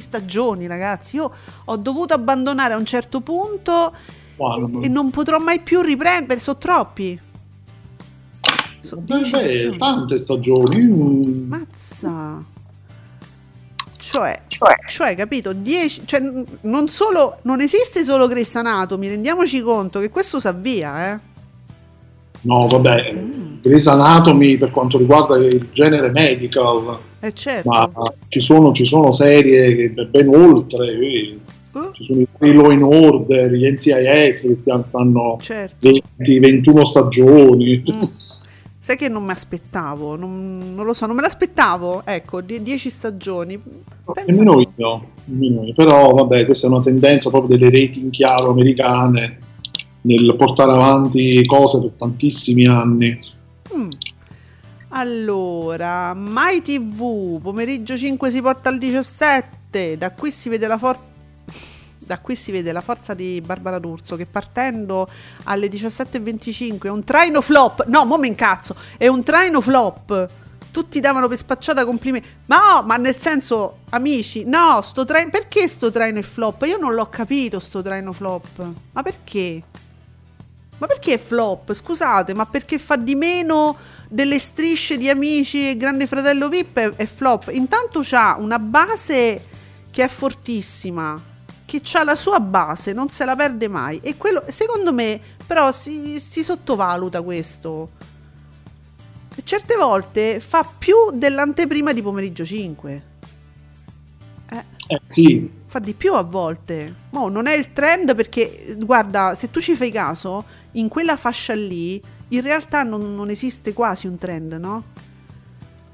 stagioni 0.00 0.66
ragazzi, 0.66 1.16
io 1.16 1.30
ho 1.64 1.76
dovuto 1.76 2.12
abbandonare 2.12 2.74
a 2.74 2.76
un 2.76 2.84
certo 2.84 3.20
punto 3.20 3.94
wow, 4.36 4.80
e, 4.80 4.86
e 4.86 4.88
non 4.88 5.10
potrò 5.10 5.38
mai 5.38 5.60
più 5.60 5.80
riprendere, 5.80 6.40
sono 6.40 6.58
troppi. 6.58 7.20
Sono 8.80 9.00
beh, 9.00 9.76
tante 9.78 10.18
stagioni. 10.18 11.46
Mazza. 11.48 12.52
Cioè, 14.04 14.42
cioè, 14.48 14.74
cioè 14.86 15.16
capito? 15.16 15.54
10, 15.54 16.02
cioè, 16.04 16.20
non, 16.60 16.88
solo, 16.88 17.38
non 17.42 17.62
esiste 17.62 18.02
solo 18.02 18.28
Grey's 18.28 18.54
Anatomy, 18.54 19.08
rendiamoci 19.08 19.62
conto 19.62 19.98
che 19.98 20.10
questo 20.10 20.38
sa 20.38 20.52
via, 20.52 21.14
eh. 21.14 21.18
No, 22.42 22.66
vabbè, 22.66 23.14
mm. 23.14 23.62
Grey's 23.62 23.86
Anatomy 23.86 24.58
per 24.58 24.72
quanto 24.72 24.98
riguarda 24.98 25.36
il 25.36 25.70
genere 25.72 26.10
medical, 26.12 26.98
eh 27.20 27.32
certo. 27.32 27.70
ma 27.70 27.90
ci 28.28 28.40
sono, 28.40 28.72
ci 28.72 28.84
sono 28.84 29.10
serie 29.10 29.74
che 29.74 30.04
ben 30.04 30.28
oltre, 30.28 30.86
eh. 30.86 31.38
uh. 31.72 31.90
ci 31.92 32.04
sono 32.04 32.20
i 32.20 32.54
Law 32.54 32.70
in 32.72 32.82
Order, 32.82 33.52
gli 33.52 33.66
NCIS 33.66 34.48
che 34.48 34.54
stanno 34.54 35.38
certo. 35.40 35.76
20, 36.18 36.38
21 36.40 36.84
stagioni. 36.84 37.82
Mm. 37.90 38.02
Sai 38.84 38.98
che 38.98 39.08
non 39.08 39.24
mi 39.24 39.30
aspettavo, 39.30 40.14
non, 40.14 40.74
non, 40.74 40.84
lo 40.84 40.92
so, 40.92 41.06
non 41.06 41.16
me 41.16 41.22
l'aspettavo, 41.22 42.02
ecco, 42.04 42.42
10 42.42 42.90
stagioni. 42.90 43.58
Nemmeno 44.26 44.60
io, 44.60 45.06
nemmeno 45.24 45.64
io, 45.64 45.72
però 45.72 46.12
vabbè, 46.12 46.44
questa 46.44 46.66
è 46.66 46.70
una 46.70 46.82
tendenza 46.82 47.30
proprio 47.30 47.56
delle 47.56 47.70
rating 47.70 48.10
chiaro 48.10 48.50
americane 48.50 49.38
nel 50.02 50.34
portare 50.36 50.72
avanti 50.72 51.42
cose 51.46 51.80
per 51.80 51.92
tantissimi 51.96 52.66
anni. 52.66 53.18
Mm. 53.74 53.88
Allora, 54.88 56.12
Mai 56.12 56.60
TV, 56.60 57.40
pomeriggio 57.40 57.96
5 57.96 58.30
si 58.30 58.42
porta 58.42 58.68
al 58.68 58.76
17, 58.76 59.96
da 59.96 60.10
qui 60.10 60.30
si 60.30 60.50
vede 60.50 60.66
la 60.66 60.76
forza 60.76 61.13
da 62.06 62.18
qui 62.18 62.36
si 62.36 62.52
vede 62.52 62.72
la 62.72 62.80
forza 62.80 63.14
di 63.14 63.40
Barbara 63.44 63.78
D'Urso 63.78 64.16
che 64.16 64.26
partendo 64.26 65.08
alle 65.44 65.68
17.25 65.68 66.82
è 66.82 66.88
un 66.88 67.04
traino 67.04 67.40
flop. 67.40 67.86
No, 67.86 68.04
mo 68.04 68.18
me 68.18 68.26
incazzo, 68.26 68.74
è 68.96 69.06
un 69.06 69.22
traino 69.22 69.60
flop. 69.60 70.28
Tutti 70.70 70.98
davano 71.00 71.28
per 71.28 71.36
spacciata 71.36 71.84
complimenti. 71.84 72.28
Ma 72.46 72.56
no, 72.56 72.82
ma 72.82 72.96
nel 72.96 73.16
senso, 73.16 73.78
amici, 73.90 74.44
no, 74.44 74.82
sto 74.82 75.04
traino. 75.04 75.30
Perché 75.30 75.68
sto 75.68 75.90
traino 75.90 76.18
è 76.18 76.22
flop? 76.22 76.62
Io 76.62 76.78
non 76.78 76.94
l'ho 76.94 77.06
capito, 77.06 77.58
sto 77.60 77.80
traino 77.80 78.12
flop. 78.12 78.72
Ma 78.92 79.02
perché? 79.02 79.62
Ma 80.78 80.86
perché 80.86 81.14
è 81.14 81.18
flop? 81.18 81.72
Scusate, 81.72 82.34
ma 82.34 82.46
perché 82.46 82.78
fa 82.78 82.96
di 82.96 83.14
meno 83.14 83.76
delle 84.08 84.38
strisce 84.38 84.98
di 84.98 85.08
amici 85.08 85.70
e 85.70 85.76
Grande 85.76 86.06
Fratello 86.06 86.48
VIP 86.48 86.78
è, 86.78 86.90
è 86.96 87.06
flop? 87.06 87.50
Intanto 87.52 88.00
c'ha 88.02 88.36
una 88.38 88.58
base 88.58 89.46
che 89.90 90.02
è 90.02 90.08
fortissima 90.08 91.32
che 91.80 91.98
ha 91.98 92.04
la 92.04 92.16
sua 92.16 92.40
base, 92.40 92.92
non 92.92 93.08
se 93.08 93.24
la 93.24 93.36
perde 93.36 93.68
mai. 93.68 94.00
E 94.02 94.16
quello, 94.16 94.42
secondo 94.48 94.92
me, 94.92 95.20
però, 95.46 95.72
si, 95.72 96.18
si 96.18 96.42
sottovaluta 96.42 97.22
questo. 97.22 97.90
E 99.34 99.42
certe 99.44 99.76
volte 99.76 100.40
fa 100.40 100.64
più 100.78 100.96
dell'anteprima 101.12 101.92
di 101.92 102.02
pomeriggio 102.02 102.44
5. 102.44 103.02
Eh, 104.50 104.64
eh 104.88 105.00
sì. 105.06 105.50
Fa 105.66 105.78
di 105.78 105.92
più 105.92 106.14
a 106.14 106.22
volte. 106.22 106.94
Mo, 107.10 107.28
non 107.28 107.46
è 107.46 107.54
il 107.54 107.72
trend 107.72 108.14
perché, 108.14 108.76
guarda, 108.78 109.34
se 109.34 109.50
tu 109.50 109.60
ci 109.60 109.74
fai 109.74 109.90
caso, 109.90 110.44
in 110.72 110.88
quella 110.88 111.16
fascia 111.16 111.54
lì, 111.54 112.00
in 112.28 112.40
realtà 112.40 112.82
non, 112.82 113.14
non 113.14 113.30
esiste 113.30 113.72
quasi 113.72 114.06
un 114.06 114.18
trend, 114.18 114.52
no? 114.54 114.84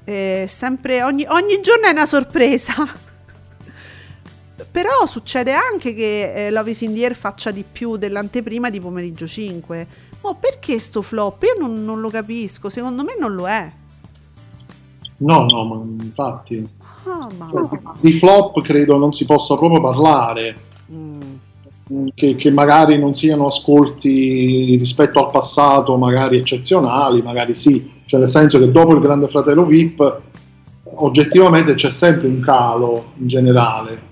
è 0.03 0.45
sempre, 0.47 1.03
ogni, 1.03 1.25
ogni 1.27 1.61
giorno 1.61 1.87
è 1.87 1.91
una 1.91 2.05
sorpresa. 2.05 2.73
Però 4.69 5.05
succede 5.05 5.53
anche 5.53 5.93
che 5.93 6.47
eh, 6.47 6.51
Love 6.51 6.71
is 6.71 6.81
in 6.81 6.93
the 6.93 7.03
Air 7.03 7.15
faccia 7.15 7.51
di 7.51 7.63
più 7.69 7.97
dell'anteprima 7.97 8.69
di 8.69 8.79
pomeriggio 8.79 9.27
5. 9.27 9.87
Ma 10.21 10.35
perché 10.35 10.77
sto 10.79 11.01
flop? 11.01 11.43
Io 11.43 11.55
non, 11.59 11.83
non, 11.83 11.99
lo 11.99 12.09
capisco, 12.09 12.69
secondo 12.69 13.03
me 13.03 13.15
non 13.19 13.33
lo 13.33 13.47
è. 13.47 13.71
No, 15.17 15.45
no, 15.45 15.65
ma 15.65 16.03
infatti... 16.03 16.67
Oh, 17.03 17.29
cioè, 17.31 17.79
di 17.99 18.13
flop 18.13 18.61
credo 18.61 18.97
non 18.97 19.13
si 19.13 19.25
possa 19.25 19.57
proprio 19.57 19.81
parlare. 19.81 20.55
Mm. 20.91 21.19
Che, 22.13 22.35
che, 22.35 22.51
magari 22.51 22.97
non 22.97 23.15
siano 23.15 23.47
ascolti 23.47 24.77
rispetto 24.77 25.25
al 25.25 25.31
passato, 25.31 25.97
magari 25.97 26.37
eccezionali, 26.37 27.21
magari 27.21 27.53
sì, 27.53 28.01
cioè 28.05 28.19
nel 28.19 28.29
senso 28.29 28.59
che 28.59 28.71
dopo 28.71 28.93
il 28.93 29.01
Grande 29.01 29.27
Fratello 29.27 29.65
VIP 29.65 30.21
oggettivamente 30.83 31.73
c'è 31.73 31.89
sempre 31.89 32.27
un 32.27 32.39
calo 32.39 33.11
in 33.17 33.27
generale 33.27 34.09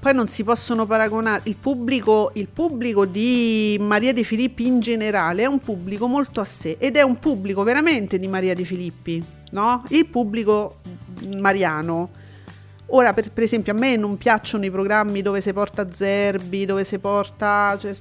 poi 0.00 0.14
non 0.14 0.28
si 0.28 0.44
possono 0.44 0.86
paragonare 0.86 1.42
il 1.44 1.56
pubblico, 1.56 2.30
il 2.34 2.48
pubblico 2.48 3.04
di 3.04 3.76
Maria 3.80 4.12
De 4.12 4.22
Filippi 4.22 4.66
in 4.66 4.78
generale 4.80 5.42
è 5.42 5.46
un 5.46 5.58
pubblico 5.58 6.06
molto 6.06 6.40
a 6.40 6.44
sé 6.44 6.76
ed 6.78 6.96
è 6.96 7.02
un 7.02 7.18
pubblico 7.18 7.64
veramente 7.64 8.18
di 8.18 8.28
Maria 8.28 8.54
De 8.54 8.64
Filippi, 8.64 9.22
no? 9.50 9.84
Il 9.88 10.06
pubblico 10.06 10.76
mariano. 11.26 12.10
Ora, 12.90 13.12
per, 13.12 13.32
per 13.32 13.42
esempio, 13.42 13.72
a 13.72 13.76
me 13.76 13.96
non 13.96 14.16
piacciono 14.16 14.64
i 14.64 14.70
programmi 14.70 15.20
dove 15.20 15.40
si 15.40 15.52
porta 15.52 15.92
Zerbi, 15.92 16.64
dove 16.64 16.84
si 16.84 16.98
porta. 16.98 17.76
Cioè, 17.78 17.92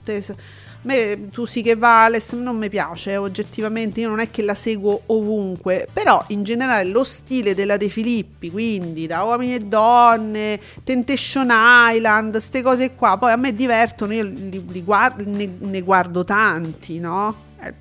me 0.87 1.29
tu 1.29 1.45
sì 1.45 1.61
che 1.61 1.75
Vales 1.75 2.31
non 2.31 2.57
mi 2.57 2.69
piace 2.69 3.17
oggettivamente 3.17 3.99
io 3.99 4.07
non 4.07 4.19
è 4.19 4.31
che 4.31 4.41
la 4.41 4.55
seguo 4.55 5.01
ovunque 5.07 5.87
però 5.91 6.23
in 6.27 6.43
generale 6.43 6.89
lo 6.89 7.03
stile 7.03 7.53
della 7.53 7.75
De 7.75 7.89
Filippi 7.89 8.49
quindi 8.49 9.05
da 9.05 9.23
uomini 9.23 9.55
e 9.55 9.59
donne 9.59 10.59
Temptation 10.83 11.49
Island 11.51 12.31
queste 12.31 12.61
cose 12.61 12.95
qua 12.95 13.17
poi 13.17 13.33
a 13.33 13.35
me 13.35 13.53
divertono 13.53 14.13
io 14.13 14.23
li, 14.23 14.65
li 14.69 14.83
guardo, 14.83 15.23
ne, 15.27 15.49
ne, 15.59 15.81
guardo 15.81 16.23
tanti 16.23 16.99
no? 16.99 17.35
Eh, 17.61 17.73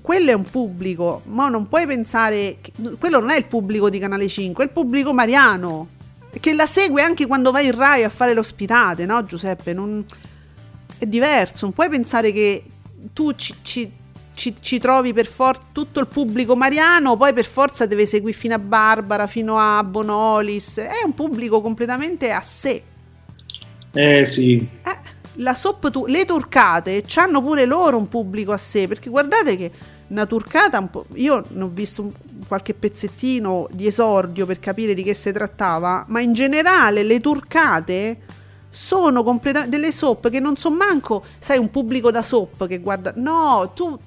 quello 0.00 0.30
è 0.30 0.34
un 0.34 0.44
pubblico 0.50 1.20
ma 1.26 1.48
non 1.48 1.68
puoi 1.68 1.86
pensare 1.86 2.56
che, 2.62 2.72
quello 2.98 3.20
non 3.20 3.30
è 3.30 3.36
il 3.36 3.44
pubblico 3.44 3.90
di 3.90 3.98
Canale 3.98 4.26
5 4.26 4.64
è 4.64 4.66
il 4.66 4.72
pubblico 4.72 5.12
mariano 5.12 5.88
che 6.40 6.54
la 6.54 6.66
segue 6.66 7.02
anche 7.02 7.26
quando 7.26 7.50
vai 7.50 7.66
in 7.66 7.76
Rai 7.76 8.04
a 8.04 8.08
fare 8.08 8.32
l'ospitate 8.32 9.04
no 9.04 9.24
Giuseppe? 9.24 9.74
Non 9.74 10.04
è 10.98 11.06
diverso, 11.06 11.66
non 11.66 11.72
puoi 11.72 11.88
pensare 11.88 12.32
che 12.32 12.64
tu 13.12 13.32
ci, 13.34 13.54
ci, 13.62 13.90
ci, 14.34 14.54
ci 14.60 14.78
trovi 14.78 15.12
per 15.12 15.26
forza 15.26 15.62
tutto 15.72 16.00
il 16.00 16.06
pubblico 16.06 16.56
mariano, 16.56 17.16
poi 17.16 17.32
per 17.32 17.44
forza 17.44 17.86
deve 17.86 18.06
seguire 18.06 18.36
fino 18.36 18.54
a 18.54 18.58
Barbara, 18.58 19.26
fino 19.26 19.58
a 19.58 19.82
Bonolis, 19.84 20.78
è 20.78 21.04
un 21.04 21.14
pubblico 21.14 21.60
completamente 21.60 22.32
a 22.32 22.40
sé. 22.40 22.82
Eh 23.92 24.24
sì. 24.24 24.68
Eh, 24.82 24.98
la 25.34 25.54
soap 25.54 25.90
tu- 25.90 26.06
le 26.06 26.24
turcate 26.24 27.04
hanno 27.16 27.42
pure 27.42 27.64
loro 27.64 27.96
un 27.96 28.08
pubblico 28.08 28.52
a 28.52 28.58
sé, 28.58 28.88
perché 28.88 29.08
guardate 29.08 29.56
che 29.56 29.70
una 30.08 30.26
turcata, 30.26 30.78
un 30.78 30.88
io 31.14 31.44
ne 31.50 31.62
ho 31.62 31.68
visto 31.68 32.12
qualche 32.46 32.74
pezzettino 32.74 33.68
di 33.70 33.86
esordio 33.86 34.46
per 34.46 34.58
capire 34.58 34.94
di 34.94 35.02
che 35.02 35.14
si 35.14 35.30
trattava, 35.32 36.04
ma 36.08 36.20
in 36.20 36.32
generale 36.32 37.02
le 37.02 37.20
turcate 37.20 38.18
sono 38.70 39.22
completamente 39.22 39.76
delle 39.76 39.92
soap 39.92 40.28
che 40.30 40.40
non 40.40 40.56
sono 40.56 40.76
manco, 40.76 41.24
sai, 41.38 41.58
un 41.58 41.70
pubblico 41.70 42.10
da 42.10 42.22
soap 42.22 42.66
che 42.66 42.78
guarda. 42.78 43.12
No, 43.16 43.72
tu, 43.74 43.98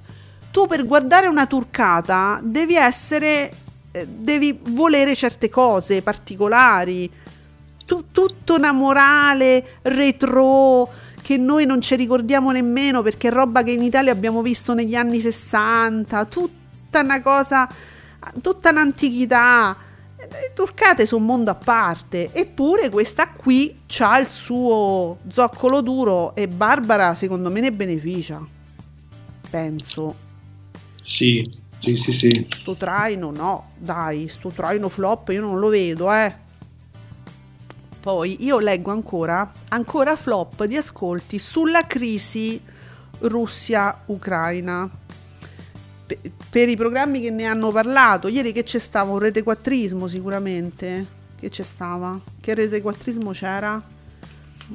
tu 0.51 0.67
per 0.67 0.85
guardare 0.85 1.27
una 1.27 1.45
turcata 1.45 2.39
devi 2.43 2.75
essere, 2.75 3.51
eh, 3.91 4.07
devi 4.07 4.59
volere 4.69 5.15
certe 5.15 5.49
cose 5.49 6.01
particolari. 6.01 7.09
Tu, 7.85 8.05
tutta 8.11 8.53
una 8.53 8.71
morale 8.71 9.79
retro 9.83 10.89
che 11.21 11.37
noi 11.37 11.65
non 11.65 11.81
ci 11.81 11.95
ricordiamo 11.95 12.51
nemmeno 12.51 13.01
perché 13.01 13.27
è 13.27 13.31
roba 13.31 13.63
che 13.63 13.71
in 13.71 13.83
Italia 13.83 14.11
abbiamo 14.11 14.41
visto 14.41 14.73
negli 14.73 14.95
anni 14.95 15.19
60, 15.19 16.25
tutta 16.25 17.01
una 17.01 17.21
cosa, 17.21 17.67
tutta 18.41 18.69
un'antichità 18.69 19.75
turcate 20.53 21.05
sono 21.05 21.21
un 21.21 21.27
mondo 21.27 21.51
a 21.51 21.55
parte, 21.55 22.31
eppure 22.33 22.89
questa 22.89 23.29
qui 23.29 23.81
ha 23.99 24.19
il 24.19 24.27
suo 24.27 25.19
zoccolo 25.29 25.81
duro 25.81 26.35
e 26.35 26.47
Barbara 26.47 27.15
secondo 27.15 27.49
me 27.49 27.59
ne 27.61 27.71
beneficia. 27.71 28.45
Penso. 29.49 30.15
Sì, 31.01 31.49
sì, 31.79 31.95
sì, 31.95 32.11
sì. 32.13 32.47
Sto 32.61 32.75
traino 32.75 33.31
no, 33.31 33.71
dai, 33.77 34.27
sto 34.27 34.49
traino 34.49 34.89
flop 34.89 35.29
io 35.29 35.41
non 35.41 35.59
lo 35.59 35.69
vedo, 35.69 36.11
eh. 36.11 36.49
Poi 37.99 38.43
io 38.43 38.59
leggo 38.59 38.91
ancora, 38.91 39.51
ancora 39.69 40.15
flop 40.15 40.63
di 40.65 40.75
ascolti 40.75 41.37
sulla 41.37 41.85
crisi 41.85 42.59
Russia-Ucraina 43.19 44.89
per 46.51 46.67
i 46.67 46.75
programmi 46.75 47.21
che 47.21 47.31
ne 47.31 47.45
hanno 47.45 47.71
parlato. 47.71 48.27
Ieri 48.27 48.51
che 48.51 48.63
c'è 48.63 48.77
stava? 48.77 49.11
Un 49.11 49.19
retequattrismo 49.19 50.05
sicuramente. 50.07 51.05
Che 51.39 51.49
c'è 51.49 51.63
stava? 51.63 52.19
Che 52.39 52.53
retequattrismo 52.53 53.31
c'era? 53.31 53.81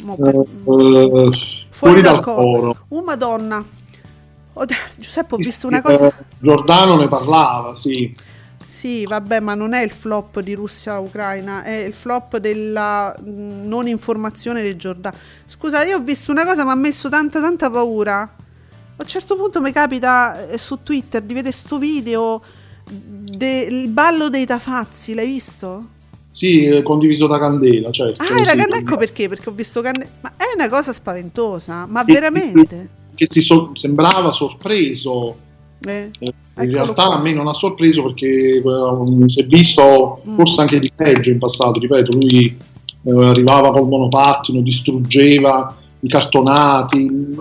Mo, 0.02 0.16
per... 0.16 0.34
uh, 0.34 0.48
fuori, 0.64 1.30
fuori 1.68 2.00
dal 2.00 2.20
coro. 2.20 2.76
Oh 2.88 3.02
madonna. 3.02 3.64
Oh, 4.54 4.64
Giuseppe 4.96 5.34
ho 5.34 5.38
visto 5.38 5.66
una 5.66 5.82
cosa... 5.82 6.10
Giordano 6.38 6.96
ne 6.96 7.08
parlava, 7.08 7.74
sì. 7.74 8.12
Sì, 8.66 9.04
vabbè, 9.04 9.40
ma 9.40 9.54
non 9.54 9.74
è 9.74 9.82
il 9.82 9.90
flop 9.90 10.40
di 10.40 10.54
Russia-Ucraina, 10.54 11.62
è 11.62 11.72
il 11.72 11.92
flop 11.92 12.38
della 12.38 13.14
non 13.22 13.86
informazione 13.86 14.62
del 14.62 14.76
Giordano. 14.76 15.16
Scusa, 15.46 15.84
io 15.84 15.98
ho 15.98 16.00
visto 16.00 16.30
una 16.30 16.46
cosa, 16.46 16.64
mi 16.64 16.70
ha 16.70 16.74
messo 16.74 17.10
tanta 17.10 17.40
tanta 17.40 17.70
paura. 17.70 18.34
A 18.98 19.02
un 19.02 19.08
certo 19.08 19.36
punto 19.36 19.60
mi 19.60 19.72
capita 19.72 20.48
eh, 20.48 20.56
su 20.56 20.78
Twitter 20.82 21.20
di 21.20 21.34
vedere 21.34 21.52
sto 21.52 21.78
video 21.78 22.40
del 22.88 23.88
ballo 23.88 24.30
dei 24.30 24.46
tafazzi, 24.46 25.12
l'hai 25.12 25.26
visto? 25.26 25.84
Sì, 26.30 26.64
eh, 26.64 26.82
condiviso 26.82 27.26
da 27.26 27.38
Candela, 27.38 27.90
certo. 27.90 28.22
Ah, 28.22 28.40
era 28.40 28.54
Candela, 28.54 28.78
ecco 28.78 28.96
perché, 28.96 29.28
perché 29.28 29.50
ho 29.50 29.52
visto 29.52 29.82
Candela. 29.82 30.08
Ma 30.22 30.32
è 30.36 30.44
una 30.54 30.70
cosa 30.70 30.94
spaventosa, 30.94 31.84
ma 31.84 32.04
che, 32.06 32.12
veramente. 32.14 32.88
Che 33.14 33.26
si 33.28 33.42
so- 33.42 33.72
sembrava 33.74 34.30
sorpreso. 34.30 35.36
Eh, 35.86 36.10
eh 36.18 36.34
in 36.64 36.70
realtà 36.70 37.04
qua. 37.04 37.16
a 37.16 37.20
me 37.20 37.34
non 37.34 37.48
ha 37.48 37.52
sorpreso 37.52 38.02
perché 38.02 38.62
um, 38.64 39.26
si 39.26 39.42
è 39.42 39.46
visto 39.46 40.22
mm. 40.26 40.36
forse 40.36 40.60
anche 40.62 40.78
di 40.78 40.90
peggio 40.94 41.28
in 41.28 41.38
passato, 41.38 41.78
ripeto, 41.78 42.12
lui 42.12 42.56
eh, 43.02 43.26
arrivava 43.26 43.72
col 43.72 43.86
monopattino, 43.86 44.62
distruggeva 44.62 45.76
i 46.00 46.08
cartonati, 46.08 47.36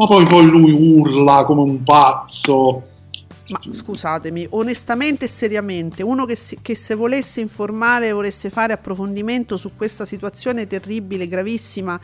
ma 0.00 0.06
poi, 0.06 0.26
poi 0.26 0.46
lui 0.46 0.72
urla 0.72 1.44
come 1.44 1.60
un 1.60 1.82
pazzo. 1.82 2.82
Ma 3.48 3.58
scusatemi, 3.70 4.46
onestamente 4.50 5.26
e 5.26 5.28
seriamente, 5.28 6.02
uno 6.02 6.24
che, 6.24 6.36
si, 6.36 6.58
che 6.62 6.74
se 6.74 6.94
volesse 6.94 7.42
informare, 7.42 8.10
volesse 8.12 8.48
fare 8.48 8.72
approfondimento 8.72 9.58
su 9.58 9.72
questa 9.76 10.06
situazione 10.06 10.66
terribile, 10.66 11.28
gravissima, 11.28 12.00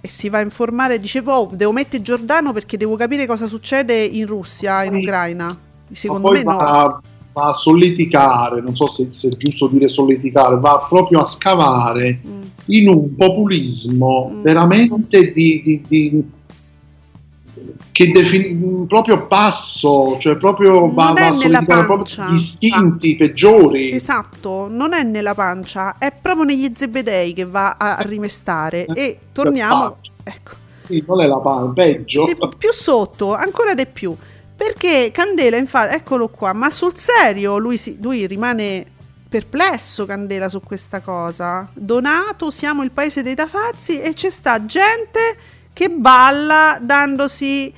e 0.00 0.06
si 0.06 0.28
va 0.28 0.38
a 0.38 0.42
informare, 0.42 1.00
dicevo, 1.00 1.32
oh, 1.32 1.50
devo 1.52 1.72
mettere 1.72 2.00
Giordano 2.00 2.52
perché 2.52 2.76
devo 2.76 2.94
capire 2.94 3.26
cosa 3.26 3.48
succede 3.48 4.04
in 4.04 4.26
Russia, 4.26 4.84
in 4.84 4.94
Ucraina. 4.94 5.48
Secondo 5.90 6.30
me 6.30 6.44
no. 6.44 6.56
Va, 6.56 7.00
va 7.32 7.48
a 7.48 7.52
solleticare, 7.52 8.60
non 8.60 8.76
so 8.76 8.86
se, 8.86 9.08
se, 9.10 9.30
è 9.30 9.32
giusto 9.32 9.66
dire 9.66 9.88
solleticare, 9.88 10.60
va 10.60 10.86
proprio 10.88 11.22
a 11.22 11.24
scavare 11.24 12.20
mm. 12.24 12.40
in 12.66 12.88
un 12.88 13.16
populismo 13.16 14.30
mm. 14.32 14.42
veramente 14.42 15.32
di, 15.32 15.60
di, 15.64 15.82
di 15.88 16.38
che 18.00 18.10
defini- 18.12 18.86
proprio 18.86 19.26
basso, 19.26 20.16
cioè 20.18 20.38
proprio 20.38 20.90
va, 20.90 21.12
va 21.12 21.26
a 21.26 21.32
sollecitare 21.32 21.84
proprio 21.84 22.28
gli 22.28 22.34
istinti 22.34 23.14
peggiori. 23.14 23.92
Esatto, 23.92 24.68
non 24.70 24.94
è 24.94 25.02
nella 25.02 25.34
pancia, 25.34 25.96
è 25.98 26.10
proprio 26.10 26.44
negli 26.44 26.70
zebedei 26.74 27.34
che 27.34 27.44
va 27.44 27.76
a 27.78 27.98
rimestare. 28.00 28.86
Eh, 28.86 29.02
e 29.02 29.18
torniamo... 29.32 29.98
Ecco. 30.22 30.52
Sì, 30.86 31.04
non 31.06 31.20
è 31.20 31.26
la 31.26 31.36
pancia, 31.40 31.72
peggio. 31.74 32.24
Di, 32.24 32.36
più 32.56 32.72
sotto, 32.72 33.34
ancora 33.34 33.74
di 33.74 33.84
più. 33.84 34.16
Perché 34.56 35.10
Candela, 35.12 35.58
infatti, 35.58 35.94
eccolo 35.94 36.28
qua, 36.28 36.54
ma 36.54 36.70
sul 36.70 36.96
serio 36.96 37.58
lui, 37.58 37.76
si, 37.76 37.98
lui 38.00 38.26
rimane 38.26 38.86
perplesso 39.28 40.06
Candela 40.06 40.48
su 40.48 40.62
questa 40.62 41.00
cosa. 41.00 41.68
Donato, 41.74 42.50
siamo 42.50 42.82
il 42.82 42.92
paese 42.92 43.22
dei 43.22 43.34
tafazzi 43.34 44.00
e 44.00 44.14
c'è 44.14 44.30
sta 44.30 44.64
gente 44.64 45.36
che 45.72 45.88
balla 45.88 46.78
dandosi 46.80 47.72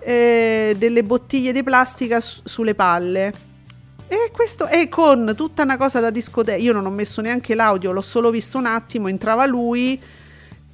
eh, 0.00 0.74
delle 0.76 1.04
bottiglie 1.04 1.52
di 1.52 1.62
plastica 1.62 2.20
su- 2.20 2.40
sulle 2.44 2.74
palle. 2.74 3.50
E 4.08 4.30
questo 4.30 4.66
è 4.66 4.88
con 4.88 5.32
tutta 5.36 5.62
una 5.62 5.78
cosa 5.78 5.98
da 6.00 6.10
discoteca. 6.10 6.58
Io 6.58 6.72
non 6.72 6.84
ho 6.84 6.90
messo 6.90 7.22
neanche 7.22 7.54
l'audio, 7.54 7.92
l'ho 7.92 8.02
solo 8.02 8.30
visto 8.30 8.58
un 8.58 8.66
attimo. 8.66 9.08
Entrava 9.08 9.46
lui 9.46 9.98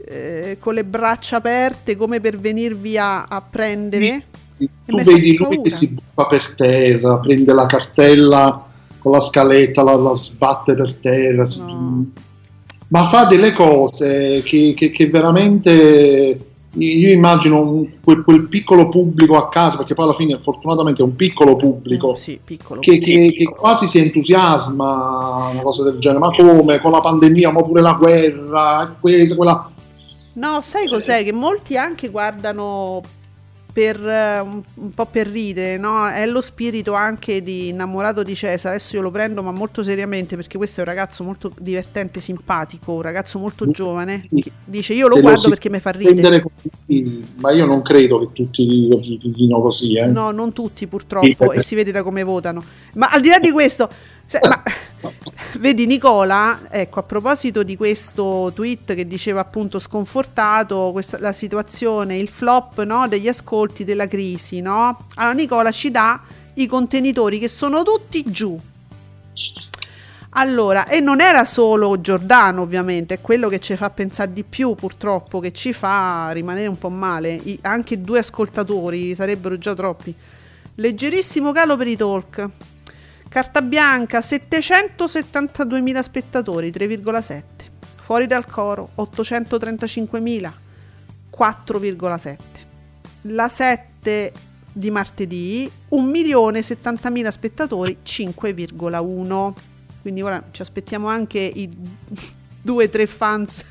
eh, 0.04 0.56
con 0.58 0.74
le 0.74 0.84
braccia 0.84 1.36
aperte 1.36 1.96
come 1.96 2.20
per 2.20 2.36
venirvi 2.36 2.98
a, 2.98 3.24
a 3.24 3.40
prendere. 3.40 4.24
Sì, 4.56 4.68
tu 4.84 4.96
vedi 5.02 5.36
lui 5.36 5.46
paura. 5.46 5.62
che 5.62 5.70
si 5.70 5.92
butta 5.92 6.26
per 6.26 6.54
terra, 6.56 7.18
prende 7.18 7.52
la 7.52 7.66
cartella 7.66 8.66
con 8.98 9.12
la 9.12 9.20
scaletta, 9.20 9.82
la, 9.82 9.94
la 9.94 10.14
sbatte 10.14 10.74
per 10.74 10.94
terra. 10.94 11.46
No. 11.58 12.06
Ma 12.88 13.04
fa 13.04 13.26
delle 13.26 13.52
cose 13.52 14.42
che, 14.42 14.74
che, 14.76 14.90
che 14.90 15.08
veramente 15.08 16.47
io 16.74 17.10
immagino 17.10 17.60
un, 17.60 17.88
quel, 18.02 18.22
quel, 18.22 18.46
piccolo 18.46 18.88
pubblico 18.88 19.36
a 19.36 19.48
casa, 19.48 19.78
perché 19.78 19.94
poi 19.94 20.04
alla 20.04 20.14
fine 20.14 20.38
fortunatamente 20.38 21.02
è 21.02 21.04
un 21.04 21.16
piccolo 21.16 21.56
pubblico, 21.56 22.14
sì, 22.14 22.38
piccolo. 22.44 22.80
Che, 22.80 22.98
che, 22.98 23.32
che, 23.32 23.44
quasi 23.44 23.86
si 23.86 23.98
entusiasma 23.98 25.50
una 25.52 25.62
cosa 25.62 25.84
del 25.84 25.98
genere, 25.98 26.20
ma 26.20 26.34
come 26.34 26.78
con 26.78 26.90
la 26.92 27.00
pandemia, 27.00 27.50
ma 27.50 27.62
pure 27.62 27.80
la 27.80 27.94
guerra, 27.94 28.96
questa, 29.00 29.34
quella... 29.34 29.70
No, 30.34 30.60
sai 30.62 30.88
cos'è? 30.88 31.24
Che 31.24 31.32
molti 31.32 31.76
anche 31.76 32.10
guardano 32.10 33.00
per, 33.78 34.04
eh, 34.04 34.40
un, 34.40 34.92
po' 34.92 35.06
per 35.06 35.28
ridere, 35.28 35.76
no? 35.76 36.08
È 36.08 36.26
lo 36.26 36.40
spirito 36.40 36.94
anche 36.94 37.44
di 37.44 37.68
innamorato 37.68 38.24
di 38.24 38.34
Cesare. 38.34 38.74
Adesso 38.74 38.96
io 38.96 39.02
lo 39.02 39.12
prendo, 39.12 39.40
ma 39.40 39.52
molto 39.52 39.84
seriamente, 39.84 40.34
perché 40.34 40.56
questo 40.56 40.80
è 40.80 40.82
un 40.82 40.88
ragazzo 40.88 41.22
molto 41.22 41.52
divertente, 41.60 42.18
simpatico, 42.18 42.94
un 42.94 43.02
ragazzo 43.02 43.38
molto 43.38 43.70
giovane. 43.70 44.28
Dice: 44.64 44.94
Io 44.94 45.06
lo 45.06 45.14
Se 45.14 45.20
guardo 45.20 45.42
lo 45.42 45.48
perché 45.50 45.70
mi 45.70 45.78
fa 45.78 45.90
ridere. 45.90 46.42
Così, 46.42 47.24
ma 47.36 47.52
io 47.52 47.66
non 47.66 47.82
credo 47.82 48.18
che 48.18 48.30
tutti 48.32 48.88
lo 48.88 48.96
dicano 48.98 49.62
così. 49.62 49.96
Eh? 49.96 50.06
No, 50.06 50.32
non 50.32 50.52
tutti 50.52 50.88
purtroppo, 50.88 51.52
sì. 51.52 51.58
e 51.58 51.60
si 51.62 51.76
vede 51.76 51.92
da 51.92 52.02
come 52.02 52.24
votano. 52.24 52.60
Ma 52.94 53.06
al 53.06 53.20
di 53.20 53.28
là 53.28 53.38
di 53.38 53.52
questo. 53.52 53.88
Se, 54.28 54.38
ma, 54.46 54.62
vedi 55.58 55.86
Nicola, 55.86 56.60
ecco 56.68 57.00
a 57.00 57.02
proposito 57.02 57.62
di 57.62 57.78
questo 57.78 58.52
tweet 58.54 58.94
che 58.94 59.06
diceva 59.06 59.40
appunto 59.40 59.78
sconfortato 59.78 60.90
questa, 60.92 61.18
la 61.18 61.32
situazione, 61.32 62.18
il 62.18 62.28
flop 62.28 62.82
no, 62.82 63.08
degli 63.08 63.26
ascolti 63.26 63.84
della 63.84 64.06
crisi, 64.06 64.60
no? 64.60 65.06
Allora 65.14 65.34
Nicola 65.34 65.70
ci 65.70 65.90
dà 65.90 66.20
i 66.54 66.66
contenitori 66.66 67.38
che 67.38 67.48
sono 67.48 67.82
tutti 67.82 68.22
giù. 68.26 68.60
Allora, 70.32 70.86
e 70.88 71.00
non 71.00 71.22
era 71.22 71.46
solo 71.46 71.98
Giordano 72.02 72.60
ovviamente, 72.60 73.14
è 73.14 73.20
quello 73.22 73.48
che 73.48 73.60
ci 73.60 73.76
fa 73.76 73.88
pensare 73.88 74.34
di 74.34 74.44
più 74.44 74.74
purtroppo, 74.74 75.40
che 75.40 75.54
ci 75.54 75.72
fa 75.72 76.28
rimanere 76.32 76.66
un 76.66 76.76
po' 76.76 76.90
male. 76.90 77.32
I, 77.32 77.58
anche 77.62 78.02
due 78.02 78.18
ascoltatori 78.18 79.14
sarebbero 79.14 79.56
già 79.56 79.74
troppi. 79.74 80.14
Leggerissimo 80.74 81.50
calo 81.52 81.78
per 81.78 81.86
i 81.86 81.96
talk. 81.96 82.50
Carta 83.28 83.60
bianca 83.60 84.20
772.000 84.20 86.00
spettatori, 86.00 86.70
3,7. 86.70 87.42
Fuori 87.96 88.26
dal 88.26 88.46
coro 88.46 88.90
835.000, 88.96 90.52
4,7. 91.36 92.36
La 93.22 93.48
7 93.50 94.32
di 94.72 94.90
martedì 94.90 95.70
1.070.000 95.90 97.28
spettatori, 97.28 97.98
5,1. 98.02 99.52
Quindi 100.00 100.22
ora 100.22 100.42
ci 100.50 100.62
aspettiamo 100.62 101.08
anche 101.08 101.38
i 101.38 101.68
2-3 102.66 103.06
fans 103.06 103.62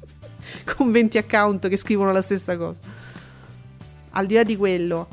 con 0.64 0.90
20 0.90 1.18
account 1.18 1.68
che 1.68 1.76
scrivono 1.76 2.10
la 2.10 2.22
stessa 2.22 2.56
cosa. 2.56 2.80
Al 4.12 4.24
di 4.24 4.34
là 4.34 4.44
di 4.44 4.56
quello, 4.56 5.08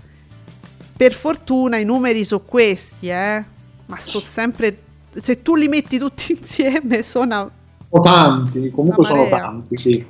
per 0.96 1.12
fortuna 1.12 1.76
i 1.76 1.84
numeri 1.84 2.24
sono 2.24 2.44
questi, 2.46 3.10
eh 3.10 3.60
ma 3.92 4.00
sono 4.00 4.26
sempre 4.26 4.78
se 5.14 5.42
tu 5.42 5.56
li 5.56 5.68
metti 5.68 6.00
tutti 6.00 6.32
insieme 6.39 7.04
sono 7.04 7.52
sono 7.89 8.04
tanti 8.04 8.72
comunque 8.72 9.06
sono 9.06 9.28
tanti 9.30 9.78
sì. 9.78 10.06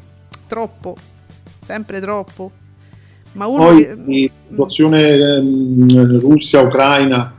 Troppo 0.47 0.95
sempre 1.71 2.01
troppo. 2.01 2.51
Ma 3.33 3.47
uno 3.47 3.63
poi 3.63 3.85
che... 3.85 3.95
la 3.95 4.29
situazione 4.49 5.01
eh, 5.01 6.19
Russia-Ucraina 6.19 7.33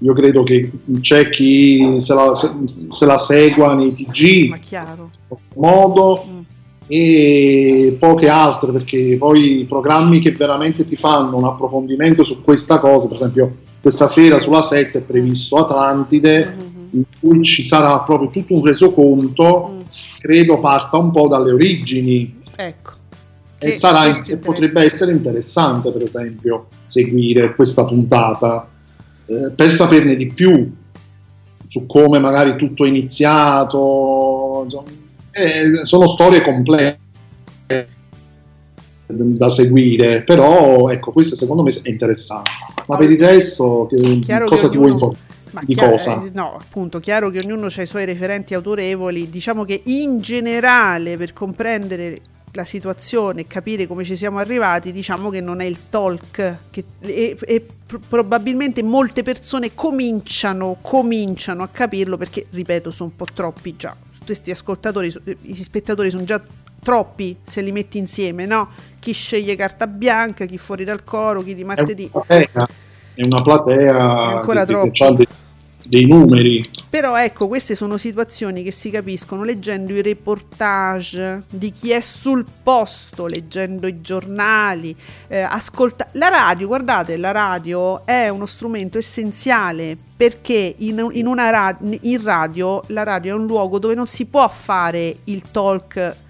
io 0.00 0.12
credo 0.12 0.42
che 0.42 0.70
c'è 1.00 1.30
chi 1.30 1.96
se 2.00 2.14
la, 2.14 2.34
se, 2.34 2.50
se 2.88 3.06
la 3.06 3.16
segua 3.16 3.74
nei 3.74 3.94
TG 3.94 4.48
ma 4.48 4.56
chiaro. 4.58 5.08
modo 5.54 6.26
mm. 6.28 6.40
e 6.86 7.96
poche 7.98 8.28
altre 8.28 8.72
perché 8.72 9.16
poi 9.18 9.60
i 9.60 9.64
programmi 9.64 10.18
che 10.18 10.32
veramente 10.32 10.84
ti 10.84 10.96
fanno 10.96 11.38
un 11.38 11.44
approfondimento 11.44 12.24
su 12.24 12.42
questa 12.42 12.78
cosa 12.78 13.06
per 13.06 13.16
esempio 13.16 13.54
questa 13.86 14.08
sera 14.08 14.40
sulla 14.40 14.62
7 14.62 14.98
è 14.98 15.00
previsto 15.00 15.54
Atlantide, 15.58 16.44
mm-hmm. 16.44 16.88
in 16.90 17.02
cui 17.20 17.44
ci 17.44 17.62
sarà 17.62 18.00
proprio 18.00 18.30
tutto 18.30 18.54
un 18.54 18.64
resoconto, 18.64 19.74
mm. 19.74 19.80
credo 20.18 20.58
parta 20.58 20.96
un 20.96 21.12
po' 21.12 21.28
dalle 21.28 21.52
origini. 21.52 22.40
Ecco. 22.56 22.90
E, 23.60 23.70
sarà, 23.70 24.12
potrebbe 24.40 24.82
essere 24.82 25.12
interessante, 25.12 25.92
per 25.92 26.02
esempio, 26.02 26.66
seguire 26.82 27.54
questa 27.54 27.84
puntata 27.84 28.68
eh, 29.24 29.52
per 29.54 29.70
saperne 29.70 30.16
di 30.16 30.26
più 30.32 30.68
su 31.68 31.86
come 31.86 32.18
magari 32.18 32.56
tutto 32.56 32.84
è 32.84 32.88
iniziato. 32.88 34.62
Insomma, 34.64 34.90
eh, 35.30 35.84
sono 35.84 36.08
storie 36.08 36.42
complesse 36.42 36.95
da 39.06 39.48
seguire, 39.48 40.22
però 40.22 40.88
ecco, 40.88 41.12
questo 41.12 41.36
secondo 41.36 41.62
me 41.62 41.70
è 41.70 41.88
interessante. 41.88 42.50
Ma 42.86 42.96
per 42.96 43.10
il 43.10 43.18
resto, 43.18 43.88
che, 43.88 44.20
cosa 44.46 44.68
ti 44.68 44.76
vuoi 44.76 44.90
informare? 44.90 45.34
di 45.64 45.74
chiaro, 45.74 45.90
cosa? 45.92 46.24
Eh, 46.24 46.30
no, 46.32 46.58
appunto, 46.60 46.98
chiaro 46.98 47.30
che 47.30 47.38
ognuno 47.38 47.66
ha 47.74 47.82
i 47.82 47.86
suoi 47.86 48.04
referenti 48.04 48.54
autorevoli. 48.54 49.30
Diciamo 49.30 49.64
che 49.64 49.80
in 49.84 50.20
generale, 50.20 51.16
per 51.16 51.32
comprendere 51.32 52.20
la 52.52 52.64
situazione 52.64 53.42
e 53.42 53.46
capire 53.46 53.86
come 53.86 54.04
ci 54.04 54.16
siamo 54.16 54.38
arrivati, 54.38 54.90
diciamo 54.90 55.30
che 55.30 55.40
non 55.40 55.60
è 55.60 55.64
il 55.64 55.88
talk 55.90 56.58
che, 56.70 56.84
e, 57.00 57.36
e 57.38 57.66
pr- 57.86 58.00
probabilmente 58.08 58.82
molte 58.82 59.22
persone 59.22 59.74
cominciano, 59.74 60.78
cominciano 60.80 61.62
a 61.62 61.68
capirlo 61.68 62.16
perché, 62.16 62.46
ripeto, 62.50 62.90
sono 62.90 63.10
un 63.10 63.16
po' 63.16 63.26
troppi 63.32 63.76
già. 63.76 63.94
Questi 64.24 64.50
ascoltatori, 64.50 65.12
gli 65.40 65.54
spettatori 65.54 66.10
sono 66.10 66.24
già 66.24 66.42
troppi 66.86 67.36
se 67.42 67.62
li 67.62 67.72
metti 67.72 67.98
insieme, 67.98 68.46
no? 68.46 68.68
Chi 69.00 69.10
sceglie 69.10 69.56
carta 69.56 69.88
bianca, 69.88 70.44
chi 70.44 70.56
fuori 70.56 70.84
dal 70.84 71.02
coro, 71.02 71.42
chi 71.42 71.52
di 71.52 71.64
martedì. 71.64 72.08
È 72.08 72.14
una 72.14 72.22
platea, 72.22 72.68
è 73.14 73.24
una 73.24 73.42
platea 73.42 74.30
è 74.30 74.34
ancora 74.36 74.64
che, 74.64 74.72
troppo. 74.72 74.90
Che 74.92 75.14
dei, 75.16 75.26
dei 75.82 76.06
numeri. 76.06 76.64
Però 76.88 77.16
ecco, 77.16 77.48
queste 77.48 77.74
sono 77.74 77.96
situazioni 77.96 78.62
che 78.62 78.70
si 78.70 78.90
capiscono 78.90 79.42
leggendo 79.42 79.94
i 79.94 80.00
reportage 80.00 81.42
di 81.50 81.72
chi 81.72 81.90
è 81.90 82.00
sul 82.00 82.46
posto, 82.62 83.26
leggendo 83.26 83.88
i 83.88 84.00
giornali, 84.00 84.94
eh, 85.26 85.40
ascolta 85.40 86.06
la 86.12 86.28
radio, 86.28 86.68
guardate, 86.68 87.16
la 87.16 87.32
radio 87.32 88.06
è 88.06 88.28
uno 88.28 88.46
strumento 88.46 88.96
essenziale 88.96 89.96
perché 90.16 90.72
in, 90.78 91.04
in, 91.14 91.26
una 91.26 91.50
ra- 91.50 91.78
in 91.80 92.22
radio 92.22 92.80
la 92.88 93.02
radio 93.02 93.34
è 93.34 93.36
un 93.36 93.46
luogo 93.46 93.80
dove 93.80 93.96
non 93.96 94.06
si 94.06 94.26
può 94.26 94.48
fare 94.48 95.16
il 95.24 95.42
talk 95.50 96.24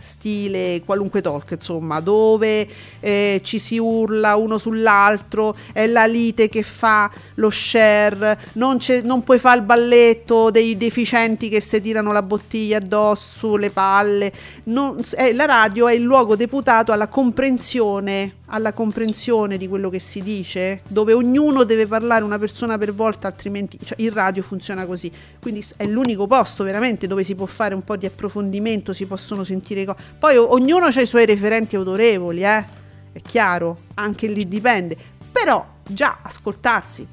stile 0.00 0.82
qualunque 0.84 1.20
talk, 1.20 1.52
insomma, 1.52 2.00
dove 2.00 2.66
eh, 3.00 3.40
ci 3.44 3.58
si 3.58 3.78
urla 3.78 4.36
uno 4.36 4.58
sull'altro, 4.58 5.56
è 5.72 5.86
la 5.86 6.06
lite 6.06 6.48
che 6.48 6.62
fa 6.62 7.10
lo 7.34 7.50
share, 7.50 8.38
non, 8.54 8.78
non 9.04 9.22
puoi 9.22 9.38
fare 9.38 9.58
il 9.58 9.64
balletto 9.64 10.50
dei 10.50 10.76
deficienti 10.76 11.48
che 11.48 11.60
si 11.60 11.80
tirano 11.80 12.12
la 12.12 12.22
bottiglia 12.22 12.78
addosso, 12.78 13.56
le 13.56 13.70
palle. 13.70 14.32
Non, 14.64 14.96
eh, 15.16 15.32
la 15.32 15.44
radio 15.44 15.88
è 15.88 15.92
il 15.92 16.02
luogo 16.02 16.36
deputato 16.36 16.92
alla 16.92 17.08
comprensione 17.08 18.38
alla 18.50 18.72
comprensione 18.72 19.56
di 19.56 19.68
quello 19.68 19.88
che 19.90 19.98
si 19.98 20.22
dice, 20.22 20.82
dove 20.88 21.12
ognuno 21.12 21.64
deve 21.64 21.86
parlare 21.86 22.24
una 22.24 22.38
persona 22.38 22.78
per 22.78 22.92
volta, 22.92 23.28
altrimenti 23.28 23.78
cioè, 23.82 24.00
il 24.00 24.10
radio 24.10 24.42
funziona 24.42 24.86
così. 24.86 25.10
Quindi 25.40 25.64
è 25.76 25.86
l'unico 25.86 26.26
posto 26.26 26.64
veramente 26.64 27.06
dove 27.06 27.22
si 27.22 27.34
può 27.34 27.46
fare 27.46 27.74
un 27.74 27.82
po' 27.82 27.96
di 27.96 28.06
approfondimento, 28.06 28.92
si 28.92 29.06
possono 29.06 29.44
sentire 29.44 29.84
cose. 29.84 29.89
Poi 30.18 30.36
o- 30.36 30.52
ognuno 30.52 30.86
ha 30.86 31.00
i 31.00 31.06
suoi 31.06 31.26
referenti 31.26 31.76
autorevoli, 31.76 32.42
eh? 32.44 32.64
è 33.12 33.20
chiaro, 33.22 33.82
anche 33.94 34.26
lì 34.26 34.46
dipende. 34.48 34.96
Però 35.32 35.66
già 35.86 36.18
ascoltarsi. 36.22 37.06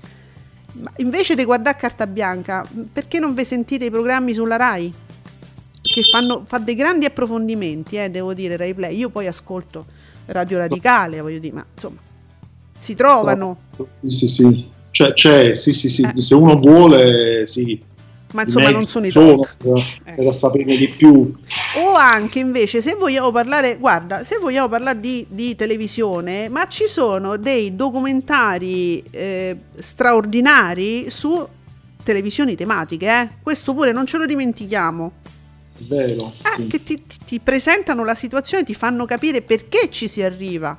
Ma 0.73 0.91
invece 0.97 1.35
di 1.35 1.43
guardare 1.43 1.77
carta 1.77 2.05
bianca, 2.05 2.67
perché 2.91 3.19
non 3.19 3.33
vi 3.33 3.45
sentite 3.45 3.85
i 3.85 3.89
programmi 3.89 4.33
sulla 4.33 4.57
RAI? 4.57 4.93
Che 5.81 6.01
fanno 6.11 6.43
fa 6.45 6.57
dei 6.59 6.75
grandi 6.75 7.05
approfondimenti, 7.05 7.95
eh, 7.95 8.09
devo 8.09 8.33
dire, 8.33 8.57
Rai 8.57 8.73
Play. 8.73 8.95
Io 8.97 9.09
poi 9.09 9.25
ascolto 9.27 9.85
Radio 10.27 10.57
Radicale, 10.57 11.21
voglio 11.21 11.39
dire, 11.39 11.55
ma 11.55 11.65
insomma, 11.73 11.99
si 12.77 12.93
trovano. 12.93 13.57
Sì, 14.01 14.09
sì, 14.09 14.27
sì. 14.27 14.69
C'è, 14.91 15.13
c'è 15.13 15.55
sì, 15.55 15.73
sì, 15.73 15.89
sì. 15.89 16.01
Eh. 16.01 16.21
Se 16.21 16.35
uno 16.35 16.59
vuole, 16.59 17.47
sì. 17.47 17.81
Ma 18.33 18.43
insomma, 18.43 18.69
non 18.69 18.85
sono 18.85 19.05
i 19.05 19.11
talk. 19.11 19.55
Per, 19.57 19.77
eh. 20.03 20.13
per 20.13 20.33
saperne 20.33 20.75
di 20.75 20.89
più. 20.89 21.31
O 21.77 21.93
anche 21.93 22.39
invece, 22.39 22.81
se 22.81 22.95
vogliamo 22.95 23.31
parlare, 23.31 23.77
guarda, 23.77 24.23
se 24.23 24.37
vogliamo 24.37 24.67
parlare 24.67 24.99
di, 24.99 25.25
di 25.29 25.55
televisione, 25.55 26.49
ma 26.49 26.67
ci 26.67 26.85
sono 26.87 27.37
dei 27.37 27.75
documentari 27.75 29.01
eh, 29.11 29.57
straordinari 29.75 31.09
su 31.09 31.47
televisioni 32.03 32.55
tematiche, 32.55 33.07
eh? 33.07 33.29
questo 33.41 33.73
pure 33.73 33.91
non 33.91 34.05
ce 34.05 34.17
lo 34.17 34.25
dimentichiamo. 34.25 35.11
Vero. 35.79 36.33
Eh, 36.41 36.61
sì. 36.61 36.67
Che 36.67 36.83
ti, 36.83 37.03
ti, 37.05 37.17
ti, 37.25 37.39
presentano 37.39 38.03
la 38.03 38.15
situazione, 38.15 38.63
ti 38.63 38.73
fanno 38.73 39.05
capire 39.05 39.41
perché 39.41 39.89
ci 39.91 40.07
si 40.07 40.21
arriva. 40.21 40.77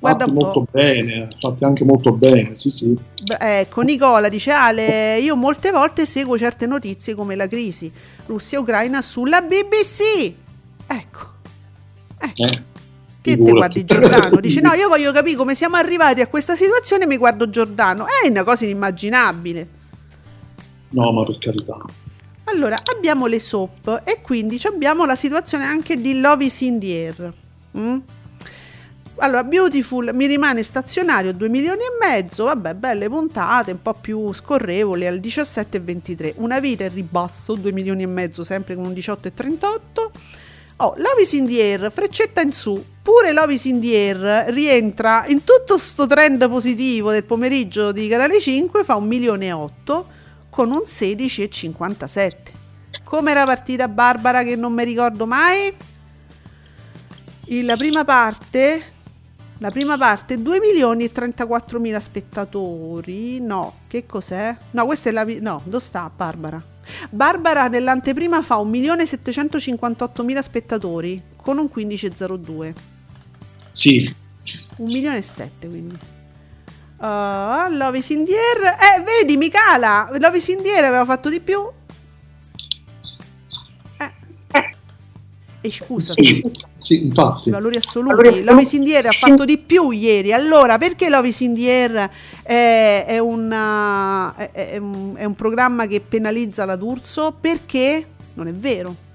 Eh, 0.00 0.08
Guarda 0.08 0.24
fatti 0.24 0.32
molto 0.32 0.66
bene, 0.70 1.28
fatti 1.38 1.64
anche 1.64 1.84
molto 1.84 2.12
bene, 2.12 2.54
sì 2.54 2.70
sì. 2.70 2.96
Ecco, 3.38 3.82
Nicola 3.82 4.30
dice 4.30 4.50
Ale, 4.50 5.18
io 5.18 5.36
molte 5.36 5.70
volte 5.70 6.06
seguo 6.06 6.38
certe 6.38 6.66
notizie 6.66 7.14
come 7.14 7.36
la 7.36 7.46
crisi 7.46 7.92
Russia-Ucraina 8.24 9.02
sulla 9.02 9.42
BBC. 9.42 10.32
Ecco. 10.86 11.26
ecco. 12.18 12.42
Eh, 12.42 12.62
che 13.20 13.36
te 13.36 13.50
guardi 13.50 13.84
Giordano? 13.84 14.40
Dice 14.40 14.62
no, 14.62 14.72
io 14.72 14.88
voglio 14.88 15.12
capire 15.12 15.36
come 15.36 15.54
siamo 15.54 15.76
arrivati 15.76 16.22
a 16.22 16.28
questa 16.28 16.56
situazione 16.56 17.06
mi 17.06 17.18
guardo 17.18 17.50
Giordano. 17.50 18.06
È 18.06 18.26
una 18.26 18.42
cosa 18.42 18.64
inimmaginabile. 18.64 19.68
No, 20.90 21.12
ma 21.12 21.24
per 21.24 21.36
carità. 21.38 21.76
Allora, 22.44 22.78
abbiamo 22.96 23.26
le 23.26 23.38
soap 23.38 24.00
e 24.04 24.22
quindi 24.22 24.58
abbiamo 24.64 25.04
la 25.04 25.14
situazione 25.14 25.64
anche 25.64 26.00
di 26.00 26.20
Love 26.20 26.42
is 26.42 26.60
in 26.62 26.80
the 26.80 26.86
air. 26.86 27.32
Mm? 27.76 27.98
Allora, 29.22 29.44
Beautiful 29.44 30.12
mi 30.14 30.24
rimane 30.24 30.62
stazionario 30.62 31.34
2 31.34 31.50
milioni 31.50 31.80
e 31.80 32.08
mezzo, 32.08 32.44
vabbè, 32.44 32.72
belle 32.72 33.06
puntate, 33.10 33.72
un 33.72 33.82
po' 33.82 33.92
più 33.92 34.32
scorrevoli 34.32 35.06
al 35.06 35.20
17 35.20 35.76
e 35.76 35.80
23. 35.80 36.34
Una 36.38 36.58
vita 36.58 36.84
in 36.84 36.94
ribasso, 36.94 37.54
2 37.54 37.70
milioni 37.70 38.02
e 38.02 38.06
mezzo, 38.06 38.44
sempre 38.44 38.74
con 38.76 38.86
un 38.86 38.94
18 38.94 39.28
e 39.28 39.34
38. 39.34 40.12
Oh, 40.76 40.94
Love 40.96 41.20
is 41.20 41.32
in 41.32 41.46
the 41.46 41.60
air, 41.60 41.92
freccetta 41.92 42.40
in 42.40 42.52
su. 42.52 42.82
Pure 43.02 43.32
Love 43.32 43.52
is 43.52 43.64
in 43.66 43.78
the 43.78 43.94
air 43.94 44.54
rientra 44.54 45.26
in 45.26 45.44
tutto 45.44 45.76
sto 45.76 46.06
trend 46.06 46.48
positivo 46.48 47.10
del 47.10 47.24
pomeriggio 47.24 47.92
di 47.92 48.08
Canale 48.08 48.40
5, 48.40 48.84
fa 48.84 48.96
un 48.96 49.06
milione 49.06 49.48
e 49.48 49.52
8 49.52 50.08
con 50.48 50.70
un 50.70 50.86
16 50.86 51.42
e 51.42 51.50
57. 51.50 52.52
Come 53.04 53.30
era 53.32 53.44
partita 53.44 53.86
Barbara 53.86 54.42
che 54.42 54.56
non 54.56 54.72
mi 54.72 54.84
ricordo 54.84 55.26
mai? 55.26 55.76
La 57.62 57.76
prima 57.76 58.04
parte 58.04 58.98
la 59.60 59.70
prima 59.70 59.98
parte 59.98 60.40
2 60.40 60.58
milioni 60.58 61.04
e 61.04 61.12
34 61.12 61.78
mila 61.78 62.00
spettatori. 62.00 63.40
No, 63.40 63.80
che 63.88 64.06
cos'è? 64.06 64.56
No, 64.70 64.86
questa 64.86 65.10
è 65.10 65.12
la... 65.12 65.24
No, 65.24 65.60
dove 65.64 65.80
sta 65.80 66.10
Barbara? 66.14 66.62
Barbara 67.10 67.68
nell'anteprima 67.68 68.42
fa 68.42 68.56
1 68.56 68.70
milione 68.70 69.02
e 69.02 69.06
758 69.06 70.24
mila 70.24 70.40
spettatori 70.40 71.22
con 71.36 71.58
un 71.58 71.68
15,02. 71.72 72.72
Sì. 73.70 74.14
1 74.76 74.90
milione 74.90 75.18
e 75.18 75.22
7 75.22 75.68
quindi. 75.68 75.98
Uh, 76.96 77.68
Love 77.70 77.98
is 77.98 78.08
in 78.10 78.24
the 78.24 78.32
air. 78.32 78.76
Eh, 78.78 79.02
vedi, 79.02 79.36
Micala, 79.36 80.08
Love 80.18 80.38
is 80.38 80.48
in 80.48 80.62
the 80.62 80.70
air 80.70 80.84
aveva 80.84 81.04
fatto 81.04 81.28
di 81.28 81.40
più. 81.40 81.60
E 85.62 85.70
scusa, 85.70 86.14
sì, 86.14 86.42
sì, 86.78 87.04
infatti. 87.04 87.50
I 87.50 87.52
valori 87.52 87.76
assoluti. 87.76 88.14
Valori 88.14 88.44
Lovis 88.44 88.72
Indier 88.72 89.06
ha 89.06 89.12
fatto 89.12 89.44
di 89.44 89.58
più 89.58 89.90
ieri. 89.90 90.32
Allora, 90.32 90.78
perché 90.78 91.10
Lovis 91.10 91.40
Indier 91.40 92.10
è, 92.42 93.04
è, 93.06 93.18
una, 93.18 94.34
è, 94.36 94.50
è, 94.52 94.76
un, 94.78 95.12
è 95.16 95.24
un 95.24 95.34
programma 95.34 95.86
che 95.86 96.00
penalizza 96.00 96.64
la 96.64 96.76
D'Urso? 96.76 97.34
Perché 97.38 98.06
non 98.34 98.48
è 98.48 98.52
vero. 98.52 99.08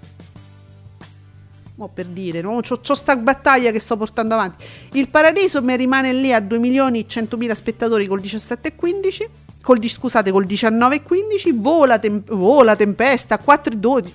Mo 1.77 1.89
per 1.91 2.05
dire, 2.05 2.41
no? 2.41 2.61
c'ho, 2.61 2.79
c'ho 2.79 2.95
sta 2.95 3.15
battaglia 3.15 3.71
che 3.71 3.79
sto 3.79 3.97
portando 3.97 4.35
avanti. 4.35 4.63
Il 4.91 5.09
Paradiso 5.09 5.63
mi 5.63 5.75
rimane 5.75 6.13
lì 6.13 6.31
a 6.31 6.39
2 6.39 6.59
milioni 6.59 6.99
e 6.99 7.05
100 7.07 7.37
mila 7.37 7.55
spettatori 7.55 8.05
col 8.05 8.21
17 8.21 8.67
e 8.67 8.75
15. 8.75 9.29
Col, 9.63 9.83
scusate, 9.83 10.29
col 10.29 10.45
19 10.45 10.95
e 10.95 11.01
15. 11.01 11.51
Vola, 11.53 11.97
tem- 11.97 12.23
vola 12.31 12.75
Tempesta 12.75 13.39
4 13.39 13.73
e 13.73 13.77
12. 13.77 14.13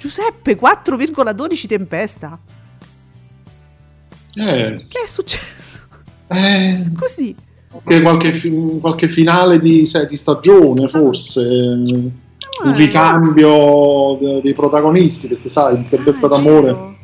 Giuseppe, 0.00 0.58
4,12 0.58 1.66
tempesta. 1.66 2.38
Eh. 4.32 4.86
Che 4.88 5.02
è 5.04 5.06
successo? 5.06 5.80
Eh. 6.26 6.86
Così. 6.98 7.36
Qualche, 7.84 8.32
qualche, 8.80 9.08
finale 9.08 9.60
di, 9.60 9.86
di 10.08 10.16
stagione, 10.16 10.88
forse. 10.88 11.42
Ah, 11.42 12.66
un 12.66 12.74
ricambio 12.74 14.40
dei 14.40 14.54
protagonisti, 14.54 15.28
perché 15.28 15.50
sai, 15.50 15.76
in 15.76 15.86
Tempesta 15.86 16.26
ah, 16.26 16.28
d'amore 16.30 16.94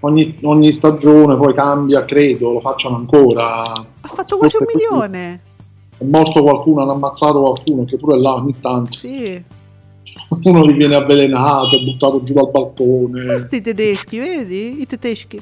ogni, 0.00 0.38
ogni, 0.42 0.72
stagione 0.72 1.36
poi 1.36 1.52
cambia, 1.52 2.06
credo, 2.06 2.52
lo 2.52 2.60
facciano 2.60 2.96
ancora. 2.96 3.64
Ha 3.64 4.08
fatto 4.08 4.38
quasi 4.38 4.56
un 4.56 4.64
milione. 4.66 5.40
È 5.98 6.04
morto 6.04 6.42
qualcuno, 6.42 6.80
hanno 6.80 6.92
ammazzato 6.92 7.42
qualcuno, 7.42 7.84
che 7.84 7.98
pure 7.98 8.18
là 8.18 8.34
ogni 8.34 8.54
tanto. 8.58 8.96
Sì 8.96 9.44
uno 10.28 10.66
gli 10.66 10.74
viene 10.74 10.96
avvelenato, 10.96 11.82
buttato 11.82 12.22
giù 12.22 12.32
dal 12.32 12.50
balcone. 12.50 13.24
Questi 13.26 13.60
tedeschi, 13.60 14.18
vedi? 14.18 14.80
I 14.80 14.86
tedeschi. 14.86 15.40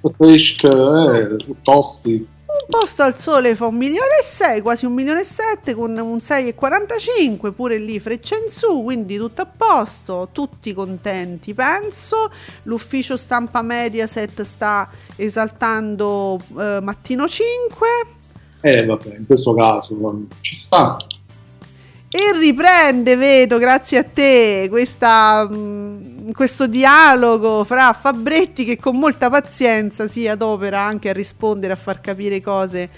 Tedeschi, 0.00 0.66
eh, 0.66 1.36
tosti. 1.62 2.26
Un 2.52 2.66
posto 2.68 3.02
al 3.02 3.18
sole 3.18 3.54
fa 3.54 3.66
un 3.66 3.76
milione 3.76 4.18
e 4.20 4.24
sei, 4.24 4.60
quasi 4.60 4.84
un 4.84 4.92
milione 4.92 5.20
e 5.20 5.24
sette, 5.24 5.74
con 5.74 5.96
un 5.96 6.16
6,45, 6.16 7.52
pure 7.52 7.78
lì 7.78 7.98
freccia 7.98 8.36
in 8.36 8.50
su, 8.50 8.82
quindi 8.82 9.16
tutto 9.16 9.40
a 9.40 9.46
posto, 9.46 10.28
tutti 10.32 10.74
contenti, 10.74 11.54
penso. 11.54 12.30
L'ufficio 12.64 13.16
stampa 13.16 13.62
Mediaset 13.62 14.42
sta 14.42 14.88
esaltando 15.16 16.38
eh, 16.58 16.80
Mattino 16.82 17.26
5. 17.26 17.88
Eh 18.60 18.84
vabbè, 18.84 19.16
in 19.16 19.26
questo 19.26 19.54
caso 19.54 20.26
ci 20.40 20.54
sta. 20.54 20.98
E 22.14 22.38
riprende, 22.38 23.16
vedo, 23.16 23.56
grazie 23.56 23.96
a 23.96 24.04
te, 24.04 24.66
questa, 24.68 25.48
mm, 25.50 26.32
questo 26.32 26.66
dialogo 26.66 27.64
fra 27.64 27.94
Fabretti 27.94 28.66
che 28.66 28.76
con 28.76 28.98
molta 28.98 29.30
pazienza 29.30 30.06
si 30.06 30.28
adopera 30.28 30.78
anche 30.78 31.08
a 31.08 31.14
rispondere, 31.14 31.72
a 31.72 31.76
far 31.76 32.02
capire 32.02 32.42
cose 32.42 32.90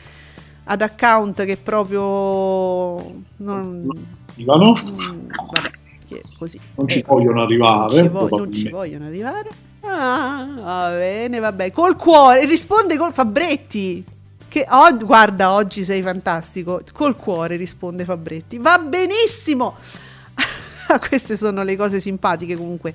ad 0.64 0.82
account 0.82 1.44
che 1.44 1.56
proprio 1.56 2.00
non... 3.36 3.88
Arrivano? 4.32 4.82
Mm, 4.82 5.28
vabbè, 5.52 5.70
che 6.08 6.22
così. 6.36 6.58
Non 6.74 6.88
ci 6.88 6.98
eh, 6.98 7.04
vogliono 7.06 7.40
arrivare. 7.40 8.02
Non 8.02 8.06
ci, 8.06 8.08
vo- 8.08 8.36
non 8.36 8.50
ci 8.50 8.68
vogliono 8.68 9.06
arrivare. 9.06 9.48
Ah, 9.82 10.44
va 10.56 10.88
bene, 10.90 11.38
vabbè. 11.38 11.70
Col 11.70 11.94
cuore, 11.94 12.46
risponde 12.46 12.96
col 12.96 13.12
Fabretti. 13.12 14.04
Che 14.54 14.64
oh, 14.70 14.96
guarda, 14.98 15.50
oggi 15.50 15.82
sei 15.82 16.00
fantastico. 16.00 16.80
Col 16.92 17.16
cuore 17.16 17.56
risponde 17.56 18.04
Fabretti. 18.04 18.58
Va 18.58 18.78
benissimo. 18.78 19.74
Queste 21.08 21.36
sono 21.36 21.64
le 21.64 21.74
cose 21.74 21.98
simpatiche 21.98 22.54
comunque. 22.56 22.94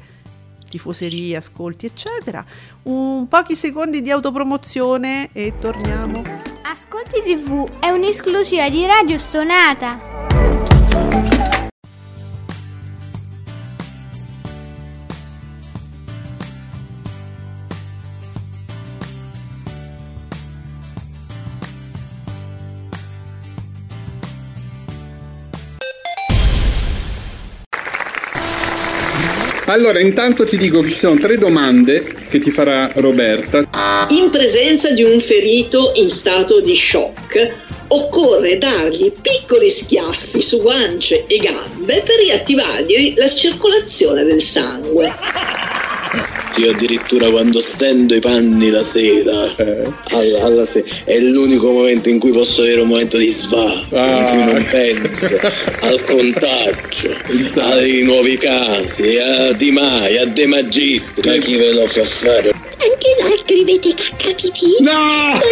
Tifoserie, 0.69 1.35
ascolti, 1.35 1.85
eccetera. 1.85 2.45
Un 2.83 3.27
pochi 3.27 3.57
secondi 3.57 4.01
di 4.01 4.09
autopromozione 4.09 5.31
e 5.33 5.51
torniamo. 5.59 6.23
Ascolti 6.63 7.21
TV 7.25 7.69
è 7.81 7.89
un'esclusiva 7.89 8.69
di 8.69 8.85
Radio 8.85 9.19
Stonata. 9.19 10.58
Allora, 29.69 29.99
intanto 29.99 30.45
ti 30.45 30.57
dico 30.57 30.81
che 30.81 30.87
ci 30.87 30.95
sono 30.95 31.19
tre 31.19 31.37
domande 31.37 32.01
che 32.27 32.39
ti 32.39 32.49
farà 32.49 32.89
Roberta. 32.95 33.69
In 34.09 34.31
presenza 34.31 34.89
di 34.91 35.03
un 35.03 35.19
ferito 35.19 35.91
in 35.93 36.09
stato 36.09 36.59
di 36.59 36.75
shock, 36.75 37.53
occorre 37.89 38.57
dargli 38.57 39.11
piccoli 39.21 39.69
schiaffi 39.69 40.41
su 40.41 40.59
guance 40.59 41.23
e 41.27 41.37
gambe 41.37 42.01
per 42.03 42.15
riattivargli 42.17 43.13
la 43.15 43.29
circolazione 43.29 44.23
del 44.23 44.41
sangue. 44.41 45.13
Io 46.59 46.71
addirittura 46.71 47.29
quando 47.29 47.61
stendo 47.61 48.15
i 48.15 48.19
panni 48.19 48.69
la 48.69 48.83
sera, 48.83 49.55
eh. 49.55 49.89
alla, 50.11 50.43
alla 50.43 50.65
se- 50.65 50.83
è 51.05 51.17
l'unico 51.17 51.71
momento 51.71 52.09
in 52.09 52.19
cui 52.19 52.31
posso 52.31 52.63
avere 52.63 52.81
un 52.81 52.89
momento 52.89 53.15
di 53.15 53.29
sva, 53.29 53.81
ah. 53.91 54.19
in 54.19 54.25
cui 54.25 54.43
non 54.51 54.65
penso 54.69 55.39
al 55.79 56.03
contagio, 56.03 57.15
ai 57.61 58.01
nuovi 58.03 58.35
casi, 58.35 59.17
a 59.17 59.53
Di 59.53 59.71
Maia, 59.71 60.23
a 60.23 60.25
De 60.25 60.47
Magistri, 60.47 61.29
ma 61.29 61.37
chi 61.37 61.55
ve 61.55 61.71
lo 61.71 61.87
fa 61.87 62.03
fare? 62.03 62.49
Anche 62.49 63.15
voi 63.21 63.37
scrivete 63.41 63.93
cacca 63.93 64.33
pipì? 64.33 64.83
No! 64.83 65.39
e 65.39 65.47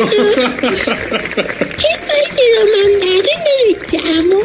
poi 2.03 2.27
ce 2.35 2.43
lo 2.51 2.63
mandate 2.75 3.29
e 3.29 3.37
ne 3.43 3.53
leggiamo. 3.65 4.43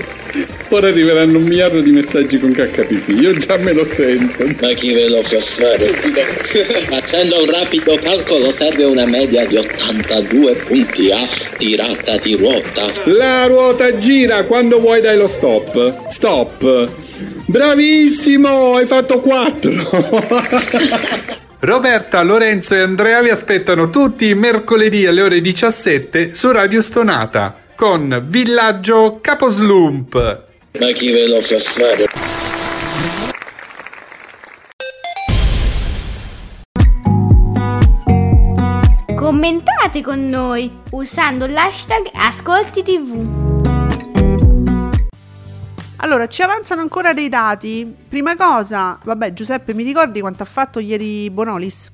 Ora 0.75 0.89
arriveranno 0.89 1.37
un 1.37 1.45
miliardo 1.45 1.81
di 1.83 1.91
messaggi 1.91 2.39
con 2.39 2.51
KPP, 2.51 3.09
io 3.09 3.35
già 3.35 3.59
me 3.59 3.75
lo 3.75 3.85
sento. 3.85 4.43
Ma 4.59 4.73
chi 4.73 4.95
ve 4.95 5.07
lo 5.11 5.23
fa 5.23 5.39
fare? 5.39 5.93
Facendo 6.89 7.43
un 7.43 7.51
rapido 7.51 7.99
calcolo 8.03 8.51
serve 8.51 8.85
una 8.85 9.05
media 9.05 9.45
di 9.47 9.57
82 9.57 10.55
punti 10.67 11.13
a 11.13 11.29
tirata 11.59 12.17
di 12.17 12.37
ruota. 12.37 12.91
La 13.05 13.45
ruota 13.45 13.99
gira, 13.99 14.45
quando 14.45 14.81
vuoi 14.81 15.03
dai 15.03 15.19
lo 15.19 15.29
stop. 15.29 16.09
Stop. 16.09 16.89
Bravissimo, 17.45 18.77
hai 18.77 18.87
fatto 18.87 19.21
4. 19.21 19.91
Roberta, 21.61 22.23
Lorenzo 22.23 22.75
e 22.75 22.81
Andrea 22.81 23.21
vi 23.21 23.29
aspettano 23.29 23.91
tutti 23.91 24.27
i 24.27 24.35
mercoledì 24.35 25.05
alle 25.05 25.21
ore 25.21 25.43
17 25.43 26.35
su 26.35 26.51
Radio 26.51 26.81
Stonata 26.81 27.59
con 27.77 28.25
Villaggio 28.27 29.19
Caposlump. 29.21 30.51
Ma 30.79 30.91
chi 30.93 31.11
ve 31.13 31.29
lo 31.29 31.41
fa 31.43 31.59
fare? 31.59 32.07
Commentate 39.15 40.01
con 40.01 40.29
noi 40.29 40.73
usando 40.93 41.47
l'hashtag 41.47 42.09
Ascolti 42.15 42.83
TV. 42.83 43.51
Allora, 45.99 46.27
ci 46.27 46.41
avanzano 46.41 46.81
ancora 46.81 47.13
dei 47.13 47.29
dati. 47.29 47.95
Prima 48.09 48.35
cosa, 48.35 48.99
vabbè, 49.05 49.35
Giuseppe, 49.35 49.75
mi 49.75 49.85
ricordi 49.85 50.21
quanto 50.21 50.43
ha 50.43 50.47
fatto 50.47 50.81
ieri 50.81 51.29
Bonolis? 51.31 51.91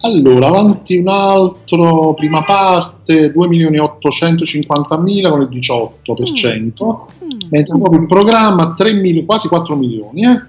Allora, 0.00 0.46
avanti 0.48 0.96
un 0.96 1.08
altro, 1.08 2.14
prima 2.14 2.42
parte, 2.44 3.32
2.850.000 3.32 5.30
con 5.30 5.40
il 5.40 5.48
18%, 5.48 6.96
mm. 7.24 7.48
mentre 7.50 7.78
proprio 7.78 8.00
il 8.00 8.06
programma 8.06 8.72
3 8.72 8.92
mil- 8.92 9.24
quasi 9.24 9.48
4 9.48 9.76
milioni, 9.76 10.24
eh? 10.24 10.40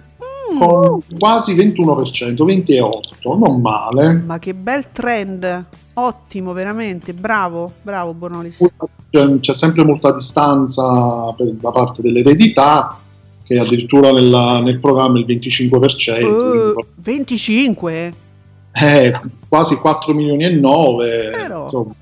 mm. 0.54 0.58
con 0.60 1.00
quasi 1.18 1.56
21%, 1.56 2.36
28%, 2.46 3.38
non 3.38 3.62
male. 3.62 4.24
Ma 4.26 4.38
che 4.40 4.54
bel 4.54 4.92
trend, 4.92 5.66
ottimo, 5.94 6.54
veramente, 6.54 7.14
bravo, 7.14 7.72
bravo 7.82 8.14
Bonolis 8.14 8.64
c'è 9.40 9.54
sempre 9.54 9.84
molta 9.84 10.14
distanza 10.14 11.34
per, 11.36 11.52
da 11.54 11.72
parte 11.72 12.02
dell'eredità 12.02 13.00
che 13.44 13.58
addirittura 13.58 14.12
nella, 14.12 14.62
nel 14.62 14.80
programma 14.80 15.18
il 15.18 15.26
25%. 15.26 16.24
Uh, 16.24 16.86
25? 16.96 18.14
Eh, 18.82 19.20
quasi 19.48 19.76
4 19.76 20.14
milioni 20.14 20.46
e 20.46 20.50
9. 20.50 21.30
Però. 21.32 21.64
Insomma, 21.64 21.96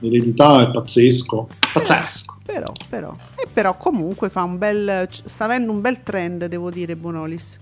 l'eredità 0.00 0.62
è 0.62 0.70
pazzesco. 0.70 1.48
Pazzesco. 1.72 2.38
Però, 2.44 2.72
però, 2.88 3.14
e 3.36 3.46
però 3.52 3.76
comunque 3.76 4.28
fa 4.28 4.42
un 4.42 4.58
bel, 4.58 5.08
sta 5.10 5.44
avendo 5.44 5.70
un 5.70 5.80
bel 5.80 6.02
trend, 6.02 6.46
devo 6.46 6.70
dire, 6.70 6.96
Bonolis. 6.96 7.58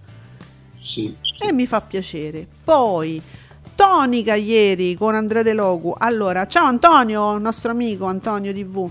Sì. 0.80 1.14
E 1.38 1.52
mi 1.52 1.66
fa 1.66 1.80
piacere. 1.80 2.46
Poi 2.64 3.20
tonica 3.74 4.34
ieri 4.34 4.94
con 4.94 5.14
Andrea 5.14 5.42
De 5.42 5.52
Logu. 5.52 5.94
Allora, 5.96 6.46
ciao 6.46 6.64
Antonio, 6.64 7.38
nostro 7.38 7.70
amico 7.70 8.06
Antonio 8.06 8.52
TV. 8.52 8.76
Um, 8.76 8.90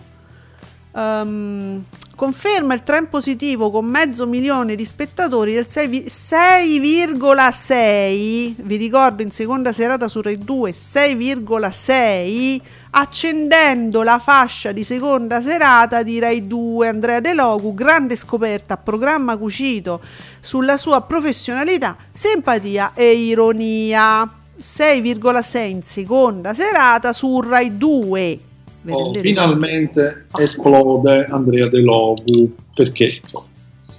ehm, 1.02 1.84
conferma 2.18 2.74
il 2.74 2.82
trend 2.82 3.10
positivo 3.10 3.70
con 3.70 3.86
mezzo 3.86 4.26
milione 4.26 4.74
di 4.74 4.86
spettatori 4.86 5.54
del 5.54 5.68
6,6 5.70 8.56
vi 8.58 8.76
ricordo 8.76 9.22
in 9.22 9.30
seconda 9.30 9.72
serata 9.72 10.08
su 10.08 10.24
Rai 10.24 10.40
2 10.40 10.72
6,6 10.72 12.60
accendendo 12.90 14.02
la 14.02 14.18
fascia 14.18 14.72
di 14.72 14.84
seconda 14.84 15.44
serata 15.44 16.02
di 16.02 16.18
Rai 16.18 16.48
2 16.48 16.88
Andrea 16.88 17.20
De 17.20 17.36
Logu 17.36 17.76
grande 17.76 18.16
scoperta 18.16 18.78
programma 18.78 19.38
cucito 19.38 20.02
sulla 20.40 20.78
sua 20.78 21.02
professionalità 21.02 21.96
simpatia 22.12 22.94
e 22.96 23.12
ironia. 23.12 24.28
6,6 24.60 25.70
in 25.70 25.84
seconda 25.84 26.56
serata 26.56 27.14
su 27.14 27.42
Rai 27.42 27.78
2. 27.78 28.47
Oh, 28.94 29.14
finalmente 29.14 30.26
oh. 30.32 30.40
esplode 30.40 31.26
Andrea 31.26 31.68
De 31.68 31.82
Logu 31.82 32.56
perché 32.74 33.20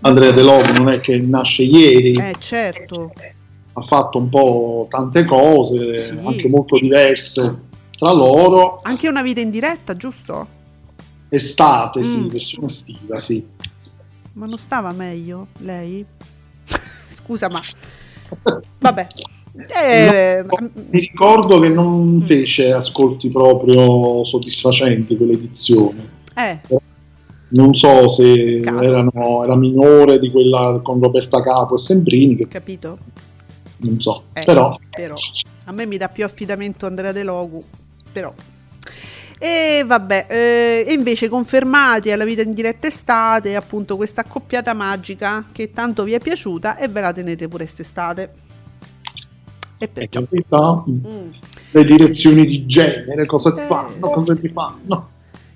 Andrea 0.00 0.30
De 0.30 0.42
Logu 0.42 0.72
non 0.72 0.88
è 0.88 1.00
che 1.00 1.18
nasce 1.18 1.62
ieri, 1.64 2.12
eh, 2.12 2.34
certo. 2.38 3.12
ha 3.72 3.80
fatto 3.82 4.18
un 4.18 4.28
po' 4.28 4.86
tante 4.88 5.24
cose, 5.24 6.04
sì. 6.04 6.18
anche 6.22 6.48
molto 6.48 6.78
diverse 6.78 7.66
tra 7.90 8.12
loro. 8.12 8.80
Anche 8.82 9.08
una 9.08 9.22
vita 9.22 9.40
in 9.40 9.50
diretta, 9.50 9.96
giusto? 9.96 10.56
Estate, 11.28 12.00
mm. 12.00 12.02
sì, 12.02 12.28
versione 12.28 12.66
estiva, 12.66 13.18
sì. 13.18 13.46
Ma 14.34 14.46
non 14.46 14.58
stava 14.58 14.92
meglio 14.92 15.48
lei? 15.58 16.06
Scusa, 17.08 17.48
ma 17.48 17.60
vabbè. 18.78 19.06
Eh, 19.66 20.44
mi 20.90 21.00
ricordo 21.00 21.58
che 21.58 21.68
non 21.68 22.16
mm. 22.16 22.20
fece 22.20 22.70
ascolti 22.70 23.28
proprio 23.28 24.22
soddisfacenti 24.22 25.16
quell'edizione. 25.16 26.16
Eh. 26.36 26.58
Non 27.50 27.74
so 27.74 28.06
se 28.08 28.60
erano, 28.60 29.42
era 29.42 29.56
minore 29.56 30.18
di 30.18 30.30
quella 30.30 30.80
con 30.82 31.00
Roberta 31.00 31.42
Capo 31.42 31.74
e 31.74 31.78
Sembrini. 31.78 32.36
Che... 32.36 32.46
Capito? 32.46 32.98
Non 33.78 34.00
so, 34.00 34.24
eh, 34.32 34.44
però. 34.44 34.78
però. 34.90 35.16
A 35.64 35.72
me 35.72 35.86
mi 35.86 35.96
dà 35.96 36.08
più 36.08 36.24
affidamento 36.24 36.86
Andrea 36.86 37.12
De 37.12 37.22
Logu, 37.24 37.64
però. 38.12 38.32
E 39.40 39.84
vabbè, 39.86 40.26
eh, 40.28 40.84
e 40.86 40.92
invece 40.92 41.28
confermati 41.28 42.10
alla 42.10 42.24
vita 42.24 42.42
in 42.42 42.50
diretta 42.52 42.86
estate, 42.86 43.56
appunto 43.56 43.96
questa 43.96 44.20
accoppiata 44.22 44.74
magica 44.74 45.46
che 45.50 45.72
tanto 45.72 46.04
vi 46.04 46.12
è 46.12 46.20
piaciuta 46.20 46.76
e 46.76 46.88
ve 46.88 47.00
la 47.00 47.12
tenete 47.12 47.48
pure 47.48 47.64
quest'estate. 47.64 48.46
E 49.78 49.88
perciò... 49.88 50.84
Mm. 50.88 51.30
Le 51.70 51.84
direzioni 51.84 52.46
di 52.46 52.66
genere, 52.66 53.26
cosa 53.26 53.52
ti 53.52 53.60
eh, 53.60 53.66
fanno, 53.66 54.08
cosa 54.08 54.34
ti 54.34 54.48
fanno. 54.48 55.10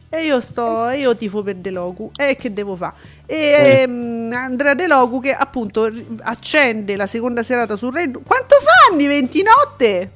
E 0.09 0.27
io 0.27 0.43
sto, 0.43 0.91
io 0.91 1.17
tifo 1.17 1.43
per 1.43 1.57
De 1.57 1.71
Logu. 1.71 2.11
E 2.15 2.37
che 2.37 2.53
devo 2.53 2.77
fare? 2.77 2.95
E 3.25 3.37
eh. 3.37 3.81
ehm, 3.81 4.31
Andrea 4.33 4.75
De 4.75 4.87
Logu 4.87 5.21
che 5.21 5.33
appunto 5.33 5.91
accende 6.21 6.97
la 6.97 7.07
seconda 7.07 7.43
serata 7.43 7.77
su 7.77 7.89
Red. 7.89 8.21
Quanto 8.23 8.57
fanno 8.61 9.01
i 9.01 9.07
20 9.07 9.43
notte? 9.43 10.11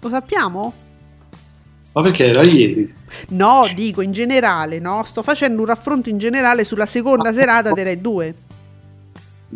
Lo 0.00 0.08
sappiamo? 0.08 0.72
Ma 1.92 2.02
perché 2.02 2.26
era 2.26 2.42
ieri? 2.42 2.94
No, 3.30 3.68
dico 3.74 4.00
in 4.00 4.12
generale, 4.12 4.78
no? 4.78 5.02
Sto 5.04 5.22
facendo 5.22 5.60
un 5.60 5.66
raffronto 5.66 6.08
in 6.08 6.18
generale 6.18 6.64
sulla 6.64 6.86
seconda 6.86 7.28
ah, 7.30 7.32
serata 7.32 7.72
di 7.72 7.82
Rai 7.82 8.00
2. 8.00 8.34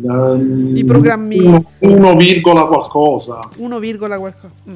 Um, 0.01 0.75
I 0.75 0.83
programmi. 0.83 1.39
1, 1.79 2.67
qualcosa. 2.67 3.39
1, 3.55 3.79
qualcosa 3.79 4.51
mm. 4.69 4.75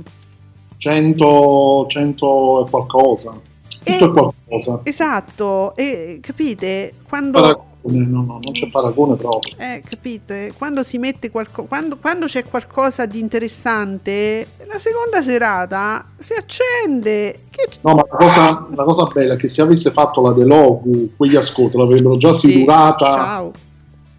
100, 0.78 1.86
100 1.88 2.66
e 2.66 2.70
qualcosa. 2.70 3.40
Tutto 3.84 4.04
e, 4.04 4.08
è 4.08 4.12
qualcosa. 4.12 4.80
Esatto 4.84 5.76
e 5.76 6.20
capite 6.22 6.94
quando 7.08 7.40
paragone, 7.40 8.08
no, 8.08 8.24
no, 8.24 8.40
non 8.42 8.52
c'è 8.52 8.68
paragone 8.68 9.16
proprio. 9.16 9.56
Eh, 9.58 9.84
capite 9.88 10.54
quando 10.58 10.82
si 10.82 10.98
mette 10.98 11.30
qualcosa 11.30 11.68
quando, 11.68 11.98
quando 11.98 12.26
c'è 12.26 12.44
qualcosa 12.44 13.06
di 13.06 13.20
interessante 13.20 14.48
la 14.66 14.80
seconda 14.80 15.22
serata 15.22 16.04
si 16.18 16.34
accende 16.34 17.44
che... 17.52 17.68
no 17.82 17.94
ma 17.94 18.06
la 18.10 18.18
cosa, 18.18 18.68
la 18.74 18.84
cosa 18.84 19.04
bella 19.06 19.36
è 19.36 19.38
che 19.38 19.48
se 19.48 19.62
avesse 19.62 19.92
fatto 19.92 20.22
la 20.22 20.34
Delogu 20.34 21.12
quegli 21.16 21.36
ascolti 21.36 21.78
l'avrebbero 21.78 22.18
già 22.18 22.34
sì, 22.34 22.66
ciao 23.14 23.52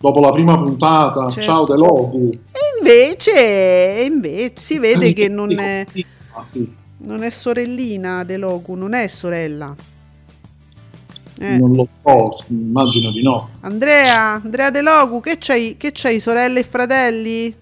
dopo 0.03 0.18
la 0.18 0.32
prima 0.32 0.61
puntata, 0.61 1.30
certo. 1.30 1.40
ciao 1.40 1.64
De 1.64 1.76
Logu. 1.76 2.30
E 2.50 2.59
invece, 2.78 4.05
invece 4.11 4.55
si 4.57 4.78
vede 4.78 5.12
che 5.12 5.28
non 5.28 5.57
è, 5.57 5.86
ah, 6.32 6.44
sì. 6.44 6.68
non 6.98 7.22
è 7.22 7.30
sorellina 7.30 8.24
De 8.24 8.36
Logu, 8.36 8.74
non 8.74 8.94
è 8.94 9.07
sorella. 9.07 9.72
Eh. 11.38 11.57
Non 11.57 11.72
lo 11.72 11.88
so, 12.03 12.32
immagino 12.48 13.12
di 13.12 13.22
no. 13.22 13.48
Andrea, 13.61 14.40
Andrea 14.42 14.70
De 14.70 14.82
Logu, 14.82 15.20
che 15.20 15.36
c'hai, 15.38 15.76
che 15.76 15.92
c'hai 15.92 16.18
sorelle 16.18 16.61
e 16.61 16.64
fratelli 16.64 17.55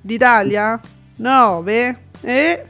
d'Italia? 0.00 0.80
9? 1.16 1.98
E... 2.22 2.64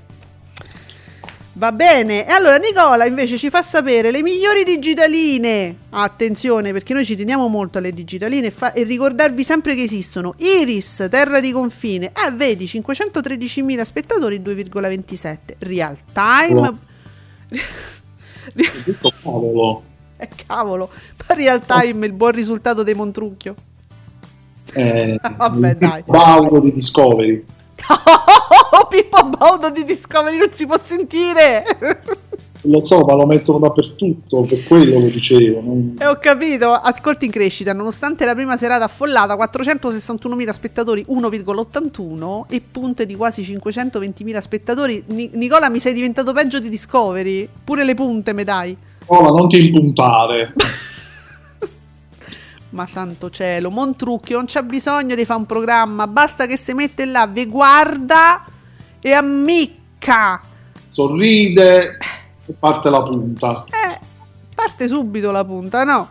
Va 1.56 1.70
bene, 1.70 2.26
e 2.26 2.32
allora 2.32 2.56
Nicola 2.56 3.06
invece 3.06 3.38
ci 3.38 3.48
fa 3.48 3.62
sapere 3.62 4.10
le 4.10 4.22
migliori 4.22 4.64
digitaline. 4.64 5.76
Attenzione 5.90 6.72
perché 6.72 6.94
noi 6.94 7.04
ci 7.04 7.14
teniamo 7.14 7.46
molto 7.46 7.78
alle 7.78 7.92
digitaline 7.92 8.48
e, 8.48 8.50
fa- 8.50 8.72
e 8.72 8.82
ricordarvi 8.82 9.44
sempre 9.44 9.76
che 9.76 9.82
esistono. 9.82 10.34
Iris, 10.38 11.06
terra 11.08 11.38
di 11.38 11.52
confine. 11.52 12.06
Eh, 12.06 12.32
vedi, 12.32 12.64
513.000 12.64 13.82
spettatori, 13.82 14.40
2,27. 14.40 15.36
Real 15.58 15.96
time. 16.12 16.58
Oh. 16.58 16.78
cavolo. 19.22 19.82
Eh, 20.16 20.28
cavolo. 20.46 20.90
Real 21.28 21.64
time, 21.64 22.06
il 22.06 22.14
buon 22.14 22.32
risultato 22.32 22.82
dei 22.82 22.94
Montrucchio. 22.94 23.54
Eh, 24.72 25.20
Vabbè, 25.36 25.76
dai. 25.76 26.02
Baudo 26.04 26.58
di 26.58 26.72
Discovery. 26.72 27.44
Pippo 28.94 29.24
Baudo 29.24 29.70
di 29.70 29.84
Discovery 29.84 30.36
non 30.36 30.52
si 30.52 30.66
può 30.66 30.78
sentire. 30.80 31.64
Lo 32.60 32.80
so, 32.80 33.00
ma 33.00 33.14
lo 33.14 33.26
mettono 33.26 33.58
dappertutto, 33.58 34.42
per 34.42 34.62
quello 34.62 35.00
lo 35.00 35.06
dicevo. 35.06 35.60
Non... 35.60 35.96
E 35.98 36.06
ho 36.06 36.16
capito, 36.20 36.70
ascolti 36.70 37.24
in 37.24 37.32
crescita, 37.32 37.72
nonostante 37.72 38.24
la 38.24 38.36
prima 38.36 38.56
serata 38.56 38.84
affollata, 38.84 39.34
461.000 39.34 40.50
spettatori, 40.50 41.04
1,81 41.08 42.44
e 42.48 42.62
punte 42.70 43.04
di 43.04 43.16
quasi 43.16 43.42
520.000 43.42 44.38
spettatori. 44.38 45.02
Ni- 45.08 45.30
Nicola, 45.32 45.68
mi 45.68 45.80
sei 45.80 45.92
diventato 45.92 46.32
peggio 46.32 46.60
di 46.60 46.68
Discovery? 46.68 47.48
Pure 47.64 47.84
le 47.84 47.94
punte 47.94 48.32
me 48.32 48.44
dai. 48.44 48.76
Nicola, 49.00 49.30
non 49.30 49.48
ti 49.48 49.58
impuntare. 49.58 50.54
Ma 52.70 52.86
santo 52.86 53.28
cielo, 53.28 53.70
Montrucchio 53.70 54.36
non 54.36 54.46
c'è 54.46 54.62
bisogno 54.62 55.16
di 55.16 55.24
fare 55.24 55.40
un 55.40 55.46
programma, 55.46 56.06
basta 56.06 56.46
che 56.46 56.56
si 56.56 56.72
mette 56.74 57.04
là, 57.06 57.26
vi 57.26 57.46
guarda 57.46 58.44
e 59.06 59.12
ammicca. 59.12 60.40
Sorride 60.88 61.98
e 62.46 62.52
parte 62.58 62.88
la 62.88 63.02
punta. 63.02 63.66
Eh, 63.68 64.00
parte 64.54 64.88
subito 64.88 65.30
la 65.30 65.44
punta, 65.44 65.84
no? 65.84 66.08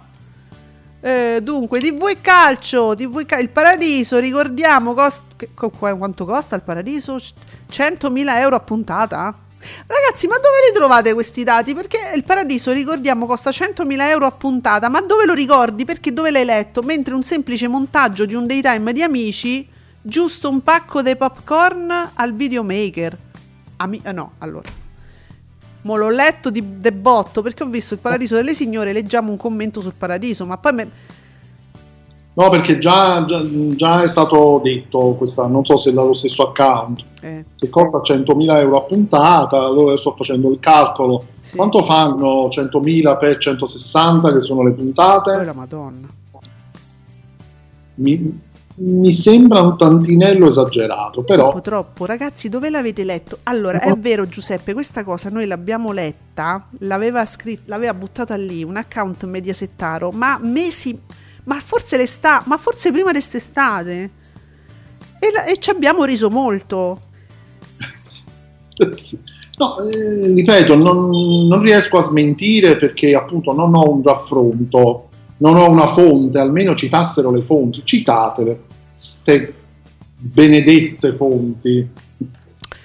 Eh, 1.01 1.39
dunque, 1.41 1.81
TV 1.81 2.09
e 2.09 2.21
calcio, 2.21 2.93
TV 2.93 3.25
e 3.27 3.41
il 3.41 3.49
paradiso, 3.49 4.19
ricordiamo 4.19 4.93
cost- 4.93 5.23
quanto 5.55 6.25
costa 6.25 6.55
il 6.55 6.61
paradiso? 6.61 7.15
100.000 7.15 8.37
euro 8.37 8.57
a 8.57 8.59
puntata? 8.59 9.39
Ragazzi, 9.87 10.27
ma 10.27 10.35
dove 10.35 10.57
li 10.69 10.75
trovate 10.75 11.13
questi 11.13 11.43
dati? 11.43 11.73
Perché 11.73 11.97
il 12.15 12.23
paradiso, 12.23 12.71
ricordiamo, 12.71 13.25
costa 13.25 13.49
100.000 13.49 14.01
euro 14.01 14.27
a 14.27 14.31
puntata, 14.31 14.87
ma 14.87 15.01
dove 15.01 15.25
lo 15.25 15.33
ricordi? 15.33 15.83
Perché 15.83 16.13
dove 16.13 16.29
l'hai 16.29 16.45
letto? 16.45 16.83
Mentre 16.83 17.15
un 17.15 17.23
semplice 17.23 17.67
montaggio 17.67 18.27
di 18.27 18.35
un 18.35 18.45
daytime 18.45 18.93
di 18.93 19.01
amici, 19.01 19.67
giusto 20.03 20.49
un 20.49 20.61
pacco 20.61 21.01
dei 21.01 21.15
popcorn 21.15 22.11
al 22.13 22.33
videomaker. 22.33 23.17
Ami- 23.77 24.01
eh 24.03 24.11
no, 24.11 24.33
allora. 24.39 24.69
Mo 25.81 25.95
l'ho 25.95 26.09
letto 26.09 26.49
di 26.49 26.79
debotto 26.79 27.41
perché 27.41 27.63
ho 27.63 27.67
visto 27.67 27.93
il 27.93 27.99
paradiso 27.99 28.35
delle 28.35 28.53
signore, 28.53 28.93
leggiamo 28.93 29.31
un 29.31 29.37
commento 29.37 29.81
sul 29.81 29.93
paradiso, 29.97 30.45
ma 30.45 30.57
poi... 30.57 30.73
Me- 30.73 30.91
No, 32.35 32.49
perché 32.49 32.79
già, 32.79 33.23
già, 33.25 33.43
già, 33.75 34.01
è 34.01 34.07
stato 34.07 34.59
detto, 34.63 35.13
questa, 35.13 35.45
non 35.45 35.63
so 35.63 35.77
se 35.77 35.91
è 35.91 35.93
dallo 35.93 36.13
stesso 36.13 36.47
account, 36.47 37.03
eh. 37.21 37.45
che 37.55 37.69
costa 37.69 37.99
100.000 37.99 38.57
euro 38.57 38.77
a 38.77 38.81
puntata, 38.81 39.63
allora 39.63 39.95
sto 39.97 40.15
facendo 40.17 40.49
il 40.49 40.59
calcolo. 40.59 41.25
Sì. 41.41 41.55
Quanto 41.55 41.83
fanno 41.83 42.47
100.000 42.47 43.19
per 43.19 43.37
160 43.37 44.33
che 44.33 44.39
sono 44.39 44.63
le 44.63 44.71
puntate? 44.71 45.31
Oh, 45.31 45.43
la 45.43 45.53
madonna. 45.53 46.07
Mi, 47.95 48.41
mi 48.75 49.11
sembra 49.11 49.61
un 49.61 49.77
tantinello 49.77 50.47
esagerato, 50.47 51.23
però... 51.23 51.49
Troppo, 51.49 51.61
troppo. 51.61 52.05
Ragazzi, 52.05 52.49
dove 52.49 52.69
l'avete 52.69 53.03
letto? 53.03 53.39
Allora, 53.43 53.79
no. 53.83 53.93
è 53.93 53.97
vero 53.97 54.27
Giuseppe, 54.27 54.73
questa 54.73 55.03
cosa 55.03 55.29
noi 55.29 55.45
l'abbiamo 55.45 55.91
letta, 55.91 56.67
l'aveva, 56.79 57.25
scrit- 57.25 57.67
l'aveva 57.67 57.93
buttata 57.93 58.35
lì, 58.35 58.63
un 58.63 58.77
account 58.77 59.25
mediasettaro, 59.25 60.11
ma 60.11 60.39
mesi 60.41 60.99
ma 61.45 61.59
forse 61.59 61.97
l'estate, 61.97 62.45
ma 62.47 62.57
forse 62.57 62.91
prima 62.91 63.11
d'estate. 63.11 64.11
E, 65.19 65.31
la, 65.31 65.45
e 65.45 65.57
ci 65.59 65.69
abbiamo 65.69 66.03
riso 66.03 66.29
molto. 66.29 66.99
No, 69.55 69.77
eh, 69.87 70.33
ripeto, 70.33 70.75
non, 70.75 71.09
non, 71.47 71.61
riesco 71.61 71.97
a 71.97 72.01
smentire 72.01 72.75
perché 72.75 73.13
appunto 73.13 73.53
non 73.53 73.75
ho 73.75 73.87
un 73.87 74.01
raffronto, 74.01 75.09
non 75.43 75.57
ho 75.57 75.69
una 75.69 75.87
fonte, 75.87 76.39
almeno 76.39 76.73
citassero 76.73 77.29
le 77.29 77.41
fonti, 77.41 77.81
citatele, 77.83 78.61
ste 78.91 79.53
benedette 80.15 81.13
fonti. 81.13 81.85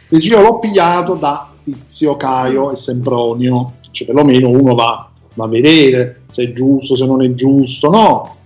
Dice, 0.09 0.29
io 0.29 0.41
l'ho 0.41 0.59
pigliato 0.59 1.15
da 1.15 1.49
Tizio, 1.63 2.17
Caio 2.17 2.73
e 2.73 2.77
Sempronio, 2.77 3.75
cioè 3.93 4.09
perlomeno 4.09 4.49
uno 4.49 4.75
va, 4.75 5.09
va 5.35 5.45
a 5.45 5.49
vedere 5.49 6.23
se 6.27 6.45
è 6.45 6.53
giusto, 6.53 6.97
se 6.97 7.07
non 7.07 7.23
è 7.23 7.33
giusto, 7.35 7.91
no? 7.91 8.37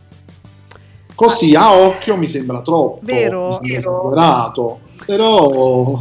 Così 1.14 1.54
a 1.54 1.74
occhio 1.74 2.16
mi 2.18 2.26
sembra 2.26 2.60
troppo. 2.60 2.98
Vero, 3.02 3.58
vero. 3.62 4.10
Però 5.06 6.00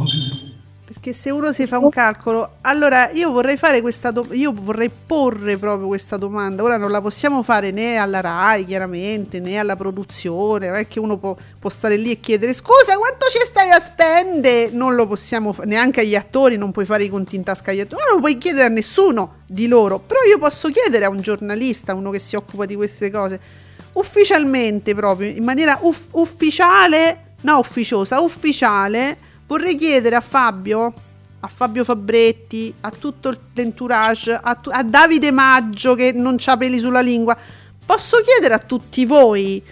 perché 1.02 1.18
se 1.18 1.30
uno 1.30 1.52
si 1.52 1.66
fa 1.66 1.78
un 1.78 1.88
calcolo, 1.88 2.58
allora 2.60 3.10
io 3.10 3.32
vorrei 3.32 3.56
fare 3.56 3.80
questa 3.80 4.12
do- 4.12 4.28
io 4.30 4.52
vorrei 4.54 4.88
porre 4.88 5.56
proprio 5.56 5.88
questa 5.88 6.16
domanda. 6.16 6.62
Ora 6.62 6.76
non 6.76 6.92
la 6.92 7.00
possiamo 7.00 7.42
fare 7.42 7.72
né 7.72 7.96
alla 7.96 8.20
RAI, 8.20 8.64
chiaramente, 8.64 9.40
né 9.40 9.58
alla 9.58 9.74
produzione, 9.74 10.68
non 10.68 10.76
è 10.76 10.86
che 10.86 11.00
uno 11.00 11.16
può, 11.16 11.34
può 11.58 11.70
stare 11.70 11.96
lì 11.96 12.12
e 12.12 12.20
chiedere 12.20 12.54
"Scusa, 12.54 12.96
quanto 12.98 13.26
ci 13.30 13.40
stai 13.44 13.70
a 13.70 13.80
spendere?" 13.80 14.68
Non 14.70 14.94
lo 14.94 15.08
possiamo 15.08 15.52
fa- 15.52 15.64
neanche 15.64 16.02
agli 16.02 16.14
attori, 16.14 16.56
non 16.56 16.70
puoi 16.70 16.84
fare 16.84 17.02
i 17.02 17.08
conti 17.08 17.34
in 17.34 17.42
tasca 17.42 17.72
agli 17.72 17.80
attori, 17.80 18.00
non 18.06 18.14
lo 18.14 18.20
puoi 18.20 18.38
chiedere 18.38 18.66
a 18.66 18.68
nessuno 18.68 19.38
di 19.44 19.66
loro, 19.66 19.98
però 19.98 20.20
io 20.22 20.38
posso 20.38 20.68
chiedere 20.68 21.04
a 21.04 21.08
un 21.08 21.20
giornalista, 21.20 21.94
uno 21.94 22.10
che 22.10 22.20
si 22.20 22.36
occupa 22.36 22.64
di 22.64 22.76
queste 22.76 23.10
cose 23.10 23.40
ufficialmente 23.94 24.94
proprio, 24.94 25.30
in 25.30 25.42
maniera 25.42 25.78
uff- 25.80 26.10
ufficiale, 26.12 27.34
no 27.40 27.58
ufficiosa, 27.58 28.20
ufficiale, 28.20 29.30
vorrei 29.52 29.76
chiedere 29.76 30.16
a 30.16 30.22
Fabio, 30.22 30.94
a 31.40 31.48
Fabio 31.48 31.84
Fabretti, 31.84 32.72
a 32.80 32.90
tutto 32.90 33.36
l'entourage, 33.52 34.32
a, 34.32 34.54
tu- 34.54 34.70
a 34.72 34.82
Davide 34.82 35.30
Maggio 35.30 35.94
che 35.94 36.12
non 36.12 36.36
ha 36.42 36.56
peli 36.56 36.78
sulla 36.78 37.02
lingua, 37.02 37.36
posso 37.84 38.16
chiedere 38.24 38.54
a 38.54 38.58
tutti 38.58 39.04
voi 39.04 39.62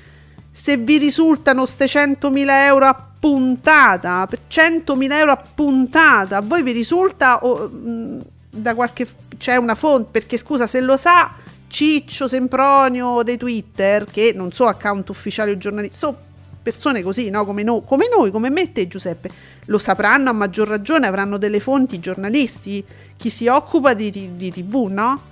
se 0.52 0.76
vi 0.76 0.98
risultano 0.98 1.64
ste 1.64 1.86
100.000 1.86 2.46
euro 2.66 2.84
a 2.84 3.06
puntata, 3.20 4.26
per 4.26 4.40
100.000 4.50 5.12
euro 5.12 5.32
a 5.32 5.42
puntata, 5.54 6.36
a 6.36 6.42
voi 6.42 6.62
vi 6.62 6.72
risulta 6.72 7.42
o, 7.42 7.66
mh, 7.66 8.20
da 8.50 8.74
qualche... 8.74 9.08
c'è 9.38 9.56
una 9.56 9.74
fonte, 9.74 10.10
perché 10.10 10.36
scusa 10.36 10.66
se 10.66 10.80
lo 10.80 10.98
sa 10.98 11.32
Ciccio 11.68 12.28
Sempronio 12.28 13.22
dei 13.22 13.38
Twitter, 13.38 14.04
che 14.04 14.32
non 14.34 14.52
so 14.52 14.66
account 14.66 15.08
ufficiali 15.08 15.52
o 15.52 15.56
giornalisti, 15.56 15.96
sono 15.96 16.16
persone 16.62 17.02
così, 17.02 17.30
no? 17.30 17.44
come, 17.44 17.62
no, 17.62 17.80
come 17.80 18.06
noi, 18.14 18.30
come 18.30 18.50
me 18.50 18.62
e 18.62 18.72
te 18.72 18.86
Giuseppe, 18.86 19.30
lo 19.66 19.78
sapranno 19.78 20.30
a 20.30 20.32
maggior 20.32 20.68
ragione, 20.68 21.06
avranno 21.06 21.38
delle 21.38 21.60
fonti 21.60 21.98
giornalisti, 21.98 22.84
chi 23.16 23.30
si 23.30 23.46
occupa 23.46 23.94
di, 23.94 24.10
di, 24.10 24.36
di 24.36 24.50
tv, 24.50 24.88
no? 24.90 25.28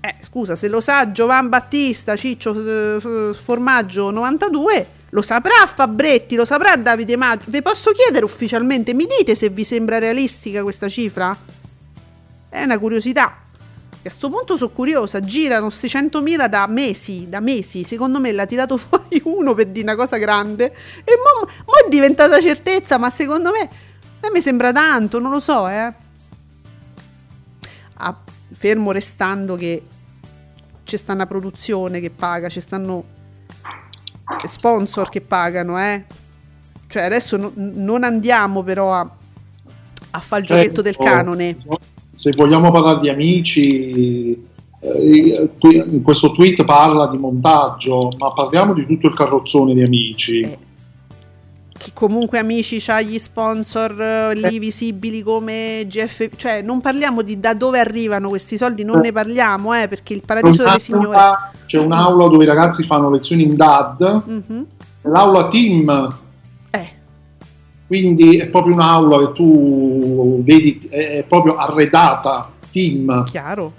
Eh, 0.00 0.16
scusa, 0.22 0.54
se 0.54 0.68
lo 0.68 0.80
sa 0.80 1.10
Giovan 1.10 1.48
Battista, 1.48 2.14
Ciccio 2.14 2.54
eh, 2.54 3.34
Formaggio 3.34 4.10
92, 4.10 4.86
lo 5.10 5.22
saprà 5.22 5.66
Fabretti, 5.66 6.36
lo 6.36 6.44
saprà 6.44 6.76
Davide 6.76 7.16
Maggio. 7.16 7.44
Vi 7.46 7.62
posso 7.62 7.90
chiedere 7.92 8.24
ufficialmente, 8.24 8.94
mi 8.94 9.06
dite 9.06 9.34
se 9.34 9.48
vi 9.48 9.64
sembra 9.64 9.98
realistica 9.98 10.62
questa 10.62 10.88
cifra? 10.88 11.36
È 12.48 12.62
una 12.62 12.78
curiosità 12.78 13.45
a 14.06 14.10
questo 14.10 14.30
punto 14.30 14.56
sono 14.56 14.70
curiosa, 14.70 15.20
girano 15.20 15.66
questi 15.66 15.88
100.000 15.88 16.46
da 16.46 16.66
mesi, 16.68 17.28
da 17.28 17.40
mesi, 17.40 17.84
secondo 17.84 18.20
me 18.20 18.32
l'ha 18.32 18.46
tirato 18.46 18.76
fuori 18.78 19.20
uno 19.24 19.54
per 19.54 19.66
dire 19.66 19.82
una 19.82 19.96
cosa 19.96 20.16
grande 20.16 20.66
e 21.04 21.12
mo, 21.16 21.48
mo 21.64 21.72
è 21.84 21.88
diventata 21.88 22.40
certezza, 22.40 22.98
ma 22.98 23.10
secondo 23.10 23.50
me, 23.50 23.68
a 24.20 24.30
me 24.30 24.40
sembra 24.40 24.72
tanto, 24.72 25.18
non 25.18 25.30
lo 25.30 25.40
so, 25.40 25.68
eh. 25.68 25.92
Ah, 27.98 28.16
fermo 28.52 28.92
restando 28.92 29.56
che 29.56 29.82
c'è 30.84 30.96
sta 30.96 31.12
una 31.12 31.26
produzione 31.26 32.00
che 32.00 32.10
paga, 32.10 32.48
ci 32.48 32.60
stanno 32.60 33.04
sponsor 34.46 35.08
che 35.08 35.20
pagano, 35.20 35.80
eh. 35.80 36.04
Cioè 36.86 37.02
adesso 37.02 37.36
no, 37.36 37.50
non 37.54 38.04
andiamo 38.04 38.62
però 38.62 38.94
a, 38.94 39.10
a 40.10 40.20
fare 40.20 40.42
il 40.42 40.46
giochetto 40.46 40.80
del 40.82 40.94
certo. 40.94 41.10
canone 41.10 41.56
se 42.16 42.32
vogliamo 42.34 42.72
parlare 42.72 43.00
di 43.00 43.10
amici, 43.10 44.32
eh, 44.80 45.50
in 45.68 46.02
questo 46.02 46.32
tweet 46.32 46.64
parla 46.64 47.08
di 47.08 47.18
montaggio, 47.18 48.08
ma 48.16 48.32
parliamo 48.32 48.72
di 48.72 48.86
tutto 48.86 49.08
il 49.08 49.14
carrozzone 49.14 49.74
di 49.74 49.82
amici. 49.82 50.40
Eh, 50.40 50.58
che 51.76 51.90
comunque 51.92 52.38
amici 52.38 52.78
c'ha 52.80 53.02
gli 53.02 53.18
sponsor 53.18 54.00
eh, 54.00 54.34
lì 54.34 54.58
visibili 54.58 55.20
come 55.20 55.84
GF, 55.86 56.30
cioè 56.36 56.62
non 56.62 56.80
parliamo 56.80 57.20
di 57.20 57.38
da 57.38 57.52
dove 57.52 57.80
arrivano 57.80 58.30
questi 58.30 58.56
soldi, 58.56 58.82
non 58.82 59.00
ne 59.00 59.12
parliamo, 59.12 59.74
eh, 59.74 59.86
perché 59.86 60.14
il 60.14 60.22
paradiso 60.24 60.64
delle 60.64 60.78
signore. 60.78 61.18
C'è 61.66 61.78
un'aula 61.78 62.28
dove 62.28 62.44
i 62.44 62.46
ragazzi 62.46 62.82
fanno 62.82 63.10
lezioni 63.10 63.42
in 63.42 63.56
DAD, 63.56 64.24
mm-hmm. 64.26 64.62
l'aula 65.02 65.48
team 65.48 66.24
quindi 67.86 68.38
è 68.38 68.48
proprio 68.48 68.74
un'aula 68.74 69.26
che 69.26 69.32
tu 69.32 70.42
vedi, 70.42 70.78
è 70.88 71.24
proprio 71.26 71.54
arredata, 71.54 72.50
team. 72.70 73.24
Chiaro. 73.24 73.72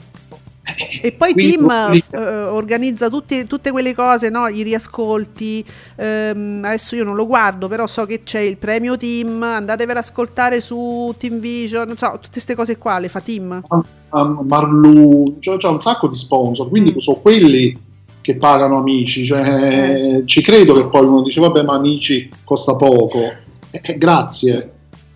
Eh, 0.67 1.07
e 1.07 1.11
poi 1.13 1.33
Team 1.33 1.65
uh, 1.65 2.53
organizza 2.53 3.09
tutti, 3.09 3.47
tutte 3.47 3.71
quelle 3.71 3.95
cose, 3.95 4.29
no? 4.29 4.47
i 4.47 4.63
riascolti. 4.63 5.63
Um, 5.95 6.61
adesso 6.63 6.95
io 6.95 7.05
non 7.05 7.15
lo 7.15 7.25
guardo, 7.25 7.67
però 7.69 7.87
so 7.87 8.05
che 8.05 8.23
c'è 8.23 8.39
il 8.39 8.57
premio 8.57 8.97
Team. 8.97 9.41
Andatevelo 9.41 9.99
ad 9.99 10.05
ascoltare 10.05 10.59
su 10.59 11.13
Team 11.17 11.39
Vision, 11.39 11.87
non 11.87 11.95
so, 11.97 12.11
tutte 12.13 12.31
queste 12.31 12.55
cose 12.55 12.77
qua 12.77 12.99
le 12.99 13.07
fa 13.07 13.21
Team. 13.21 13.61
Um, 14.09 14.45
Marlu, 14.45 15.37
cioè, 15.39 15.57
c'è 15.57 15.69
un 15.69 15.81
sacco 15.81 16.07
di 16.07 16.17
sponsor, 16.17 16.67
quindi 16.67 16.93
mm. 16.93 16.97
sono 16.97 17.17
quelli 17.17 17.77
che 18.19 18.35
pagano 18.35 18.77
amici. 18.77 19.25
Cioè, 19.25 20.17
eh. 20.19 20.23
Ci 20.25 20.41
credo 20.41 20.73
che 20.73 20.87
poi 20.87 21.05
uno 21.05 21.21
dice, 21.21 21.39
vabbè, 21.39 21.63
ma 21.63 21.75
amici 21.75 22.29
costa 22.43 22.75
poco 22.75 23.45
eh, 23.71 23.97
grazie. 23.97 24.71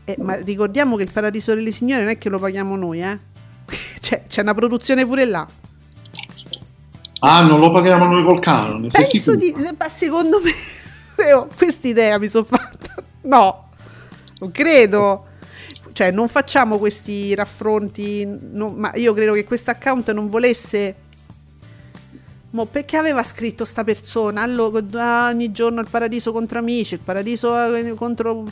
Eh, 0.05 0.15
ma 0.19 0.35
ricordiamo 0.35 0.95
che 0.95 1.03
il 1.03 1.11
Paradiso 1.11 1.53
delle 1.53 1.71
Signore 1.71 2.01
non 2.01 2.11
è 2.11 2.17
che 2.17 2.29
lo 2.29 2.39
paghiamo 2.39 2.75
noi, 2.75 3.01
eh? 3.01 3.19
c'è, 3.99 4.23
c'è 4.27 4.41
una 4.41 4.53
produzione 4.53 5.05
pure 5.05 5.25
là. 5.25 5.47
Ah, 7.23 7.41
non 7.41 7.59
lo 7.59 7.71
paghiamo 7.71 8.05
noi 8.05 8.23
col 8.23 8.39
canone? 8.39 8.87
Penso 8.89 9.35
di... 9.35 9.53
Ma 9.77 9.89
secondo 9.89 10.39
me... 10.41 10.51
Questa 11.55 11.87
idea 11.87 12.17
mi 12.17 12.27
sono 12.27 12.45
fatta... 12.45 12.95
No, 13.21 13.69
non 14.39 14.51
credo. 14.51 15.27
Cioè, 15.93 16.09
non 16.09 16.27
facciamo 16.27 16.79
questi 16.79 17.35
raffronti... 17.35 18.25
Non... 18.25 18.73
ma 18.73 18.91
io 18.95 19.13
credo 19.13 19.33
che 19.33 19.43
questo 19.43 19.69
account 19.69 20.11
non 20.13 20.29
volesse 20.29 20.95
Mo 22.51 22.65
perché 22.65 22.97
aveva 22.97 23.23
scritto 23.23 23.63
sta 23.63 23.85
persona? 23.85 24.41
Allora, 24.41 25.27
ogni 25.29 25.51
giorno 25.51 25.79
il 25.79 25.87
paradiso 25.89 26.33
contro 26.33 26.59
amici, 26.59 26.95
il 26.95 26.99
paradiso 26.99 27.73
eh, 27.73 27.93
contro 27.93 28.45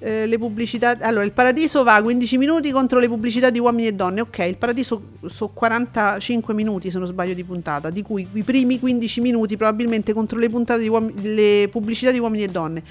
eh, 0.00 0.26
le 0.26 0.38
pubblicità. 0.38 0.98
Allora, 1.00 1.24
il 1.24 1.32
paradiso 1.32 1.82
va 1.82 1.94
a 1.94 2.02
15 2.02 2.36
minuti 2.36 2.70
contro 2.70 2.98
le 2.98 3.08
pubblicità 3.08 3.48
di 3.48 3.58
uomini 3.58 3.88
e 3.88 3.94
donne. 3.94 4.20
Ok, 4.20 4.38
il 4.40 4.58
paradiso 4.58 5.12
sono 5.26 5.50
45 5.54 6.52
minuti, 6.52 6.90
se 6.90 6.98
non 6.98 7.06
sbaglio, 7.06 7.32
di 7.32 7.42
puntata, 7.42 7.88
di 7.88 8.02
cui 8.02 8.28
i 8.30 8.42
primi 8.42 8.78
15 8.78 9.20
minuti 9.22 9.56
probabilmente 9.56 10.12
contro 10.12 10.38
le, 10.38 10.48
di 10.78 10.88
uom- 10.88 11.12
le 11.22 11.68
pubblicità 11.70 12.10
di 12.10 12.18
uomini 12.18 12.44
e 12.44 12.48
donne. 12.48 12.82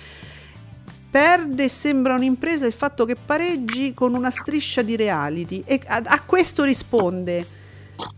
Perde 1.09 1.65
e 1.65 1.69
sembra 1.69 2.15
un'impresa 2.15 2.65
il 2.65 2.73
fatto 2.73 3.05
che 3.05 3.15
pareggi 3.15 3.93
con 3.93 4.15
una 4.15 4.31
striscia 4.31 4.81
di 4.81 4.95
reality. 4.95 5.61
E 5.67 5.79
a, 5.85 6.01
a 6.03 6.21
questo 6.23 6.63
risponde. 6.63 7.56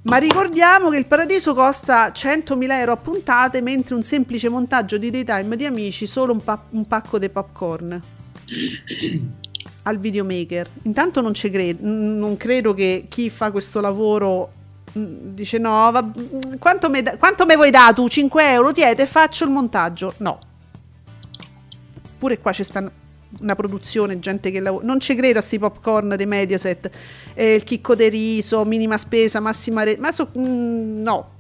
Ma 0.02 0.18
ricordiamo 0.18 0.90
che 0.90 0.98
il 0.98 1.06
paradiso 1.06 1.54
costa 1.54 2.10
100.000 2.10 2.72
euro 2.72 2.92
a 2.94 2.98
puntate, 2.98 3.62
mentre 3.62 3.96
un 3.96 4.04
semplice 4.04 4.50
montaggio 4.50 4.98
di 4.98 5.10
daytime 5.10 5.56
di 5.56 5.66
amici 5.66 6.06
solo 6.06 6.34
un, 6.34 6.44
pa- 6.44 6.64
un 6.72 6.86
pacco 6.86 7.18
di 7.18 7.30
popcorn 7.30 8.02
al 9.84 9.98
videomaker. 9.98 10.70
Intanto 10.84 11.22
non, 11.22 11.32
cre- 11.32 11.78
non 11.80 12.36
credo 12.38 12.74
che 12.74 13.06
chi 13.08 13.30
fa 13.30 13.52
questo 13.52 13.80
lavoro 13.80 14.52
mm, 14.98 15.34
dice 15.34 15.58
no, 15.58 15.92
va- 15.92 16.12
quanto 16.58 16.90
mi 16.90 17.02
da- 17.02 17.18
vuoi 17.56 17.72
dare 17.72 17.94
tu? 17.94 18.08
5 18.08 18.52
euro? 18.52 18.72
Tiete, 18.72 19.06
faccio 19.06 19.46
il 19.46 19.52
montaggio. 19.52 20.14
No. 20.18 20.40
Pure 22.18 22.40
qua 22.40 22.52
c'è 22.52 22.64
sta 22.64 22.92
una 23.40 23.56
produzione, 23.56 24.20
gente 24.20 24.52
che 24.52 24.60
lavora. 24.60 24.86
Non 24.86 25.00
ci 25.00 25.16
credo 25.16 25.38
a 25.38 25.42
questi 25.42 25.60
popcorn 25.60 26.16
dei 26.16 26.26
Mediaset, 26.26 26.90
eh, 27.34 27.56
il 27.56 27.64
chicco 27.64 27.96
de 27.96 28.10
riso, 28.10 28.66
minima 28.66 28.98
spesa, 28.98 29.40
massima 29.40 29.84
rete. 29.84 30.00
Ma 30.00 30.12
so, 30.12 30.30
mm, 30.38 31.02
no. 31.02 31.38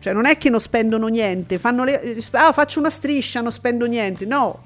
Cioè 0.00 0.12
non 0.12 0.26
è 0.26 0.38
che 0.38 0.48
non 0.48 0.60
spendono 0.60 1.08
niente, 1.08 1.58
fanno 1.58 1.84
le... 1.84 2.16
Ah, 2.32 2.52
faccio 2.52 2.78
una 2.78 2.90
striscia, 2.90 3.40
non 3.40 3.50
spendo 3.50 3.84
niente. 3.86 4.26
No, 4.26 4.60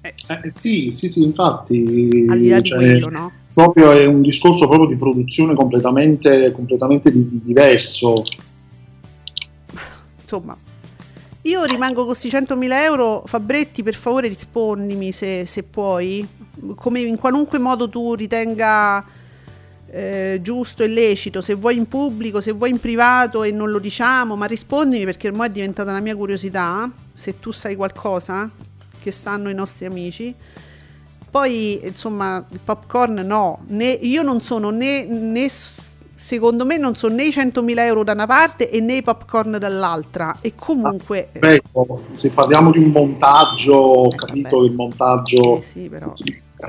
eh, 0.00 0.14
eh, 0.28 0.52
sì, 0.58 0.90
sì, 0.92 1.08
sì, 1.08 1.22
infatti. 1.22 2.26
Al 2.28 2.40
di 2.40 2.48
là 2.48 2.58
cioè, 2.60 2.78
di 2.78 2.84
quello, 2.84 3.08
no? 3.10 3.32
Proprio 3.52 3.90
è 3.90 4.04
un 4.06 4.22
discorso 4.22 4.68
proprio 4.68 4.88
di 4.88 4.96
produzione 4.96 5.54
completamente, 5.54 6.52
completamente 6.52 7.10
di, 7.10 7.40
diverso. 7.42 8.22
Insomma, 10.20 10.56
io 11.48 11.64
rimango 11.64 12.04
con 12.04 12.06
questi 12.06 12.28
100.000 12.28 12.72
euro. 12.82 13.22
Fabretti, 13.26 13.82
per 13.82 13.94
favore 13.94 14.28
rispondimi 14.28 15.12
se, 15.12 15.46
se 15.46 15.62
puoi. 15.62 16.26
Come 16.74 17.00
in 17.00 17.16
qualunque 17.16 17.58
modo 17.58 17.88
tu 17.88 18.14
ritenga 18.14 19.04
eh, 19.90 20.38
giusto 20.42 20.82
e 20.82 20.88
lecito, 20.88 21.40
se 21.40 21.54
vuoi 21.54 21.76
in 21.76 21.88
pubblico, 21.88 22.40
se 22.40 22.52
vuoi 22.52 22.70
in 22.70 22.80
privato 22.80 23.42
e 23.42 23.50
non 23.52 23.70
lo 23.70 23.78
diciamo, 23.78 24.36
ma 24.36 24.44
rispondimi 24.44 25.04
perché 25.04 25.28
ormai 25.28 25.48
è 25.48 25.52
diventata 25.52 25.90
la 25.92 26.00
mia 26.00 26.14
curiosità. 26.14 26.90
Se 27.14 27.38
tu 27.40 27.50
sai 27.50 27.74
qualcosa, 27.76 28.50
che 29.00 29.10
sanno 29.10 29.48
i 29.48 29.54
nostri 29.54 29.86
amici. 29.86 30.34
Poi, 31.30 31.80
insomma, 31.82 32.44
il 32.50 32.60
popcorn 32.62 33.14
no, 33.26 33.60
né, 33.68 33.86
io 33.86 34.22
non 34.22 34.40
sono 34.40 34.70
né, 34.70 35.04
né, 35.04 35.48
secondo 36.18 36.66
me 36.66 36.78
non 36.78 36.96
sono 36.96 37.14
né 37.14 37.26
i 37.26 37.28
100.000 37.28 37.78
euro 37.78 38.02
da 38.02 38.12
una 38.12 38.26
parte 38.26 38.70
e 38.70 38.80
né 38.80 38.96
i 38.96 39.02
popcorn 39.02 39.56
dall'altra. 39.58 40.38
E 40.40 40.54
comunque... 40.56 41.28
Ah, 41.34 41.38
beh, 41.38 41.62
se 42.12 42.30
parliamo 42.30 42.72
di 42.72 42.78
un 42.78 42.90
montaggio, 42.90 43.74
ho 43.74 44.08
eh, 44.08 44.16
capito 44.16 44.56
vabbè. 44.56 44.68
il 44.68 44.74
montaggio... 44.74 45.58
Eh, 45.58 45.62
sì, 45.62 45.88
però... 45.88 46.12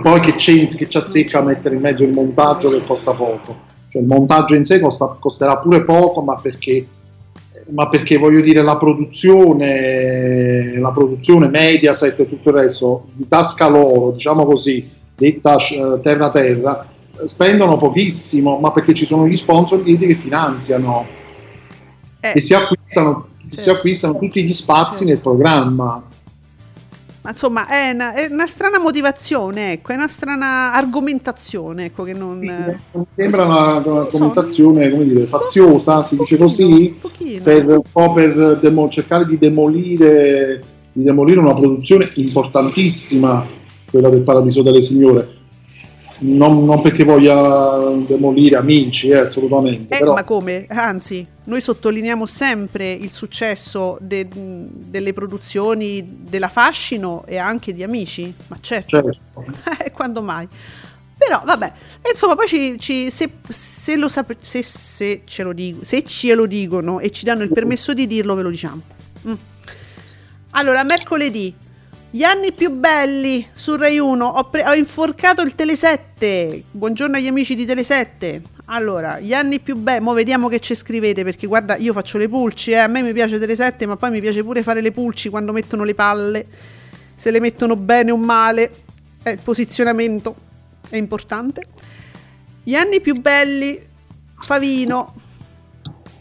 Poi 0.03 0.19
che, 0.19 0.35
c'è, 0.35 0.67
che 0.67 0.87
ci 0.87 0.97
azzecca 0.97 1.39
a 1.39 1.41
mettere 1.41 1.73
in 1.73 1.81
mezzo 1.81 2.03
il 2.03 2.13
montaggio 2.13 2.69
che 2.69 2.83
costa 2.83 3.13
poco. 3.13 3.67
Cioè 3.87 4.03
il 4.03 4.07
montaggio 4.07 4.53
in 4.53 4.65
sé 4.65 4.79
costa, 4.79 5.17
costerà 5.19 5.57
pure 5.57 5.83
poco, 5.83 6.21
ma 6.21 6.39
perché 6.39 6.85
ma 7.71 7.89
perché 7.89 8.17
voglio 8.17 8.41
dire 8.41 8.61
la 8.61 8.77
produzione, 8.77 10.79
la 10.79 10.91
produzione 10.91 11.49
Mediaset 11.49 12.19
e 12.19 12.27
tutto 12.27 12.49
il 12.49 12.55
resto 12.55 13.07
di 13.13 13.27
tasca 13.27 13.67
loro, 13.67 14.11
diciamo 14.11 14.45
così, 14.45 14.87
detta 15.15 15.55
uh, 15.55 15.99
terra 16.01 16.29
terra, 16.29 16.85
spendono 17.25 17.77
pochissimo, 17.77 18.59
ma 18.59 18.71
perché 18.71 18.93
ci 18.93 19.05
sono 19.05 19.27
gli 19.27 19.35
sponsor 19.35 19.81
dietro 19.81 20.07
che 20.07 20.15
finanziano. 20.15 21.05
Eh, 22.21 22.33
e 22.35 22.39
si 22.39 22.53
acquistano, 22.53 23.27
eh, 23.45 23.55
si 23.55 23.69
acquistano 23.69 24.17
tutti 24.17 24.43
gli 24.43 24.53
spazi 24.53 25.05
nel 25.05 25.19
programma. 25.19 26.03
Ma 27.21 27.31
insomma, 27.31 27.67
è 27.67 27.91
una, 27.91 28.13
è 28.13 28.27
una, 28.31 28.47
strana 28.47 28.79
motivazione, 28.79 29.73
ecco, 29.73 29.91
è 29.91 29.95
una 29.95 30.07
strana 30.07 30.71
argomentazione, 30.71 31.85
ecco, 31.85 32.03
che 32.03 32.13
non... 32.13 32.39
Sì, 32.91 32.99
sembra 33.09 33.43
una, 33.43 33.77
una 33.85 34.01
argomentazione, 34.01 34.89
come 34.89 35.03
dire, 35.03 35.25
faziosa, 35.25 36.01
si 36.01 36.15
dice 36.15 36.37
così, 36.37 36.97
per, 37.43 37.67
un 37.67 37.81
po' 37.91 38.13
per 38.13 38.59
demo, 38.59 38.87
cercare 38.87 39.25
di 39.25 39.37
demolire, 39.37 40.61
di 40.93 41.03
demolire 41.03 41.39
una 41.39 41.53
produzione 41.53 42.09
importantissima, 42.15 43.45
quella 43.91 44.09
del 44.09 44.21
Paradiso 44.21 44.61
delle 44.61 44.81
Signore 44.81 45.38
non, 46.19 46.65
non, 46.65 46.81
perché 46.81 47.03
voglia 47.03 47.91
demolire 48.05 48.57
amici, 48.57 49.09
eh, 49.09 49.19
assolutamente. 49.19 49.95
Eh, 49.95 49.99
però... 49.99 50.13
Ma 50.13 50.23
come? 50.23 50.65
Anzi, 50.67 51.25
noi 51.45 51.61
sottolineiamo 51.61 52.25
sempre 52.25 52.91
il 52.91 53.11
successo 53.11 53.97
de, 54.01 54.27
delle 54.29 55.13
produzioni 55.13 56.23
della 56.27 56.49
Fascino 56.49 57.23
e 57.25 57.37
anche 57.37 57.73
di 57.73 57.83
Amici, 57.83 58.33
ma 58.47 58.57
certo, 58.59 59.01
certo. 59.01 59.17
Eh, 59.83 59.91
quando 59.91 60.21
mai? 60.21 60.47
Però 61.17 61.41
vabbè, 61.43 61.73
e 62.01 62.11
insomma 62.13 62.35
poi 62.35 62.47
ci, 62.47 62.79
ci, 62.79 63.11
se, 63.11 63.29
se, 63.49 63.97
lo 63.97 64.07
sap- 64.07 64.37
se, 64.39 64.63
se, 64.63 65.23
ce 65.25 65.43
lo 65.43 65.51
dico, 65.51 65.83
se 65.83 66.03
ce 66.05 66.33
lo 66.33 66.45
dicono 66.45 67.01
e 67.01 67.11
ci 67.11 67.25
danno 67.25 67.43
il 67.43 67.51
permesso 67.51 67.93
di 67.93 68.07
dirlo, 68.07 68.35
ve 68.35 68.41
lo 68.41 68.49
diciamo. 68.49 68.81
Mm. 69.27 69.33
Allora, 70.51 70.83
mercoledì 70.83 71.53
gli 72.11 72.23
anni 72.23 72.53
più 72.53 72.71
belli 72.71 73.45
su 73.53 73.75
Rai 73.75 73.99
1. 73.99 74.25
Ho, 74.25 74.49
pre- 74.49 74.67
ho 74.67 74.73
inforcato 74.73 75.43
il 75.43 75.53
Tele7. 75.55 76.63
Buongiorno 76.71 77.17
agli 77.17 77.27
amici 77.27 77.53
di 77.53 77.65
Tele7. 77.65 78.41
Allora, 78.65 79.19
gli 79.19 79.31
anni 79.31 79.59
più 79.59 79.75
belli. 79.75 80.03
Mo 80.03 80.13
vediamo 80.13 80.47
che 80.47 80.59
ci 80.59 80.73
scrivete. 80.73 81.23
Perché 81.23 81.45
guarda, 81.45 81.77
io 81.77 81.93
faccio 81.93 82.17
le 82.17 82.27
pulci. 82.27 82.71
Eh. 82.71 82.77
A 82.77 82.87
me 82.87 83.03
mi 83.03 83.13
piace 83.13 83.37
Tele7, 83.37 83.85
ma 83.85 83.95
poi 83.95 84.09
mi 84.09 84.21
piace 84.21 84.43
pure 84.43 84.63
fare 84.63 84.81
le 84.81 84.91
pulci 84.91 85.29
quando 85.29 85.51
mettono 85.51 85.83
le 85.83 85.93
palle. 85.93 86.47
Se 87.13 87.29
le 87.29 87.39
mettono 87.39 87.75
bene 87.75 88.09
o 88.09 88.17
male. 88.17 88.71
Eh, 89.21 89.31
il 89.31 89.39
posizionamento 89.43 90.35
è 90.89 90.95
importante. 90.95 91.67
Gli 92.63 92.73
anni 92.73 93.01
più 93.01 93.13
belli. 93.13 93.79
Favino. 94.39 95.13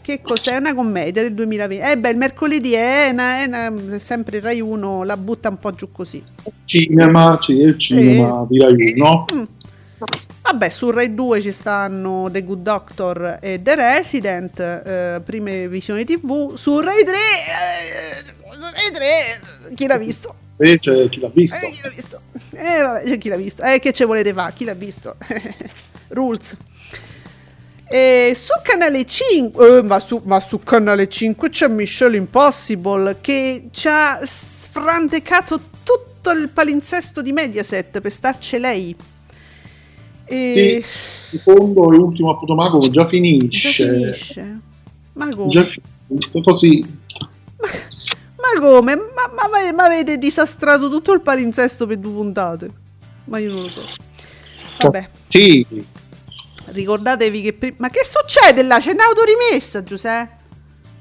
Che 0.09 0.23
cos'è? 0.23 0.55
Una 0.55 0.73
commedia 0.73 1.21
del 1.21 1.35
2020. 1.35 1.87
Eh 1.87 1.95
beh, 1.95 2.09
il 2.09 2.17
mercoledì 2.17 2.73
è, 2.73 3.09
una, 3.11 3.43
è 3.43 3.45
una, 3.45 3.99
sempre 3.99 4.39
Rai 4.39 4.59
1, 4.59 5.03
la 5.03 5.15
butta 5.15 5.49
un 5.49 5.59
po' 5.59 5.71
giù 5.71 5.91
così. 5.91 6.23
Cinema, 6.65 7.37
c'è 7.39 7.53
il 7.53 7.77
cinema 7.77 8.41
eh. 8.41 8.45
di 8.49 8.57
Rai 8.57 8.93
1. 8.95 9.25
Mm. 9.31 9.43
Vabbè, 10.41 10.69
su 10.69 10.89
Rai 10.89 11.13
2 11.13 11.41
ci 11.41 11.51
stanno 11.51 12.27
The 12.31 12.43
Good 12.43 12.63
Doctor 12.63 13.37
e 13.39 13.61
The 13.61 13.75
Resident, 13.75 14.59
eh, 14.59 15.21
prime 15.23 15.67
visioni 15.67 16.05
TV. 16.05 16.55
Su 16.55 16.79
Rai 16.79 17.03
3, 17.03 17.13
eh, 17.13 18.23
su 18.51 18.61
Rai 18.61 18.91
3, 18.91 19.75
chi 19.75 19.85
l'ha 19.85 19.97
visto? 19.97 20.33
Eh, 20.57 20.79
cioè, 20.79 21.07
chi 21.09 21.19
l'ha 21.19 21.29
visto? 21.31 21.67
Eh, 21.67 21.69
chi 21.69 21.81
l'ha 21.83 21.89
visto? 21.89 22.21
Eh, 22.55 22.81
vabbè, 22.81 23.17
chi 23.19 23.29
l'ha 23.29 23.37
visto? 23.37 23.61
Eh, 23.61 23.79
che 23.79 23.93
ci 23.93 24.05
volete 24.05 24.33
fare? 24.33 24.53
Chi 24.55 24.65
l'ha 24.65 24.73
visto? 24.73 25.15
Rules. 26.09 26.57
E 27.91 28.33
su 28.35 28.53
canale 28.61 29.03
5, 29.03 29.77
eh, 29.77 29.81
ma, 29.81 29.99
su, 29.99 30.21
ma, 30.23 30.39
su, 30.39 30.59
canale 30.59 31.09
5 31.09 31.49
c'è 31.49 31.67
Michelle 31.67 32.17
Impossible 32.17 33.17
che 33.19 33.69
ci 33.71 33.87
ha 33.87 34.19
sfrandecato 34.21 35.59
tutto 35.81 36.29
il 36.29 36.49
palinsesto 36.49 37.23
di 37.23 37.31
Mediaset 37.31 37.99
per 37.99 38.11
starci 38.11 38.59
lei. 38.59 38.95
E... 40.25 40.83
Sì, 40.83 41.37
secondo 41.37 41.91
e 41.91 41.97
ultimo 41.97 42.29
appunto 42.29 42.53
Mago 42.53 42.87
già 42.89 43.07
finisce. 43.07 43.71
Già 43.71 43.91
finisce. 43.91 44.59
Ma 45.13 45.33
come? 45.33 45.49
Già 45.49 45.65
finisce, 45.65 46.41
così. 46.43 46.85
Ma, 47.57 47.69
ma 48.53 48.61
come? 48.61 48.95
Ma, 48.95 49.03
ma, 49.35 49.73
ma, 49.73 49.83
avete 49.85 50.19
disastrato 50.19 50.89
tutto 50.91 51.11
il 51.11 51.21
palinsesto 51.21 51.87
per 51.87 51.97
due 51.97 52.11
puntate? 52.11 52.69
Ma 53.25 53.39
io 53.39 53.51
non 53.51 53.61
lo 53.61 53.69
so. 53.69 53.81
Vabbè. 54.77 55.09
Sì, 55.27 55.65
Ricordatevi 56.71 57.41
che... 57.41 57.53
Pri- 57.53 57.75
ma 57.77 57.89
che 57.89 58.01
succede 58.03 58.63
là? 58.63 58.79
C'è 58.79 58.91
un'autorimessa, 58.91 59.83
Giuseppe? 59.83 60.37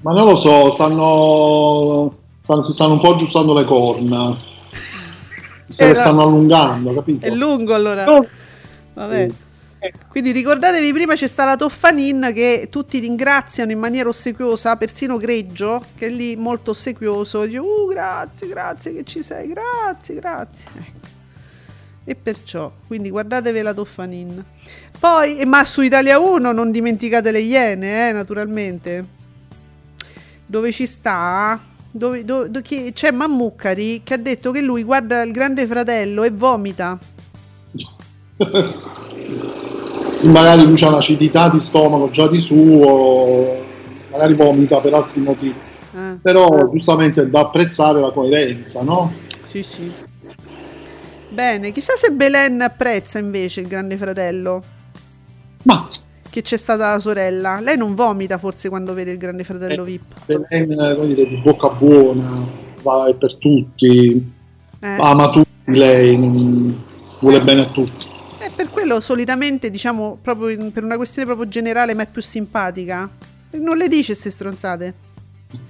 Ma 0.00 0.12
non 0.12 0.26
lo 0.26 0.36
so, 0.36 0.70
stanno... 0.70 2.16
stanno 2.38 2.60
si 2.60 2.72
stanno 2.72 2.94
un 2.94 3.00
po' 3.00 3.14
aggiustando 3.14 3.52
le 3.54 3.64
corna. 3.64 4.36
Se 5.70 5.86
le 5.86 5.94
stanno 5.94 6.22
allungando, 6.22 6.94
capito? 6.94 7.26
È 7.26 7.30
lungo 7.30 7.74
allora. 7.74 8.10
Oh. 8.10 8.26
Vabbè. 8.94 9.28
Quindi 10.08 10.32
ricordatevi 10.32 10.92
prima 10.92 11.14
c'è 11.14 11.28
sta 11.28 11.44
la 11.44 11.56
Toffanin 11.56 12.32
che 12.34 12.66
tutti 12.68 12.98
ringraziano 12.98 13.70
in 13.70 13.78
maniera 13.78 14.08
ossequiosa, 14.08 14.76
persino 14.76 15.18
Greggio, 15.18 15.84
che 15.94 16.06
è 16.06 16.10
lì 16.10 16.34
molto 16.34 16.72
ossequioso, 16.72 17.46
dice 17.46 17.58
uh 17.58 17.86
grazie, 17.88 18.48
grazie 18.48 18.92
che 18.92 19.04
ci 19.04 19.22
sei, 19.22 19.48
grazie, 19.48 20.14
grazie. 20.16 20.70
Ecco. 20.74 21.17
E 22.08 22.14
perciò, 22.14 22.72
quindi 22.86 23.10
guardatevi 23.10 23.60
la 23.60 23.74
Toffanin. 23.74 24.42
Poi, 24.98 25.44
ma 25.44 25.62
su 25.66 25.82
Italia 25.82 26.18
1 26.18 26.52
non 26.52 26.70
dimenticate 26.70 27.30
le 27.30 27.40
Iene, 27.40 28.08
eh, 28.08 28.12
naturalmente. 28.12 29.04
Dove 30.46 30.72
ci 30.72 30.86
sta 30.86 31.60
dove, 31.90 32.24
dove, 32.24 32.50
dove, 32.50 32.92
c'è 32.94 33.10
Mammucari 33.10 34.00
che 34.02 34.14
ha 34.14 34.16
detto 34.16 34.52
che 34.52 34.62
lui 34.62 34.84
guarda 34.84 35.20
il 35.20 35.32
grande 35.32 35.66
fratello 35.66 36.22
e 36.22 36.30
vomita. 36.30 36.98
magari 40.24 40.64
lui 40.64 40.82
ha 40.82 40.88
un'acidità 40.88 41.50
di 41.50 41.60
stomaco 41.60 42.08
già 42.08 42.26
di 42.26 42.40
suo, 42.40 43.54
magari 44.10 44.32
vomita 44.32 44.78
per 44.78 44.94
altri 44.94 45.20
motivi. 45.20 45.54
Eh. 45.94 46.16
Però 46.22 46.70
giustamente 46.70 47.20
è 47.20 47.26
da 47.26 47.40
apprezzare 47.40 48.00
la 48.00 48.12
coerenza, 48.12 48.80
no? 48.80 49.12
Sì, 49.42 49.62
sì. 49.62 50.07
Bene, 51.38 51.70
chissà 51.70 51.92
se 51.94 52.10
Belen 52.10 52.60
apprezza 52.62 53.20
invece 53.20 53.60
il 53.60 53.68
grande 53.68 53.96
fratello. 53.96 54.60
Ma 55.62 55.88
che 56.28 56.42
c'è 56.42 56.56
stata 56.56 56.94
la 56.94 56.98
sorella. 56.98 57.60
Lei 57.60 57.76
non 57.76 57.94
vomita 57.94 58.38
forse 58.38 58.68
quando 58.68 58.92
vede 58.92 59.12
il 59.12 59.18
grande 59.18 59.44
fratello 59.44 59.82
eh, 59.82 59.86
VIP. 59.86 60.14
Belen, 60.26 60.96
come 60.96 61.06
dire, 61.06 61.28
di 61.28 61.36
bocca 61.36 61.68
buona, 61.68 62.44
va 62.82 63.14
per 63.16 63.36
tutti, 63.36 64.32
eh. 64.80 64.86
ama 64.98 65.30
tutti 65.30 65.48
lei, 65.66 66.76
vuole 67.20 67.40
bene 67.40 67.60
a 67.60 67.66
tutti. 67.66 68.04
E 68.40 68.50
per 68.52 68.70
quello 68.70 68.98
solitamente, 68.98 69.70
diciamo, 69.70 70.18
proprio 70.20 70.48
in, 70.48 70.72
per 70.72 70.82
una 70.82 70.96
questione 70.96 71.24
proprio 71.24 71.48
generale, 71.48 71.94
ma 71.94 72.02
è 72.02 72.08
più 72.10 72.20
simpatica. 72.20 73.08
Non 73.52 73.76
le 73.76 73.86
dice 73.86 74.06
queste 74.06 74.30
stronzate. 74.30 74.94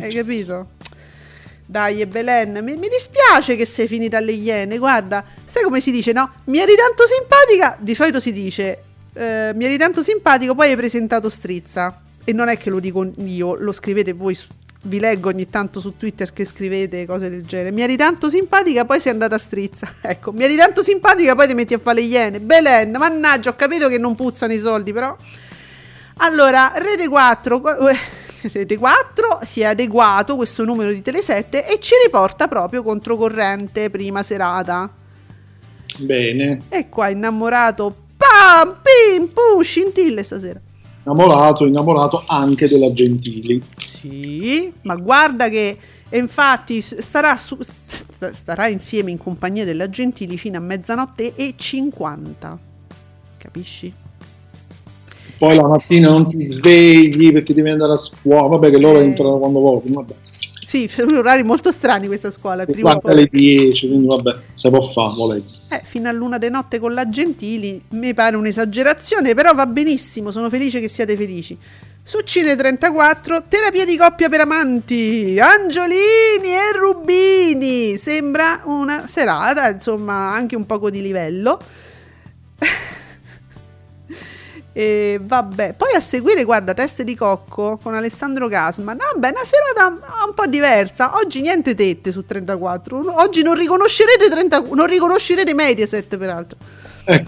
Hai 0.00 0.12
capito? 0.12 0.74
Dai, 1.68 2.00
e 2.00 2.06
Belen, 2.06 2.60
mi, 2.62 2.76
mi, 2.76 2.88
dispiace 2.88 3.56
che 3.56 3.66
sei 3.66 3.88
finita 3.88 4.18
alle 4.18 4.30
Iene. 4.30 4.78
Guarda, 4.78 5.24
sai 5.44 5.64
come 5.64 5.80
si 5.80 5.90
dice, 5.90 6.12
no? 6.12 6.30
Mi 6.44 6.60
eri 6.60 6.76
tanto 6.76 7.04
simpatica. 7.06 7.76
Di 7.80 7.94
solito 7.94 8.20
si 8.20 8.32
dice, 8.32 8.82
eh, 9.12 9.50
mi 9.52 9.64
eri 9.64 9.76
tanto 9.76 10.02
simpatico, 10.02 10.54
poi 10.54 10.70
hai 10.70 10.76
presentato 10.76 11.28
Strizza. 11.28 12.00
E 12.22 12.32
non 12.32 12.48
è 12.48 12.56
che 12.56 12.70
lo 12.70 12.78
dico 12.78 13.10
io, 13.16 13.54
lo 13.54 13.72
scrivete 13.72 14.12
voi. 14.12 14.38
Vi 14.82 15.00
leggo 15.00 15.28
ogni 15.28 15.48
tanto 15.48 15.80
su 15.80 15.96
Twitter 15.96 16.32
che 16.32 16.44
scrivete 16.44 17.04
cose 17.04 17.28
del 17.28 17.44
genere. 17.44 17.72
Mi 17.72 17.82
eri 17.82 17.96
tanto 17.96 18.30
simpatica, 18.30 18.84
poi 18.84 19.00
sei 19.00 19.10
andata 19.10 19.34
a 19.34 19.38
strizza. 19.38 19.92
Ecco, 20.02 20.32
mi 20.32 20.44
eri 20.44 20.54
tanto 20.54 20.82
simpatica, 20.82 21.34
poi 21.34 21.48
ti 21.48 21.54
metti 21.54 21.74
a 21.74 21.78
fare 21.78 22.00
le 22.00 22.06
iene. 22.06 22.38
Belen, 22.38 22.92
mannaggia, 22.92 23.50
ho 23.50 23.56
capito 23.56 23.88
che 23.88 23.98
non 23.98 24.14
puzzano 24.14 24.52
i 24.52 24.60
soldi, 24.60 24.92
però. 24.92 25.16
Allora, 26.18 26.72
Rete 26.76 27.08
4. 27.08 27.62
Rete 28.52 28.76
4 28.76 29.40
si 29.42 29.60
è 29.60 29.64
adeguato 29.64 30.36
questo 30.36 30.64
numero 30.64 30.90
di 30.90 31.00
Tele7 31.00 31.66
e 31.66 31.78
ci 31.80 31.94
riporta 32.02 32.48
proprio 32.48 32.82
controcorrente 32.82 33.90
prima 33.90 34.22
serata. 34.22 34.90
Bene. 35.98 36.62
E 36.68 36.88
qua 36.88 37.08
innamorato, 37.08 37.94
pam, 38.16 38.78
pim, 38.82 39.28
pu, 39.28 39.62
scintille 39.62 40.22
stasera. 40.22 40.60
Innamorato, 41.04 41.66
innamorato 41.66 42.24
anche 42.26 42.68
della 42.68 42.92
Gentili. 42.92 43.62
Sì, 43.78 44.72
ma 44.82 44.96
guarda 44.96 45.48
che 45.48 45.78
infatti 46.10 46.80
starà, 46.80 47.36
su, 47.36 47.58
starà 48.30 48.66
insieme 48.66 49.10
in 49.10 49.18
compagnia 49.18 49.64
della 49.64 49.88
Gentili 49.88 50.36
fino 50.36 50.58
a 50.58 50.60
mezzanotte 50.60 51.34
e 51.34 51.54
50. 51.56 52.58
Capisci? 53.36 54.04
Poi 55.38 55.56
la 55.56 55.66
mattina 55.66 56.10
non 56.10 56.28
ti 56.28 56.48
svegli 56.48 57.32
perché 57.32 57.54
devi 57.54 57.70
andare 57.70 57.92
a 57.92 57.96
scuola, 57.96 58.48
vabbè 58.48 58.70
che 58.70 58.78
loro 58.78 58.98
eh. 59.00 59.04
entrano 59.04 59.38
quando 59.38 59.60
vogliono, 59.60 60.02
vabbè. 60.02 60.14
Sì, 60.66 60.88
sono 60.92 61.18
orari 61.18 61.42
molto 61.42 61.70
strani 61.70 62.06
questa 62.06 62.30
scuola. 62.30 62.64
Prima 62.64 62.98
alle 63.02 63.28
10, 63.30 63.86
quindi 63.86 64.06
vabbè, 64.06 64.36
se 64.52 64.70
può 64.70 64.80
fare, 64.80 65.14
volete. 65.14 65.54
Eh, 65.68 65.80
fino 65.84 66.08
a 66.08 66.12
luna 66.12 66.38
di 66.38 66.48
notte 66.48 66.78
con 66.78 66.94
la 66.94 67.08
Gentili 67.08 67.80
mi 67.90 68.14
pare 68.14 68.36
un'esagerazione, 68.36 69.34
però 69.34 69.52
va 69.52 69.66
benissimo, 69.66 70.30
sono 70.30 70.48
felice 70.48 70.80
che 70.80 70.88
siate 70.88 71.16
felici. 71.16 71.58
Su 72.02 72.20
Cine 72.20 72.54
34, 72.54 73.44
terapia 73.48 73.84
di 73.84 73.96
coppia 73.96 74.28
per 74.28 74.40
amanti, 74.40 75.36
Angiolini 75.40 76.52
e 76.52 76.78
Rubini. 76.78 77.98
Sembra 77.98 78.62
una 78.66 79.08
serata, 79.08 79.68
insomma, 79.68 80.32
anche 80.32 80.54
un 80.54 80.66
poco 80.66 80.88
di 80.88 81.02
livello. 81.02 81.58
E 84.76 85.18
vabbè, 85.22 85.72
poi 85.72 85.94
a 85.94 86.00
seguire, 86.00 86.44
guarda, 86.44 86.74
Teste 86.74 87.02
di 87.02 87.14
Cocco 87.14 87.78
con 87.82 87.94
Alessandro 87.94 88.46
Gasma. 88.46 88.94
Vabbè, 88.94 89.28
una 89.30 89.42
serata 89.42 89.88
un 90.26 90.34
po' 90.34 90.44
diversa. 90.44 91.16
Oggi 91.16 91.40
niente 91.40 91.74
tette 91.74 92.12
su 92.12 92.26
34. 92.26 93.14
Oggi 93.14 93.42
non 93.42 93.54
riconoscerete 93.54 94.28
30, 94.28 94.64
non 94.74 94.84
riconoscerete 94.84 95.54
Mediaset, 95.54 96.18
peraltro. 96.18 96.58
Eh. 97.06 97.24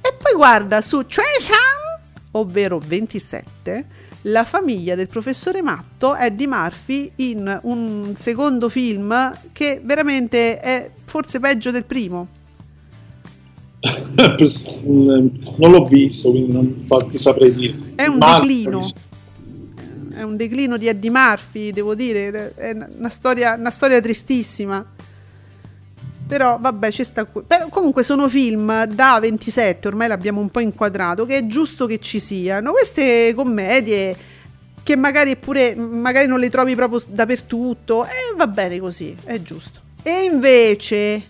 E 0.00 0.14
poi 0.18 0.32
guarda 0.34 0.80
su 0.80 1.04
Tresan, 1.04 1.98
ovvero 2.30 2.80
27, 2.82 3.84
la 4.22 4.44
famiglia 4.44 4.94
del 4.94 5.08
professore 5.08 5.60
Matto, 5.60 6.16
Eddie 6.16 6.46
Murphy, 6.46 7.12
in 7.16 7.60
un 7.64 8.14
secondo 8.16 8.70
film 8.70 9.38
che 9.52 9.82
veramente 9.84 10.58
è 10.58 10.90
forse 11.04 11.38
peggio 11.38 11.70
del 11.70 11.84
primo. 11.84 12.28
Non 14.84 15.70
l'ho 15.70 15.84
visto, 15.84 16.30
quindi 16.30 16.52
non 16.52 16.86
ti 17.10 17.18
saprei 17.18 17.54
dire. 17.54 17.78
È 17.94 18.06
un 18.06 18.18
Murphy, 18.18 18.64
declino. 18.64 18.88
È 20.14 20.22
un 20.22 20.36
declino 20.36 20.76
di 20.76 20.86
Eddie 20.86 21.10
Murphy, 21.10 21.70
devo 21.70 21.94
dire, 21.94 22.54
è 22.54 22.76
una 22.98 23.08
storia, 23.08 23.54
una 23.54 23.70
storia 23.70 24.00
tristissima. 24.00 24.84
Però 26.26 26.58
vabbè, 26.60 26.90
ci 26.92 27.02
sta. 27.02 27.24
Però, 27.24 27.68
comunque 27.68 28.02
sono 28.02 28.28
film 28.28 28.84
da 28.84 29.18
27, 29.20 29.88
ormai 29.88 30.08
l'abbiamo 30.08 30.40
un 30.40 30.50
po' 30.50 30.60
inquadrato, 30.60 31.26
che 31.26 31.38
è 31.38 31.46
giusto 31.46 31.86
che 31.86 31.98
ci 31.98 32.20
siano. 32.20 32.72
Queste 32.72 33.32
commedie 33.34 34.16
che 34.82 34.96
magari 34.96 35.36
pure 35.36 35.74
magari 35.74 36.26
non 36.26 36.38
le 36.38 36.48
trovi 36.48 36.74
proprio 36.74 37.02
dappertutto 37.08 38.04
e 38.04 38.34
va 38.36 38.46
bene 38.46 38.78
così, 38.78 39.14
è 39.24 39.40
giusto. 39.42 39.80
E 40.02 40.24
invece 40.24 41.22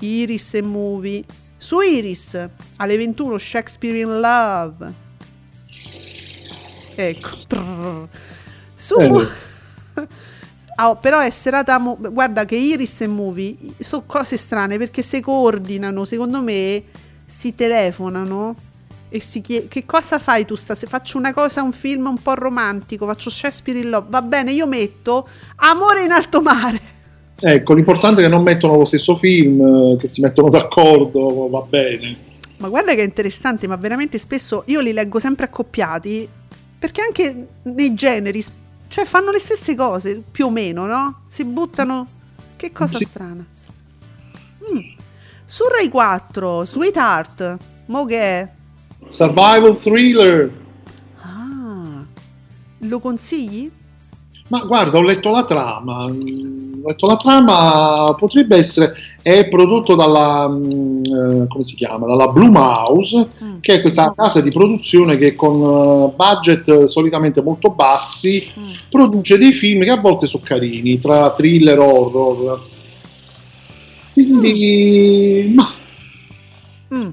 Iris 0.00 0.54
e 0.54 0.62
Movie 0.62 1.24
su 1.64 1.80
Iris 1.80 2.46
alle 2.76 2.96
21 2.98 3.38
Shakespeare 3.38 3.98
in 3.98 4.20
Love. 4.20 4.92
Ecco. 6.94 7.28
Trrr. 7.46 8.08
Su 8.74 8.96
oh, 10.76 10.96
però 11.00 11.20
è 11.20 11.30
serata 11.30 11.78
mo- 11.78 11.96
guarda 11.98 12.44
che 12.44 12.56
Iris 12.56 13.00
e 13.00 13.06
Movie 13.06 13.56
sono 13.78 14.02
cose 14.04 14.36
strane 14.36 14.76
perché 14.76 15.00
si 15.00 15.22
coordinano, 15.22 16.04
secondo 16.04 16.42
me 16.42 16.84
si 17.24 17.54
telefonano 17.54 18.54
e 19.08 19.20
si 19.20 19.40
chiede 19.40 19.66
che 19.68 19.86
cosa 19.86 20.18
fai 20.18 20.44
tu 20.44 20.56
stasera? 20.56 20.90
Faccio 20.90 21.16
una 21.16 21.32
cosa, 21.32 21.62
un 21.62 21.72
film 21.72 22.08
un 22.08 22.20
po' 22.20 22.34
romantico, 22.34 23.06
faccio 23.06 23.30
Shakespeare 23.30 23.78
in 23.78 23.88
Love. 23.88 24.08
Va 24.10 24.20
bene, 24.20 24.52
io 24.52 24.66
metto 24.66 25.26
Amore 25.56 26.04
in 26.04 26.12
alto 26.12 26.42
mare. 26.42 26.92
Ecco, 27.46 27.74
l'importante 27.74 28.20
è 28.20 28.24
che 28.24 28.30
non 28.30 28.42
mettono 28.42 28.78
lo 28.78 28.86
stesso 28.86 29.16
film, 29.16 29.60
eh, 29.60 29.96
che 29.98 30.08
si 30.08 30.22
mettono 30.22 30.48
d'accordo, 30.48 31.46
va 31.50 31.62
bene. 31.68 32.16
Ma 32.56 32.68
guarda 32.68 32.94
che 32.94 33.02
è 33.02 33.04
interessante, 33.04 33.66
ma 33.66 33.76
veramente 33.76 34.16
spesso 34.16 34.62
io 34.68 34.80
li 34.80 34.94
leggo 34.94 35.18
sempre 35.18 35.44
accoppiati, 35.44 36.26
perché 36.78 37.02
anche 37.02 37.46
nei 37.64 37.92
generi, 37.92 38.42
cioè 38.88 39.04
fanno 39.04 39.30
le 39.30 39.40
stesse 39.40 39.74
cose, 39.74 40.22
più 40.30 40.46
o 40.46 40.50
meno, 40.50 40.86
no? 40.86 41.24
Si 41.28 41.44
buttano... 41.44 42.06
Che 42.56 42.72
cosa 42.72 42.96
sì. 42.96 43.04
strana. 43.04 43.44
Mm. 44.72 44.78
Su 45.44 45.64
Rai 45.68 45.90
4, 45.90 46.64
Sweetheart, 46.64 47.58
mo 47.86 48.06
che 48.06 48.20
è? 48.20 48.48
Survival 49.10 49.78
Thriller. 49.80 50.50
Ah, 51.20 52.04
lo 52.78 52.98
consigli? 53.00 53.70
Ma 54.48 54.60
guarda, 54.60 54.98
ho 54.98 55.02
letto 55.02 55.30
la 55.30 55.44
trama. 55.44 56.04
Ho 56.04 56.88
letto 56.88 57.06
la 57.06 57.16
trama, 57.16 58.14
potrebbe 58.18 58.56
essere. 58.56 58.94
È 59.22 59.48
prodotto 59.48 59.94
dalla. 59.94 60.46
Mm, 60.48 61.04
eh, 61.04 61.46
come 61.48 61.62
si 61.62 61.74
chiama? 61.74 62.06
Dalla 62.06 62.28
Bloom 62.28 62.56
House, 62.56 63.26
mm. 63.42 63.60
che 63.60 63.74
è 63.74 63.80
questa 63.80 64.12
casa 64.14 64.42
di 64.42 64.50
produzione 64.50 65.16
che 65.16 65.34
con 65.34 65.60
uh, 65.60 66.12
budget 66.14 66.84
solitamente 66.84 67.40
molto 67.40 67.70
bassi 67.70 68.46
mm. 68.58 68.62
produce 68.90 69.38
dei 69.38 69.52
film 69.52 69.82
che 69.82 69.90
a 69.90 70.00
volte 70.00 70.26
sono 70.26 70.42
carini, 70.44 71.00
tra 71.00 71.32
thriller 71.32 71.78
horror. 71.78 72.60
Quindi. 74.12 75.46
Mm. 75.48 75.54
Ma. 75.54 75.72
Mm. 76.94 77.08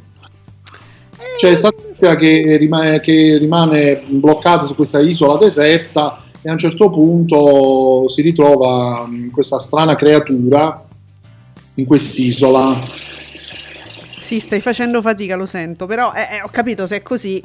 C'è 1.37 1.47
questa 1.47 2.15
che 2.17 2.57
rimane, 2.57 2.99
che 2.99 3.37
rimane 3.37 4.03
bloccata 4.05 4.65
su 4.65 4.75
questa 4.75 4.99
isola 4.99 5.37
deserta 5.37 6.21
e 6.41 6.49
a 6.49 6.53
un 6.53 6.57
certo 6.57 6.89
punto 6.89 8.07
si 8.09 8.21
ritrova 8.21 9.07
questa 9.31 9.59
strana 9.59 9.95
creatura 9.95 10.83
in 11.75 11.85
quest'isola. 11.85 12.75
Sì, 14.19 14.39
stai 14.39 14.59
facendo 14.59 15.01
fatica, 15.01 15.35
lo 15.35 15.45
sento, 15.45 15.85
però 15.85 16.13
eh, 16.13 16.37
eh, 16.37 16.41
ho 16.41 16.49
capito 16.51 16.87
se 16.87 16.97
è 16.97 17.01
così, 17.01 17.41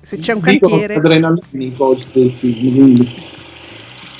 se 0.00 0.18
c'è 0.18 0.32
un 0.32 0.42
Dico 0.42 0.68
cantiere... 0.68 0.94
adrenalinico 0.94 1.96
del 2.12 2.32
film, 2.32 2.76
quindi. 2.76 3.32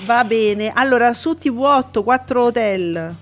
Va 0.07 0.25
bene, 0.25 0.71
allora 0.75 1.13
su 1.15 1.31
TV8 1.31 2.03
4 2.03 2.43
hotel, 2.43 3.15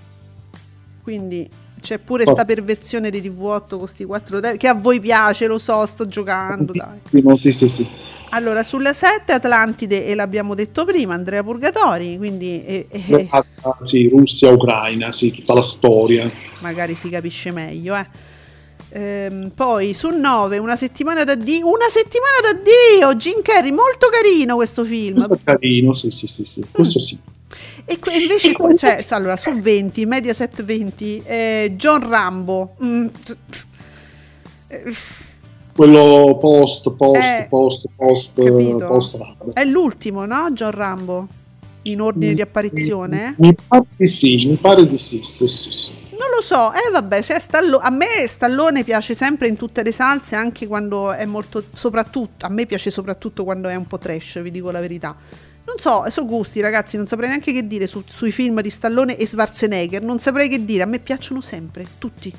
quindi 1.01 1.49
c'è 1.83 1.99
pure 1.99 2.23
oh. 2.25 2.31
sta 2.31 2.45
perversione 2.45 3.09
di 3.09 3.21
TV8 3.21 3.67
con 3.67 3.79
questi 3.79 4.05
4 4.05 4.37
hotel 4.37 4.57
che 4.57 4.67
a 4.69 4.73
voi 4.73 5.01
piace, 5.01 5.45
lo 5.45 5.59
so, 5.59 5.85
sto 5.85 6.07
giocando, 6.07 6.71
dai. 6.71 7.35
Sì, 7.35 7.51
sì, 7.51 7.67
sì. 7.67 7.87
Allora, 8.29 8.63
sulla 8.63 8.93
7 8.93 9.33
Atlantide, 9.33 10.07
e 10.07 10.15
l'abbiamo 10.15 10.55
detto 10.55 10.85
prima, 10.85 11.13
Andrea 11.13 11.43
Purgatori, 11.43 12.17
quindi... 12.17 12.63
Eh, 12.65 12.87
eh, 12.89 13.27
ah, 13.29 13.45
sì, 13.83 14.07
Russia-Ucraina, 14.07 15.11
sì, 15.11 15.31
tutta 15.31 15.53
la 15.53 15.61
storia. 15.61 16.31
Magari 16.61 16.95
si 16.95 17.09
capisce 17.09 17.51
meglio, 17.51 17.95
eh. 17.95 18.07
Ehm, 18.95 19.51
poi 19.53 19.93
su 19.95 20.09
9 20.09 20.59
una 20.59 20.75
settimana 20.75 21.23
da 21.23 21.33
Dio 21.33 21.67
una 21.67 21.89
settimana 21.89 22.53
da 22.53 22.59
Dio 22.61 23.15
Jim 23.15 23.41
Carrey 23.41 23.71
molto 23.71 24.07
carino 24.11 24.53
questo 24.53 24.85
film 24.85 25.25
è 25.25 25.37
carino 25.43 25.93
sì 25.93 26.11
sì 26.11 26.27
sì, 26.27 26.45
sì. 26.45 26.63
questo 26.69 26.99
sì 26.99 27.17
e 27.85 27.99
que- 27.99 28.15
invece 28.15 28.55
cioè, 28.77 29.05
allora 29.09 29.37
su 29.37 29.51
20 29.57 30.05
Mediaset 30.05 30.63
20 30.63 31.23
eh, 31.25 31.73
John 31.75 32.07
Rambo 32.07 32.75
mm. 32.83 33.07
quello 35.75 36.37
post 36.39 36.91
post 36.91 37.21
eh, 37.21 37.47
post 37.49 37.85
post 37.95 38.41
post 38.87 39.17
è 39.53 39.65
l'ultimo 39.65 40.25
no 40.25 40.51
John 40.51 40.71
Rambo 40.71 41.27
in 41.83 42.01
ordine 42.01 42.33
di 42.33 42.41
apparizione 42.41 43.35
mi 43.37 43.53
pare 43.67 43.85
di 43.95 44.07
sì 44.07 44.47
mi 44.47 44.55
pare 44.55 44.87
di 44.87 44.97
sì, 44.97 45.21
sì, 45.23 45.47
sì, 45.47 45.71
sì. 45.71 46.01
Non 46.23 46.29
lo 46.33 46.41
so, 46.41 46.71
eh 46.71 46.89
vabbè, 46.91 47.21
se 47.21 47.37
Stallo- 47.39 47.79
a 47.79 47.89
me 47.89 48.27
Stallone 48.27 48.83
piace 48.83 49.13
sempre 49.13 49.47
in 49.47 49.57
tutte 49.57 49.83
le 49.83 49.91
salse, 49.91 50.35
anche 50.35 50.67
quando 50.67 51.11
è 51.11 51.25
molto, 51.25 51.63
soprattutto, 51.73 52.45
a 52.45 52.49
me 52.49 52.65
piace 52.65 52.91
soprattutto 52.91 53.43
quando 53.43 53.67
è 53.67 53.75
un 53.75 53.87
po' 53.87 53.97
trash, 53.97 54.41
vi 54.41 54.51
dico 54.51 54.71
la 54.71 54.79
verità. 54.79 55.15
Non 55.65 55.77
so, 55.77 56.03
sono 56.09 56.27
gusti 56.27 56.59
ragazzi, 56.59 56.97
non 56.97 57.07
saprei 57.07 57.29
neanche 57.29 57.53
che 57.53 57.65
dire 57.65 57.87
su, 57.87 58.03
sui 58.05 58.31
film 58.31 58.61
di 58.61 58.69
Stallone 58.69 59.15
e 59.15 59.25
Schwarzenegger, 59.25 60.01
non 60.01 60.19
saprei 60.19 60.49
che 60.49 60.65
dire, 60.65 60.83
a 60.83 60.85
me 60.85 60.99
piacciono 60.99 61.39
sempre, 61.39 61.85
tutti. 61.97 62.33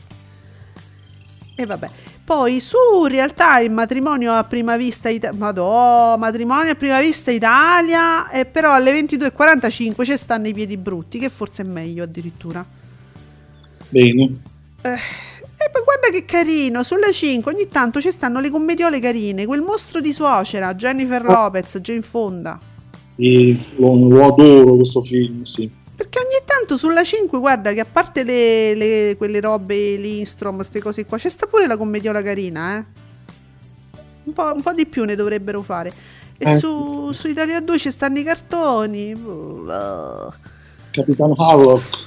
E 1.57 1.67
vabbè. 1.67 1.89
Poi 2.25 2.59
su 2.61 2.77
in 3.03 3.09
realtà 3.09 3.59
il 3.59 3.71
matrimonio 3.71 4.33
a 4.33 4.45
prima 4.45 4.77
vista 4.77 5.09
Italia, 5.09 5.39
madò, 5.39 6.17
matrimonio 6.17 6.73
a 6.73 6.75
prima 6.75 7.01
vista 7.01 7.31
Italia, 7.31 8.29
e 8.31 8.45
però 8.45 8.73
alle 8.73 8.99
22.45 8.99 10.05
ci 10.05 10.17
stanno 10.17 10.49
i 10.49 10.55
piedi 10.55 10.77
brutti, 10.77 11.19
che 11.19 11.31
forse 11.31 11.63
è 11.63 11.67
meglio 11.67 12.05
addirittura. 12.05 12.65
Bene. 13.89 14.23
Eh, 14.83 14.89
e 14.91 15.71
poi 15.71 15.83
guarda 15.83 16.09
che 16.11 16.25
carino, 16.25 16.83
sulla 16.83 17.11
5 17.11 17.53
ogni 17.53 17.69
tanto 17.69 18.01
ci 18.01 18.11
stanno 18.11 18.41
le 18.41 18.51
commediole 18.51 19.01
carine, 19.01 19.47
quel 19.47 19.63
mostro 19.63 20.01
di 20.01 20.13
suocera, 20.13 20.75
Jennifer 20.75 21.23
ah. 21.25 21.31
Lopez, 21.31 21.79
Jane 21.79 22.03
Fonda. 22.03 22.73
Sì, 23.17 23.65
lo, 23.77 24.09
lo, 24.09 24.27
adoro 24.27 24.77
questo 24.77 25.03
film, 25.03 25.43
sì. 25.43 25.71
Perché 25.97 26.19
ogni 26.19 26.43
tanto 26.45 26.77
sulla 26.77 27.05
5, 27.05 27.39
guarda 27.39 27.73
che 27.73 27.81
a 27.81 27.87
parte 27.91 28.25
le, 28.25 28.75
le, 28.75 29.17
quelle 29.17 29.41
robe, 29.41 29.97
l'Instrom, 29.97 30.57
queste 30.57 30.81
cose 30.81 31.07
qua, 31.07 31.19
c'è 31.19 31.29
sta 31.29 31.47
pure 31.47 31.67
la 31.67 31.77
commediola 31.77 32.23
carina, 32.23 32.79
eh. 32.79 32.85
Un 34.25 34.33
po', 34.33 34.53
un 34.55 34.63
po 34.63 34.73
di 34.73 34.87
più 34.87 35.05
ne 35.05 35.15
dovrebbero 35.15 35.63
fare. 35.63 35.93
E 36.37 36.51
eh, 36.51 36.59
su, 36.59 37.13
sì. 37.13 37.21
su 37.21 37.29
Italia 37.29 37.61
2 37.61 37.79
ci 37.79 37.91
stanno 37.91 38.19
i 38.19 38.23
cartoni. 38.23 39.13
Uh. 39.13 40.33
Capitan 40.91 41.33
Harlock. 41.37 41.99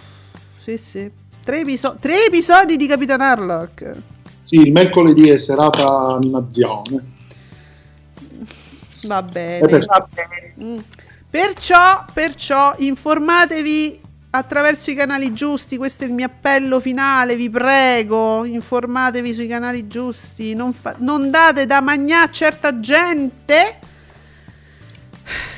Sì, 0.62 0.78
sì. 0.78 1.10
Tre, 1.44 1.62
episo- 1.62 1.96
tre 2.00 2.26
episodi 2.26 2.76
di 2.76 2.88
Capitan 2.88 3.22
Harlock. 3.22 3.96
Sì, 4.42 4.56
il 4.56 4.72
mercoledì 4.72 5.30
è 5.30 5.38
serata 5.38 6.16
animazione. 6.16 7.16
Va 9.04 9.24
bene. 9.24 9.86
Va 9.86 10.08
bene. 10.14 10.54
Mm. 10.62 10.78
Perciò, 11.30 12.06
perciò 12.14 12.74
informatevi 12.78 14.02
attraverso 14.30 14.92
i 14.92 14.96
canali 14.96 15.34
giusti, 15.34 15.78
questo 15.78 16.04
è 16.04 16.08
il 16.08 16.14
mio 16.14 16.26
appello 16.26 16.80
finale, 16.80 17.36
vi 17.36 17.50
prego, 17.50 18.46
informatevi 18.46 19.34
sui 19.34 19.48
canali 19.48 19.88
giusti, 19.88 20.54
non, 20.54 20.74
fa- 20.74 20.96
non 21.00 21.30
date 21.30 21.66
da 21.66 21.82
mangiare 21.82 22.26
a 22.26 22.32
certa 22.32 22.80
gente. 22.80 23.80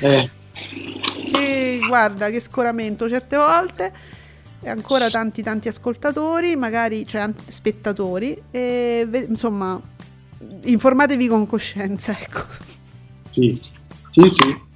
Eh. 0.00 0.30
Che 1.32 1.78
guarda 1.86 2.30
che 2.30 2.40
scoramento 2.40 3.08
certe 3.08 3.36
volte 3.36 3.92
e 4.62 4.68
ancora 4.68 5.08
tanti 5.08 5.42
tanti 5.42 5.68
ascoltatori, 5.68 6.56
magari 6.56 7.06
cioè 7.06 7.30
spettatori 7.48 8.40
e 8.50 9.08
insomma 9.28 9.80
informatevi 10.62 11.28
con 11.28 11.46
coscienza, 11.46 12.16
ecco. 12.18 12.44
Sì. 13.28 13.60
Sì, 14.10 14.26
sì. 14.26 14.68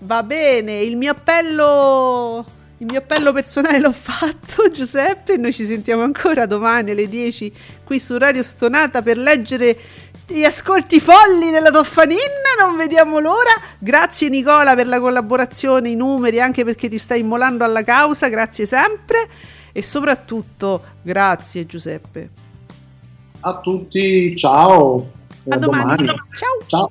Va 0.00 0.22
bene, 0.22 0.80
il 0.80 0.96
mio 0.96 1.12
appello 1.12 2.44
il 2.80 2.86
mio 2.86 3.00
appello 3.00 3.32
personale 3.32 3.78
l'ho 3.78 3.92
fatto, 3.92 4.68
Giuseppe. 4.72 5.36
Noi 5.36 5.52
ci 5.52 5.64
sentiamo 5.66 6.02
ancora 6.02 6.46
domani 6.46 6.92
alle 6.92 7.08
10 7.08 7.52
qui 7.84 8.00
su 8.00 8.16
Radio 8.16 8.42
Stonata 8.42 9.02
per 9.02 9.18
leggere 9.18 9.76
gli 10.26 10.44
ascolti 10.44 11.00
folli 11.00 11.50
della 11.50 11.70
Toffanin, 11.70 12.16
non 12.58 12.76
vediamo 12.76 13.18
l'ora. 13.18 13.50
Grazie 13.78 14.28
Nicola 14.28 14.74
per 14.74 14.86
la 14.86 15.00
collaborazione, 15.00 15.90
i 15.90 15.96
numeri, 15.96 16.40
anche 16.40 16.64
perché 16.64 16.88
ti 16.88 16.98
stai 16.98 17.20
immolando 17.20 17.64
alla 17.64 17.82
causa, 17.82 18.28
grazie 18.28 18.64
sempre 18.64 19.28
e 19.72 19.82
soprattutto 19.82 20.82
grazie 21.02 21.66
Giuseppe. 21.66 22.30
A 23.40 23.58
tutti, 23.58 24.34
ciao. 24.36 25.10
A, 25.48 25.56
domani. 25.56 25.96
domani. 25.96 26.20
Ciao. 26.32 26.58
Ciao. 26.66 26.90